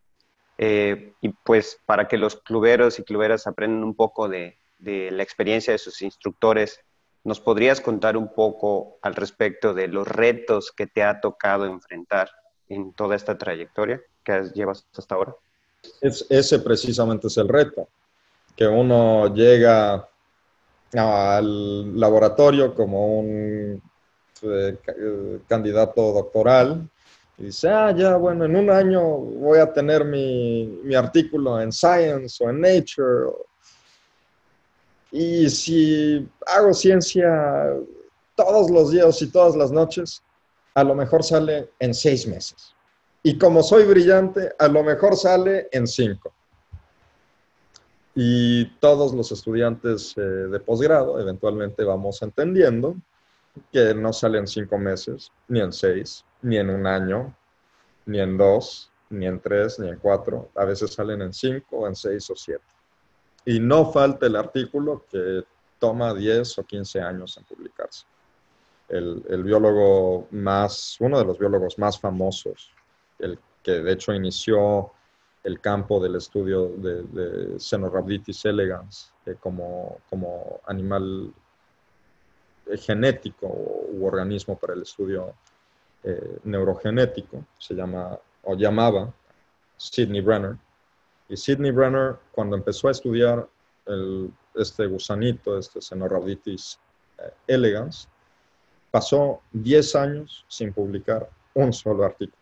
Eh, 0.58 1.14
y 1.22 1.30
pues 1.30 1.80
para 1.86 2.08
que 2.08 2.18
los 2.18 2.38
cluberos 2.38 3.00
y 3.00 3.04
cluberas 3.04 3.46
aprendan 3.46 3.84
un 3.84 3.96
poco 3.96 4.28
de, 4.28 4.58
de 4.78 5.12
la 5.12 5.24
experiencia 5.24 5.74
de 5.74 5.80
sus 5.80 6.02
instructores, 6.02 6.80
¿nos 7.26 7.40
podrías 7.40 7.82
contar 7.82 8.16
un 8.16 8.32
poco 8.32 9.00
al 9.02 9.16
respecto 9.16 9.74
de 9.74 9.88
los 9.88 10.08
retos 10.08 10.72
que 10.72 10.86
te 10.88 11.04
ha 11.04 11.20
tocado 11.20 11.66
enfrentar 11.66 12.30
en 12.70 12.94
toda 12.94 13.16
esta 13.16 13.38
trayectoria 13.38 14.00
que 14.24 14.44
llevas 14.54 14.86
hasta 14.96 15.16
ahora? 15.16 15.36
Es, 16.02 16.26
ese 16.30 16.60
precisamente 16.60 17.28
es 17.28 17.38
el 17.38 17.48
reto, 17.48 17.90
que 18.56 18.68
uno 18.68 19.34
llega 19.34 20.08
al 20.94 22.00
laboratorio 22.00 22.74
como 22.76 23.20
un 23.20 23.82
eh, 24.44 24.78
eh, 24.88 25.40
candidato 25.48 26.14
doctoral 26.14 26.88
y 27.40 27.46
dice, 27.46 27.70
ah, 27.70 27.92
ya, 27.92 28.18
bueno, 28.18 28.46
en 28.46 28.56
un 28.56 28.70
año 28.70 29.02
voy 29.02 29.58
a 29.58 29.74
tener 29.74 30.06
mi 30.06 30.94
artículo 30.96 31.60
en 31.60 31.72
Science 31.72 32.42
o 32.44 32.50
en 32.50 32.62
Nature. 32.62 33.32
Y 35.18 35.50
si 35.50 36.30
hago 36.46 36.74
ciencia 36.74 37.74
todos 38.36 38.70
los 38.70 38.92
días 38.92 39.22
y 39.22 39.32
todas 39.32 39.56
las 39.56 39.72
noches, 39.72 40.22
a 40.74 40.84
lo 40.84 40.94
mejor 40.94 41.24
sale 41.24 41.70
en 41.80 41.94
seis 41.94 42.28
meses. 42.28 42.76
Y 43.24 43.38
como 43.38 43.64
soy 43.64 43.86
brillante, 43.86 44.52
a 44.60 44.68
lo 44.68 44.84
mejor 44.84 45.16
sale 45.16 45.70
en 45.72 45.88
cinco. 45.88 46.34
Y 48.14 48.66
todos 48.82 49.14
los 49.14 49.32
estudiantes 49.32 50.18
eh, 50.18 50.22
de 50.22 50.60
posgrado 50.60 51.18
eventualmente 51.18 51.86
vamos 51.86 52.22
entendiendo 52.22 52.98
que 53.72 53.94
no 53.96 54.12
sale 54.12 54.40
en 54.40 54.48
cinco 54.48 54.78
meses, 54.78 55.32
ni 55.48 55.62
en 55.62 55.72
seis, 55.72 56.26
ni 56.42 56.58
en 56.58 56.70
un 56.70 56.86
año, 56.86 57.34
ni 58.06 58.20
en 58.20 58.38
dos, 58.38 58.92
ni 59.10 59.28
en 59.28 59.40
tres, 59.40 59.80
ni 59.80 59.88
en 59.88 59.98
cuatro. 59.98 60.50
A 60.56 60.66
veces 60.66 60.92
salen 60.92 61.22
en 61.22 61.32
cinco, 61.32 61.88
en 61.88 61.96
seis 61.96 62.30
o 62.30 62.36
siete. 62.36 62.75
Y 63.46 63.60
no 63.60 63.92
falta 63.92 64.26
el 64.26 64.36
artículo 64.36 65.06
que 65.10 65.44
toma 65.80 66.14
10 66.14 66.60
o 66.60 66.64
15 66.64 67.02
años 67.02 67.38
en 67.38 67.44
publicarse. 67.44 68.06
El, 68.90 69.24
el, 69.30 69.44
biólogo 69.44 70.28
más, 70.32 70.98
uno 71.00 71.18
de 71.20 71.26
los 71.26 71.40
biólogos 71.40 71.78
más 71.80 72.00
famosos, 72.00 72.72
el 73.20 73.40
que 73.64 73.72
de 73.72 73.94
hecho 73.94 74.14
inició 74.14 74.92
el 75.44 75.60
campo 75.60 76.00
del 76.00 76.16
estudio 76.16 76.70
de, 76.70 77.04
de 77.04 77.58
elegans 78.44 79.14
eh, 79.26 79.36
como, 79.40 80.00
como 80.10 80.60
animal 80.66 81.32
eh, 82.66 82.78
genético 82.78 83.48
u 83.48 84.06
organismo 84.06 84.58
para 84.58 84.74
el 84.74 84.82
estudio 84.82 85.34
eh, 86.04 86.40
neurogenético, 86.44 87.46
se 87.60 87.76
llama 87.76 88.18
o 88.44 88.56
llamaba 88.56 89.14
Sidney 89.78 90.22
Brenner. 90.22 90.58
Y 91.28 91.38
Sidney 91.38 91.72
Brenner, 91.72 92.18
cuando 92.32 92.56
empezó 92.56 92.88
a 92.88 92.92
estudiar 92.92 93.48
este 94.56 94.86
gusanito, 94.86 95.58
este 95.58 95.82
Cenorhabditis 95.82 96.80
elegans, 97.48 98.08
pasó 98.92 99.42
10 99.52 99.96
años 99.96 100.46
sin 100.48 100.72
publicar 100.72 101.30
un 101.54 101.74
solo 101.74 102.04
artículo. 102.04 102.38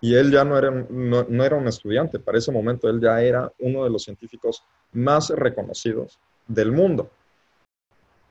Y 0.00 0.14
él 0.14 0.32
ya 0.32 0.44
no 0.44 0.58
era, 0.58 0.70
no, 0.70 1.44
era 1.44 1.56
un 1.56 1.68
estudiante, 1.68 2.18
para 2.18 2.38
ese 2.38 2.50
momento 2.50 2.88
él 2.88 3.00
ya 3.00 3.22
era 3.22 3.52
uno 3.60 3.84
de 3.84 3.90
los 3.90 4.02
científicos 4.02 4.64
más 4.92 5.30
reconocidos 5.30 6.18
del 6.48 6.72
mundo. 6.72 7.08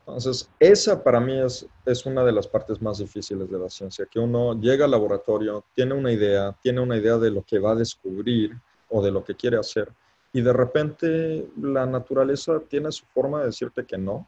Entonces, 0.00 0.50
esa 0.58 1.02
para 1.02 1.18
mí 1.18 1.40
es, 1.40 1.66
es 1.86 2.04
una 2.04 2.24
de 2.24 2.32
las 2.32 2.46
partes 2.46 2.82
más 2.82 2.98
difíciles 2.98 3.50
de 3.50 3.58
la 3.58 3.70
ciencia, 3.70 4.04
que 4.04 4.18
uno 4.18 4.60
llega 4.60 4.84
al 4.84 4.90
laboratorio, 4.90 5.64
tiene 5.74 5.94
una 5.94 6.12
idea, 6.12 6.54
tiene 6.60 6.80
una 6.80 6.96
idea 6.96 7.16
de 7.16 7.30
lo 7.30 7.42
que 7.42 7.58
va 7.58 7.72
a 7.72 7.76
descubrir 7.76 8.54
o 8.92 9.02
de 9.02 9.10
lo 9.10 9.24
que 9.24 9.34
quiere 9.34 9.58
hacer, 9.58 9.90
y 10.32 10.40
de 10.40 10.52
repente 10.52 11.48
la 11.60 11.84
naturaleza 11.86 12.60
tiene 12.68 12.90
su 12.92 13.04
forma 13.06 13.40
de 13.40 13.46
decirte 13.46 13.84
que 13.84 13.98
no, 13.98 14.26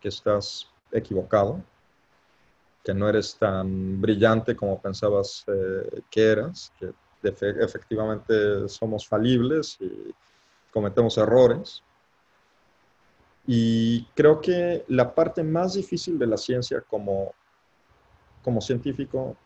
que 0.00 0.08
estás 0.08 0.68
equivocado, 0.92 1.62
que 2.84 2.94
no 2.94 3.08
eres 3.08 3.36
tan 3.36 4.00
brillante 4.00 4.54
como 4.54 4.80
pensabas 4.80 5.44
eh, 5.48 6.02
que 6.10 6.26
eras, 6.26 6.72
que 6.78 6.92
efectivamente 7.22 8.68
somos 8.68 9.08
falibles 9.08 9.78
y 9.80 10.14
cometemos 10.70 11.16
errores. 11.16 11.82
Y 13.46 14.04
creo 14.14 14.40
que 14.40 14.84
la 14.88 15.14
parte 15.14 15.42
más 15.42 15.74
difícil 15.74 16.18
de 16.18 16.26
la 16.26 16.36
ciencia 16.36 16.82
como, 16.82 17.32
como 18.42 18.60
científico 18.60 19.36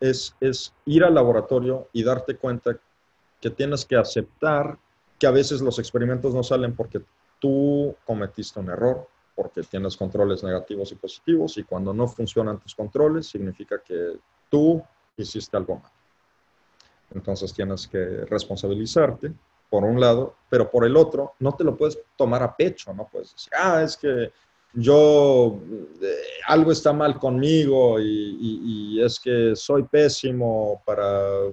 es, 0.00 0.34
es 0.40 0.72
ir 0.86 1.04
al 1.04 1.14
laboratorio 1.14 1.88
y 1.92 2.04
darte 2.04 2.36
cuenta 2.36 2.78
que 3.40 3.50
tienes 3.50 3.84
que 3.84 3.96
aceptar 3.96 4.78
que 5.18 5.26
a 5.26 5.30
veces 5.30 5.60
los 5.60 5.78
experimentos 5.78 6.34
no 6.34 6.42
salen 6.42 6.74
porque 6.74 7.02
tú 7.38 7.94
cometiste 8.04 8.60
un 8.60 8.70
error, 8.70 9.08
porque 9.34 9.62
tienes 9.62 9.96
controles 9.96 10.42
negativos 10.42 10.92
y 10.92 10.96
positivos 10.96 11.58
y 11.58 11.64
cuando 11.64 11.94
no 11.94 12.08
funcionan 12.08 12.58
tus 12.58 12.74
controles 12.74 13.26
significa 13.26 13.80
que 13.84 14.18
tú 14.48 14.82
hiciste 15.16 15.56
algo 15.56 15.76
mal. 15.76 15.92
Entonces 17.14 17.54
tienes 17.54 17.86
que 17.86 18.24
responsabilizarte 18.26 19.32
por 19.70 19.84
un 19.84 20.00
lado, 20.00 20.34
pero 20.48 20.70
por 20.70 20.84
el 20.84 20.96
otro 20.96 21.34
no 21.38 21.54
te 21.54 21.64
lo 21.64 21.76
puedes 21.76 21.98
tomar 22.16 22.42
a 22.42 22.56
pecho, 22.56 22.92
no 22.94 23.08
puedes 23.10 23.32
decir, 23.32 23.52
ah, 23.56 23.82
es 23.82 23.96
que 23.96 24.32
yo, 24.74 25.58
eh, 26.02 26.16
algo 26.46 26.72
está 26.72 26.92
mal 26.92 27.18
conmigo 27.18 27.98
y, 28.00 29.00
es 29.02 29.18
que 29.20 29.54
soy 29.54 29.84
pésimo 29.84 30.82
para, 30.84 31.44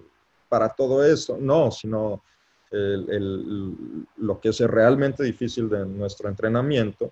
para 0.56 0.70
todo 0.70 1.04
eso. 1.04 1.38
No, 1.38 1.70
sino 1.70 2.24
lo 2.72 4.40
que 4.40 4.50
es 4.50 4.60
realmente 4.62 5.22
difícil 5.22 5.68
de 5.68 5.86
nuestro 5.86 6.30
entrenamiento 6.30 7.12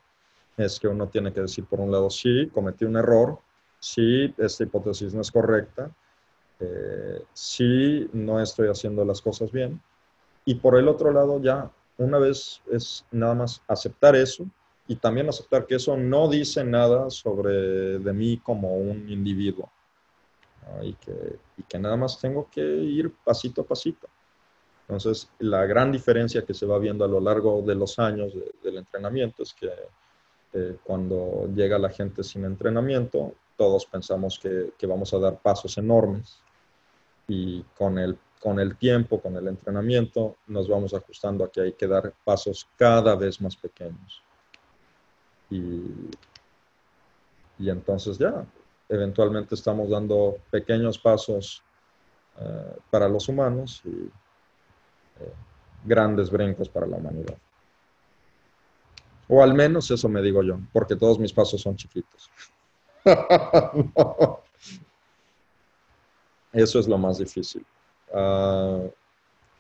es 0.56 0.80
que 0.80 0.88
uno 0.88 1.08
tiene 1.08 1.34
que 1.34 1.42
decir, 1.42 1.66
por 1.66 1.82
un 1.82 1.92
lado, 1.92 2.10
sí, 2.10 2.50
cometí 2.54 2.86
un 2.86 2.96
error, 2.96 3.40
sí, 3.80 4.34
esta 4.38 4.64
hipótesis 4.64 5.14
no 5.14 5.22
es 5.22 5.30
correcta, 5.30 5.92
eh, 6.62 7.22
sí, 7.34 8.10
no 8.14 8.40
estoy 8.40 8.70
haciendo 8.70 9.04
las 9.04 9.22
cosas 9.22 9.52
bien. 9.52 9.82
Y 10.46 10.56
por 10.56 10.78
el 10.78 10.88
otro 10.88 11.12
lado, 11.12 11.42
ya 11.42 11.70
una 11.98 12.20
vez 12.20 12.62
es 12.72 13.06
nada 13.12 13.36
más 13.36 13.62
aceptar 13.68 14.16
eso 14.16 14.46
y 14.88 14.96
también 14.96 15.28
aceptar 15.28 15.66
que 15.66 15.76
eso 15.76 15.98
no 15.98 16.30
dice 16.30 16.64
nada 16.64 17.10
sobre 17.10 18.00
de 18.00 18.14
mí 18.14 18.38
como 18.38 18.78
un 18.78 19.10
individuo. 19.10 19.70
Y, 20.82 20.94
que, 20.94 21.40
y, 21.58 21.64
que, 21.64 21.80
nada 21.80 21.96
más 21.96 22.20
tengo 22.20 22.50
que 22.50 22.62
ir 22.62 23.14
pasito 23.24 23.62
a 23.62 23.66
pasito. 23.66 24.08
Entonces, 24.88 25.30
la 25.40 25.66
gran 25.66 25.92
diferencia 25.92 26.46
que 26.46 26.54
se 26.54 26.66
va 26.66 26.78
viendo 26.78 27.06
a 27.06 27.08
lo 27.08 27.20
largo 27.20 27.62
de 27.62 27.76
los 27.76 28.00
años 28.00 28.34
del 28.62 28.78
entrenamiento 28.78 29.44
es 29.44 29.54
que 29.54 29.72
eh, 30.54 30.78
cuando 30.84 31.50
llega 31.56 31.80
la 31.80 31.90
gente 31.90 32.24
sin 32.24 32.46
entrenamiento, 32.46 33.34
todos 33.58 33.86
pensamos 33.86 34.40
que, 34.40 34.74
vamos 34.86 35.14
a 35.14 35.20
dar 35.20 35.40
pasos 35.40 35.78
enormes 35.78 36.40
y 37.28 37.64
con 37.78 37.98
el, 37.98 38.18
con 38.40 38.60
el 38.60 38.76
tiempo, 38.76 39.22
con 39.22 39.36
el 39.38 39.48
entrenamiento, 39.48 40.38
nos 40.48 40.68
vamos 40.68 40.94
ajustando 40.94 41.46
a 41.46 41.52
que 41.52 41.62
hay 41.62 41.74
que 41.74 41.88
dar 41.88 42.14
pasos 42.24 42.68
cada 42.78 43.16
vez 43.16 43.40
más 43.42 43.56
pequeños. 43.56 44.22
Y, 45.50 46.10
y 47.60 47.70
entonces 47.70 48.18
ya, 48.18 48.46
eventualmente 48.90 49.56
estamos 49.56 49.90
dando 49.90 50.38
pequeños 50.50 50.98
pasos 50.98 51.64
eh, 52.40 52.76
para 52.90 53.08
los 53.08 53.30
humanos 53.30 53.82
y 53.86 54.06
eh, 55.20 55.34
grandes 55.84 56.30
brincos 56.30 56.70
para 56.70 56.88
la 56.88 56.98
humanidad. 56.98 57.38
O 59.28 59.42
al 59.42 59.54
menos 59.54 59.90
eso 59.90 60.10
me 60.10 60.22
digo 60.22 60.44
yo, 60.44 60.60
porque 60.72 60.96
todos 60.96 61.18
mis 61.20 61.32
pasos 61.32 61.62
son 61.62 61.76
chiquitos. 61.76 62.30
Eso 66.54 66.80
es 66.80 66.88
lo 66.88 66.98
más 67.00 67.18
difícil. 67.18 67.66
Ah, 68.14 68.82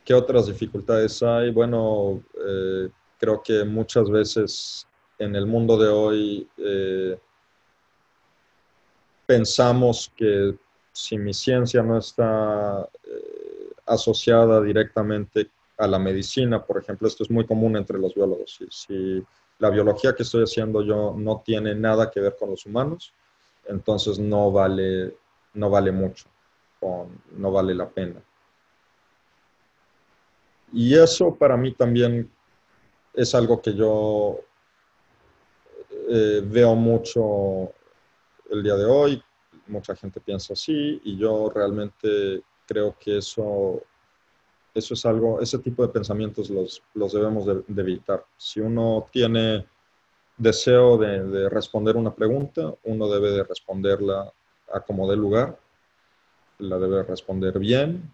¿Qué 0.06 0.14
otras 0.14 0.46
dificultades 0.48 1.24
hay? 1.24 1.50
Bueno, 1.50 2.22
eh, 2.46 2.90
creo 3.18 3.42
que 3.42 3.64
muchas 3.64 4.10
veces 4.12 4.88
en 5.18 5.36
el 5.36 5.48
mundo 5.48 5.78
de 5.78 5.88
hoy 5.88 6.48
pensamos 9.34 10.12
que 10.16 10.56
si 10.92 11.18
mi 11.18 11.34
ciencia 11.34 11.82
no 11.82 11.98
está 11.98 12.88
eh, 13.04 13.70
asociada 13.88 14.62
directamente 14.62 15.50
a 15.76 15.88
la 15.88 15.98
medicina, 15.98 16.64
por 16.64 16.78
ejemplo, 16.78 17.08
esto 17.08 17.24
es 17.24 17.32
muy 17.32 17.44
común 17.48 17.76
entre 17.76 17.98
los 17.98 18.14
biólogos. 18.14 18.60
si 18.70 19.26
la 19.58 19.72
biología 19.72 20.14
que 20.14 20.22
estoy 20.22 20.44
haciendo 20.44 20.84
yo 20.84 21.16
no 21.18 21.42
tiene 21.44 21.74
nada 21.74 22.12
que 22.12 22.20
ver 22.20 22.36
con 22.38 22.52
los 22.52 22.64
humanos, 22.68 23.12
entonces 23.66 24.20
no 24.20 24.52
vale, 24.52 25.16
no 25.56 25.70
vale 25.72 25.92
mucho. 25.92 26.26
no 27.38 27.52
vale 27.52 27.74
la 27.74 27.90
pena. 27.90 28.22
Y 30.72 30.94
eso 30.96 31.34
para 31.34 31.58
mí 31.58 31.72
también 31.72 32.30
es 33.14 33.34
algo 33.34 33.62
que 33.62 33.74
yo 33.74 34.42
eh, 36.10 36.42
veo 36.46 36.76
mucho 36.76 37.74
el 38.50 38.64
día 38.64 38.76
de 38.76 38.86
hoy. 38.86 39.24
Mucha 39.68 39.96
gente 39.96 40.20
piensa 40.20 40.54
así 40.54 41.02
y 41.04 41.18
yo 41.18 41.50
realmente 41.54 42.42
creo 42.66 42.96
que 43.00 43.18
eso, 43.18 43.82
eso 44.74 44.94
es 44.94 45.06
algo, 45.06 45.40
ese 45.42 45.60
tipo 45.60 45.84
de 45.84 45.94
pensamientos 45.94 46.50
los, 46.50 46.82
los 46.94 47.14
debemos 47.14 47.46
de, 47.46 47.64
evitar. 47.82 48.26
Si 48.38 48.60
uno 48.60 49.08
tiene 49.12 49.66
deseo 50.38 50.98
de, 50.98 51.24
de, 51.24 51.50
responder 51.50 51.96
una 51.96 52.14
pregunta, 52.14 52.74
uno 52.84 53.08
debe 53.08 53.32
de 53.32 53.44
responderla 53.44 54.34
a 54.74 54.80
como 54.82 55.10
dé 55.10 55.16
lugar, 55.16 55.58
la 56.60 56.78
debe 56.80 57.04
responder 57.04 57.60
bien 57.60 58.14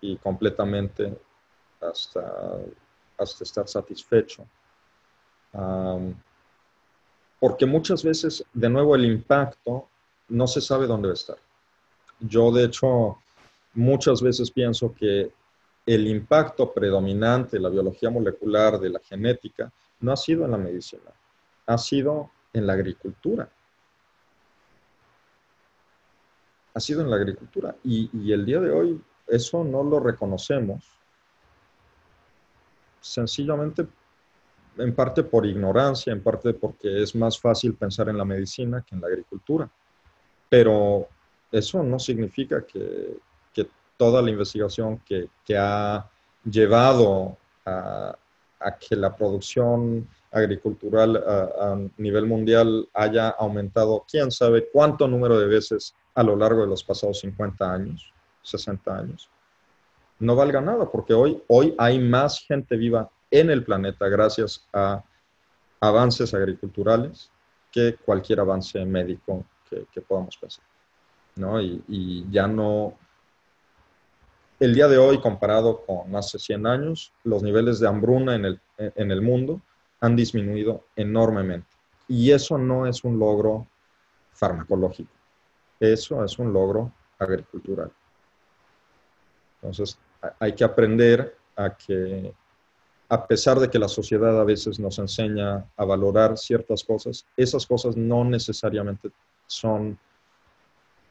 y 0.00 0.16
completamente 0.18 1.16
hasta, 1.80 2.58
hasta 3.18 3.44
estar 3.44 3.68
satisfecho. 3.68 4.46
Porque 7.44 7.66
muchas 7.66 8.02
veces, 8.02 8.42
de 8.54 8.70
nuevo, 8.70 8.94
el 8.94 9.04
impacto 9.04 9.86
no 10.30 10.46
se 10.46 10.62
sabe 10.62 10.86
dónde 10.86 11.08
va 11.08 11.12
a 11.12 11.14
estar. 11.14 11.36
Yo, 12.18 12.50
de 12.50 12.64
hecho, 12.64 13.18
muchas 13.74 14.22
veces 14.22 14.50
pienso 14.50 14.94
que 14.94 15.30
el 15.84 16.06
impacto 16.06 16.72
predominante 16.72 17.58
de 17.58 17.62
la 17.62 17.68
biología 17.68 18.08
molecular, 18.08 18.80
de 18.80 18.88
la 18.88 18.98
genética, 18.98 19.70
no 20.00 20.12
ha 20.12 20.16
sido 20.16 20.46
en 20.46 20.52
la 20.52 20.56
medicina, 20.56 21.12
ha 21.66 21.76
sido 21.76 22.30
en 22.54 22.66
la 22.66 22.72
agricultura. 22.72 23.46
Ha 26.72 26.80
sido 26.80 27.02
en 27.02 27.10
la 27.10 27.16
agricultura. 27.16 27.76
Y, 27.84 28.08
y 28.22 28.32
el 28.32 28.46
día 28.46 28.60
de 28.60 28.70
hoy 28.70 29.02
eso 29.26 29.62
no 29.64 29.82
lo 29.82 30.00
reconocemos 30.00 30.82
sencillamente 33.02 33.86
en 34.78 34.94
parte 34.94 35.22
por 35.22 35.46
ignorancia, 35.46 36.12
en 36.12 36.22
parte 36.22 36.54
porque 36.54 37.02
es 37.02 37.14
más 37.14 37.38
fácil 37.38 37.74
pensar 37.74 38.08
en 38.08 38.18
la 38.18 38.24
medicina 38.24 38.84
que 38.86 38.94
en 38.94 39.00
la 39.00 39.08
agricultura. 39.08 39.68
Pero 40.48 41.08
eso 41.50 41.82
no 41.82 41.98
significa 41.98 42.64
que, 42.66 43.16
toda 43.96 44.20
la 44.20 44.28
investigación 44.28 45.00
que, 45.06 45.28
ha 45.56 46.10
llevado 46.44 47.36
a, 47.64 48.16
que 48.80 48.96
la 48.96 49.14
producción 49.14 50.08
agricultural 50.32 51.16
a, 51.16 51.78
nivel 51.96 52.26
mundial 52.26 52.88
haya 52.92 53.28
aumentado 53.28 54.04
quién 54.10 54.32
sabe 54.32 54.68
cuánto 54.72 55.06
número 55.06 55.38
de 55.38 55.46
veces 55.46 55.94
a 56.16 56.24
lo 56.24 56.34
largo 56.34 56.62
de 56.62 56.66
los 56.66 56.82
pasados 56.82 57.20
50 57.20 57.72
años, 57.72 58.12
60 58.42 58.98
años 58.98 59.30
no 60.18 60.36
valga 60.36 60.60
nada, 60.60 60.90
porque 60.90 61.14
hoy, 61.14 61.42
hoy 61.48 61.74
hay 61.78 61.98
más 61.98 62.40
gente 62.40 62.76
viva 62.76 63.10
en 63.34 63.50
el 63.50 63.64
planeta 63.64 64.08
gracias 64.08 64.64
a 64.72 65.02
avances 65.80 66.32
agriculturales 66.34 67.30
que 67.72 67.96
cualquier 67.96 68.38
avance 68.38 68.84
médico 68.84 69.44
que, 69.68 70.00
podamos 70.00 70.36
pensar. 70.36 70.64
¿no? 71.34 71.60
Y, 71.60 72.24
ya 72.30 72.46
no, 72.46 72.94
el 74.60 74.72
día 74.72 74.86
de 74.86 74.98
hoy 74.98 75.20
comparado 75.20 75.84
con 75.84 76.14
hace 76.14 76.38
100 76.38 76.66
años, 76.66 77.12
los 77.24 77.42
niveles 77.42 77.80
de 77.80 77.88
hambruna 77.88 78.36
en 78.36 78.44
el, 78.44 78.60
en 78.78 79.10
el 79.10 79.20
mundo 79.20 79.60
han 80.00 80.14
disminuido 80.14 80.84
enormemente. 80.94 81.66
Y 82.06 82.30
eso 82.30 82.56
no 82.56 82.86
es 82.86 83.02
un 83.02 83.18
logro 83.18 83.66
farmacológico, 84.32 85.10
eso 85.80 86.24
es 86.24 86.38
un 86.38 86.52
logro 86.52 86.92
agricultural. 87.18 87.90
Entonces, 89.56 89.98
hay 90.38 90.52
que 90.52 90.62
aprender 90.62 91.36
a 91.56 91.76
que, 91.76 92.32
a 93.14 93.28
pesar 93.28 93.60
de 93.60 93.70
que 93.70 93.78
la 93.78 93.86
sociedad 93.86 94.40
a 94.40 94.42
veces 94.42 94.80
nos 94.80 94.98
enseña 94.98 95.64
a 95.76 95.84
valorar 95.84 96.36
ciertas 96.36 96.82
cosas, 96.82 97.24
esas 97.36 97.64
cosas 97.64 97.96
no 97.96 98.24
necesariamente 98.24 99.12
son 99.46 99.96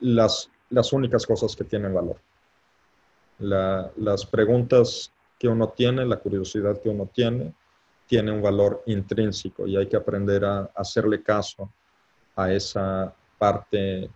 las, 0.02 0.50
las 0.70 0.92
únicas 0.92 1.26
cosas 1.26 1.56
que 1.56 1.64
tienen 1.64 1.94
valor. 1.94 2.18
las 3.40 4.26
preguntas 4.26 5.14
que 5.40 5.48
uno 5.48 5.70
tiene, 5.70 6.06
la 6.06 6.18
curiosidad 6.18 6.82
que 6.82 6.90
uno 6.90 7.06
tiene, 7.06 7.54
tiene 8.06 8.32
un 8.34 8.42
valor 8.42 8.84
intrínseco 8.86 9.66
y 9.66 9.78
hay 9.78 9.88
que 9.88 9.96
aprender 9.96 10.44
a 10.44 10.72
hacerle 10.76 11.24
caso 11.24 11.72
a 12.36 12.52
esa 12.52 13.16
parte 13.38 14.10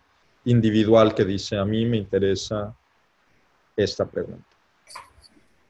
individual 0.44 1.14
que 1.14 1.24
dice, 1.24 1.56
a 1.56 1.64
mí 1.64 1.86
me 1.86 1.96
interesa 1.96 2.74
esta 3.74 4.04
pregunta. 4.04 4.47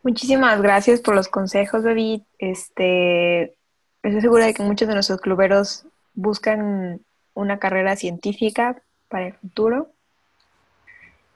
Muchísimas 0.08 0.62
gracias 0.62 1.02
por 1.02 1.14
los 1.14 1.28
consejos, 1.28 1.82
David. 1.82 2.22
Este, 2.38 3.54
estoy 4.02 4.22
segura 4.22 4.46
de 4.46 4.54
que 4.54 4.62
muchos 4.62 4.88
de 4.88 4.94
nuestros 4.94 5.20
cluberos 5.20 5.84
buscan 6.14 7.02
una 7.34 7.58
carrera 7.58 7.94
científica 7.94 8.82
para 9.08 9.26
el 9.26 9.34
futuro. 9.34 9.90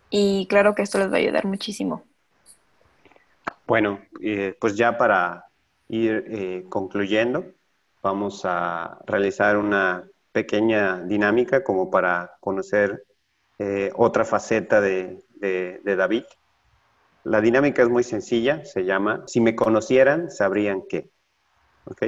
Y 0.09 0.47
claro 0.49 0.75
que 0.75 0.81
esto 0.81 0.99
les 0.99 1.11
va 1.11 1.17
a 1.17 1.19
ayudar 1.19 1.45
muchísimo. 1.45 2.05
Bueno, 3.67 4.01
eh, 4.23 4.57
pues 4.59 4.75
ya 4.75 4.97
para 4.97 5.45
ir 5.89 6.25
eh, 6.29 6.65
concluyendo, 6.71 7.45
vamos 8.03 8.41
a 8.47 9.01
realizar 9.05 9.59
una 9.59 10.09
pequeña 10.33 11.03
dinámica 11.03 11.63
como 11.63 11.91
para 11.91 12.37
conocer 12.41 13.05
eh, 13.59 13.91
otra 13.97 14.25
faceta 14.25 14.81
de 14.81 15.21
David. 15.85 16.25
La 17.25 17.41
dinámica 17.41 17.83
es 17.83 17.89
muy 17.89 18.03
sencilla, 18.03 18.65
se 18.65 18.85
llama, 18.85 19.23
si 19.27 19.41
me 19.41 19.55
conocieran, 19.55 20.31
sabrían 20.31 20.83
qué. 20.89 21.11
¿Ok? 21.85 22.03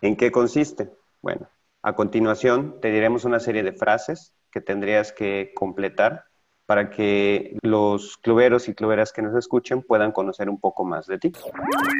¿En 0.00 0.16
qué 0.16 0.32
consiste? 0.32 0.90
Bueno, 1.22 1.48
a 1.82 1.94
continuación 1.94 2.80
te 2.80 2.90
diremos 2.90 3.24
una 3.24 3.38
serie 3.38 3.62
de 3.62 3.72
frases 3.72 4.34
que 4.50 4.60
tendrías 4.60 5.12
que 5.12 5.52
completar 5.54 6.24
para 6.66 6.90
que 6.90 7.58
los 7.62 8.16
cluberos 8.16 8.68
y 8.68 8.74
cluberas 8.74 9.12
que 9.12 9.22
nos 9.22 9.36
escuchen 9.36 9.82
puedan 9.82 10.10
conocer 10.12 10.48
un 10.48 10.58
poco 10.58 10.84
más 10.84 11.06
de 11.06 11.18
ti. 11.18 11.32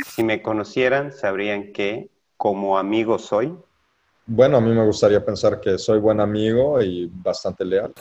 Si 0.06 0.24
me 0.24 0.42
conocieran, 0.42 1.12
sabrían 1.12 1.72
que 1.72 2.10
como 2.36 2.78
amigo 2.78 3.18
soy. 3.18 3.56
Bueno, 4.26 4.56
a 4.56 4.60
mí 4.60 4.72
me 4.72 4.84
gustaría 4.84 5.24
pensar 5.24 5.60
que 5.60 5.78
soy 5.78 5.98
buen 5.98 6.20
amigo 6.20 6.80
y 6.82 7.10
bastante 7.12 7.64
leal. 7.64 7.92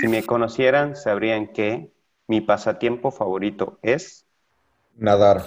Si 0.00 0.08
me 0.08 0.24
conocieran, 0.24 0.96
sabrían 0.96 1.52
que 1.52 1.92
mi 2.32 2.40
pasatiempo 2.40 3.10
favorito 3.10 3.78
es 3.82 4.24
nadar. 4.96 5.44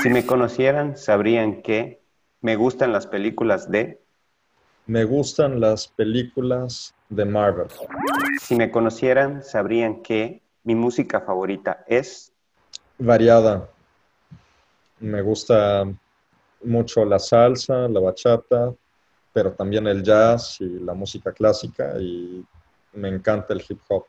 Si 0.00 0.08
me 0.08 0.24
conocieran, 0.24 0.96
sabrían 0.96 1.62
que 1.62 2.00
me 2.42 2.54
gustan 2.54 2.92
las 2.92 3.08
películas 3.08 3.68
de... 3.72 4.00
Me 4.86 5.02
gustan 5.02 5.58
las 5.58 5.88
películas 5.88 6.94
de 7.08 7.24
Marvel. 7.24 7.66
Si 8.40 8.54
me 8.54 8.70
conocieran, 8.70 9.42
sabrían 9.42 10.00
que 10.00 10.40
mi 10.62 10.76
música 10.76 11.22
favorita 11.22 11.82
es... 11.88 12.32
Variada. 12.98 13.68
Me 15.00 15.22
gusta 15.22 15.88
mucho 16.62 17.04
la 17.04 17.18
salsa, 17.18 17.88
la 17.88 17.98
bachata, 17.98 18.72
pero 19.32 19.50
también 19.54 19.88
el 19.88 20.04
jazz 20.04 20.60
y 20.60 20.68
la 20.78 20.94
música 20.94 21.32
clásica 21.32 21.96
y 21.98 22.46
me 22.92 23.08
encanta 23.08 23.52
el 23.54 23.62
hip 23.68 23.80
hop. 23.88 24.04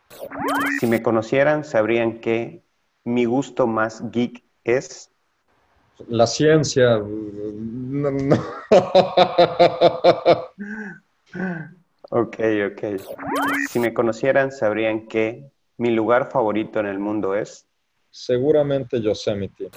Si 0.80 0.88
me 0.88 1.02
conocieran, 1.02 1.64
sabrían 1.64 2.20
que 2.20 2.64
mi 3.04 3.26
gusto 3.26 3.68
más 3.68 4.10
geek 4.12 4.44
es... 4.64 5.10
La 6.08 6.28
ciencia. 6.28 6.98
ok, 12.10 12.38
ok. 12.72 12.84
Si 13.70 13.80
me 13.80 13.94
conocieran, 13.94 14.52
sabrían 14.52 15.08
que 15.08 15.52
mi 15.78 15.92
lugar 15.92 16.32
favorito 16.32 16.80
en 16.80 16.86
el 16.86 17.00
mundo 17.00 17.36
es... 17.36 17.66
Seguramente 18.12 19.02
Yosemite. 19.02 19.70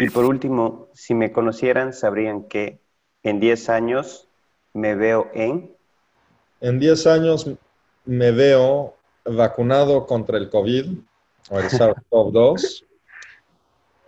Y 0.00 0.08
por 0.10 0.24
último, 0.24 0.88
si 0.94 1.14
me 1.14 1.32
conocieran, 1.32 1.92
sabrían 1.92 2.44
que 2.44 2.80
en 3.22 3.40
10 3.40 3.68
años 3.68 4.28
me 4.72 4.94
veo 4.94 5.30
en... 5.34 5.74
En 6.60 6.78
10 6.78 7.06
años 7.06 7.50
me 8.06 8.30
veo 8.30 8.94
vacunado 9.24 10.06
contra 10.06 10.38
el 10.38 10.48
COVID 10.48 10.98
o 11.50 11.58
el 11.58 11.64
SARS-CoV-2, 11.70 12.84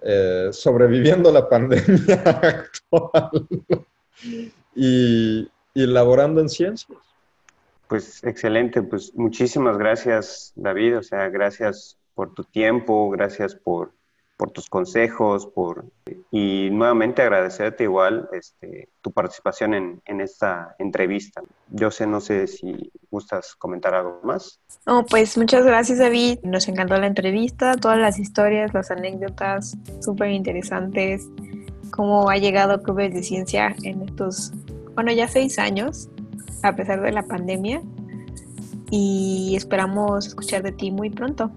eh, 0.03 0.49
sobreviviendo 0.53 1.33
la 1.33 1.49
pandemia 1.49 2.23
actual 2.25 3.47
y, 4.75 5.49
y 5.75 5.87
laborando 5.87 6.41
en 6.41 6.49
ciencias. 6.49 6.99
Pues 7.89 8.23
excelente, 8.23 8.83
pues 8.83 9.15
muchísimas 9.15 9.79
gracias 9.79 10.53
David, 10.55 10.99
o 10.99 11.03
sea, 11.03 11.29
gracias 11.31 11.97
por 12.15 12.35
tu 12.35 12.45
tiempo, 12.45 13.11
gracias 13.11 13.55
por 13.55 13.93
por 14.39 14.53
tus 14.53 14.69
consejos, 14.71 15.47
por 15.47 15.85
y 16.31 16.71
nuevamente 16.71 17.23
agradecerte 17.23 17.85
igual 17.85 18.29
este, 18.33 18.89
tu 19.03 19.11
participación 19.11 19.75
en, 19.75 20.01
en, 20.07 20.21
esta 20.21 20.77
entrevista. 20.79 21.43
Yo 21.71 21.91
sé, 21.91 22.07
no 22.07 22.21
sé 22.21 22.47
si 22.47 22.93
gustas 23.11 23.57
comentar 23.57 23.95
algo 23.95 24.21
más. 24.23 24.61
No, 24.87 25.05
pues 25.05 25.37
muchas 25.37 25.67
gracias 25.67 25.99
David, 25.99 26.39
nos 26.45 26.69
encantó 26.69 26.97
la 26.97 27.09
entrevista, 27.09 27.75
todas 27.75 27.99
las 27.99 28.21
historias, 28.21 28.73
las 28.73 28.93
anécdotas 28.93 29.77
súper 30.01 30.31
interesantes, 30.31 31.29
cómo 31.91 32.31
ha 32.31 32.37
llegado 32.37 32.81
Clubes 32.81 33.13
de 33.13 33.25
Ciencia 33.25 33.75
en 33.83 34.03
estos, 34.03 34.53
bueno, 34.95 35.11
ya 35.11 35.27
seis 35.27 35.59
años, 35.59 36.09
a 36.63 36.77
pesar 36.77 37.03
de 37.03 37.11
la 37.11 37.25
pandemia, 37.25 37.83
y 38.91 39.55
esperamos 39.57 40.29
escuchar 40.29 40.63
de 40.63 40.71
ti 40.71 40.93
muy 40.93 41.11
pronto. 41.11 41.51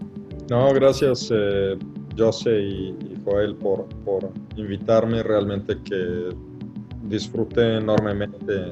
No, 0.50 0.74
gracias. 0.74 1.30
Eh 1.32 1.78
Jose 2.18 2.62
y, 2.62 2.95
Joel 3.26 3.55
por, 3.55 3.86
por 4.03 4.32
invitarme. 4.55 5.24
Realmente 5.24 5.78
que 5.84 6.30
disfruté 7.03 7.78
enormemente 7.78 8.70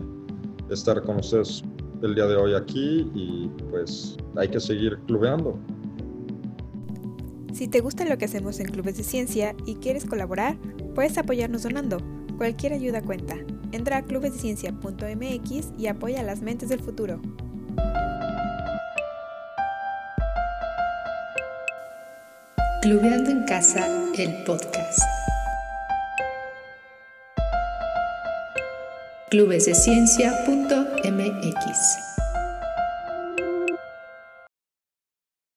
estar 0.69 1.01
con 1.01 1.17
ustedes 1.17 1.63
el 2.01 2.15
día 2.15 2.25
de 2.27 2.35
hoy 2.35 2.53
aquí 2.53 3.09
y 3.13 3.49
pues 3.69 4.17
hay 4.35 4.47
que 4.47 4.59
seguir 4.59 4.97
clubeando. 5.07 5.59
Si 7.53 7.67
te 7.67 7.81
gusta 7.81 8.05
lo 8.05 8.17
que 8.17 8.25
hacemos 8.25 8.59
en 8.59 8.67
Clubes 8.67 8.95
de 8.97 9.03
Ciencia 9.03 9.53
y 9.65 9.75
quieres 9.75 10.05
colaborar, 10.05 10.57
puedes 10.95 11.17
apoyarnos 11.17 11.63
donando. 11.63 11.97
Cualquier 12.37 12.73
ayuda 12.73 13.01
cuenta. 13.01 13.35
Entra 13.73 13.97
a 13.97 14.01
clubesdeciencia.mx 14.03 15.73
y 15.77 15.87
apoya 15.87 16.21
a 16.21 16.23
las 16.23 16.41
mentes 16.41 16.69
del 16.69 16.79
futuro. 16.79 17.19
Clubeando 22.81 23.29
en 23.29 23.43
Casa, 23.43 23.85
el 24.17 24.43
podcast. 24.45 25.01
clubesdeciencia.mx 29.29 32.08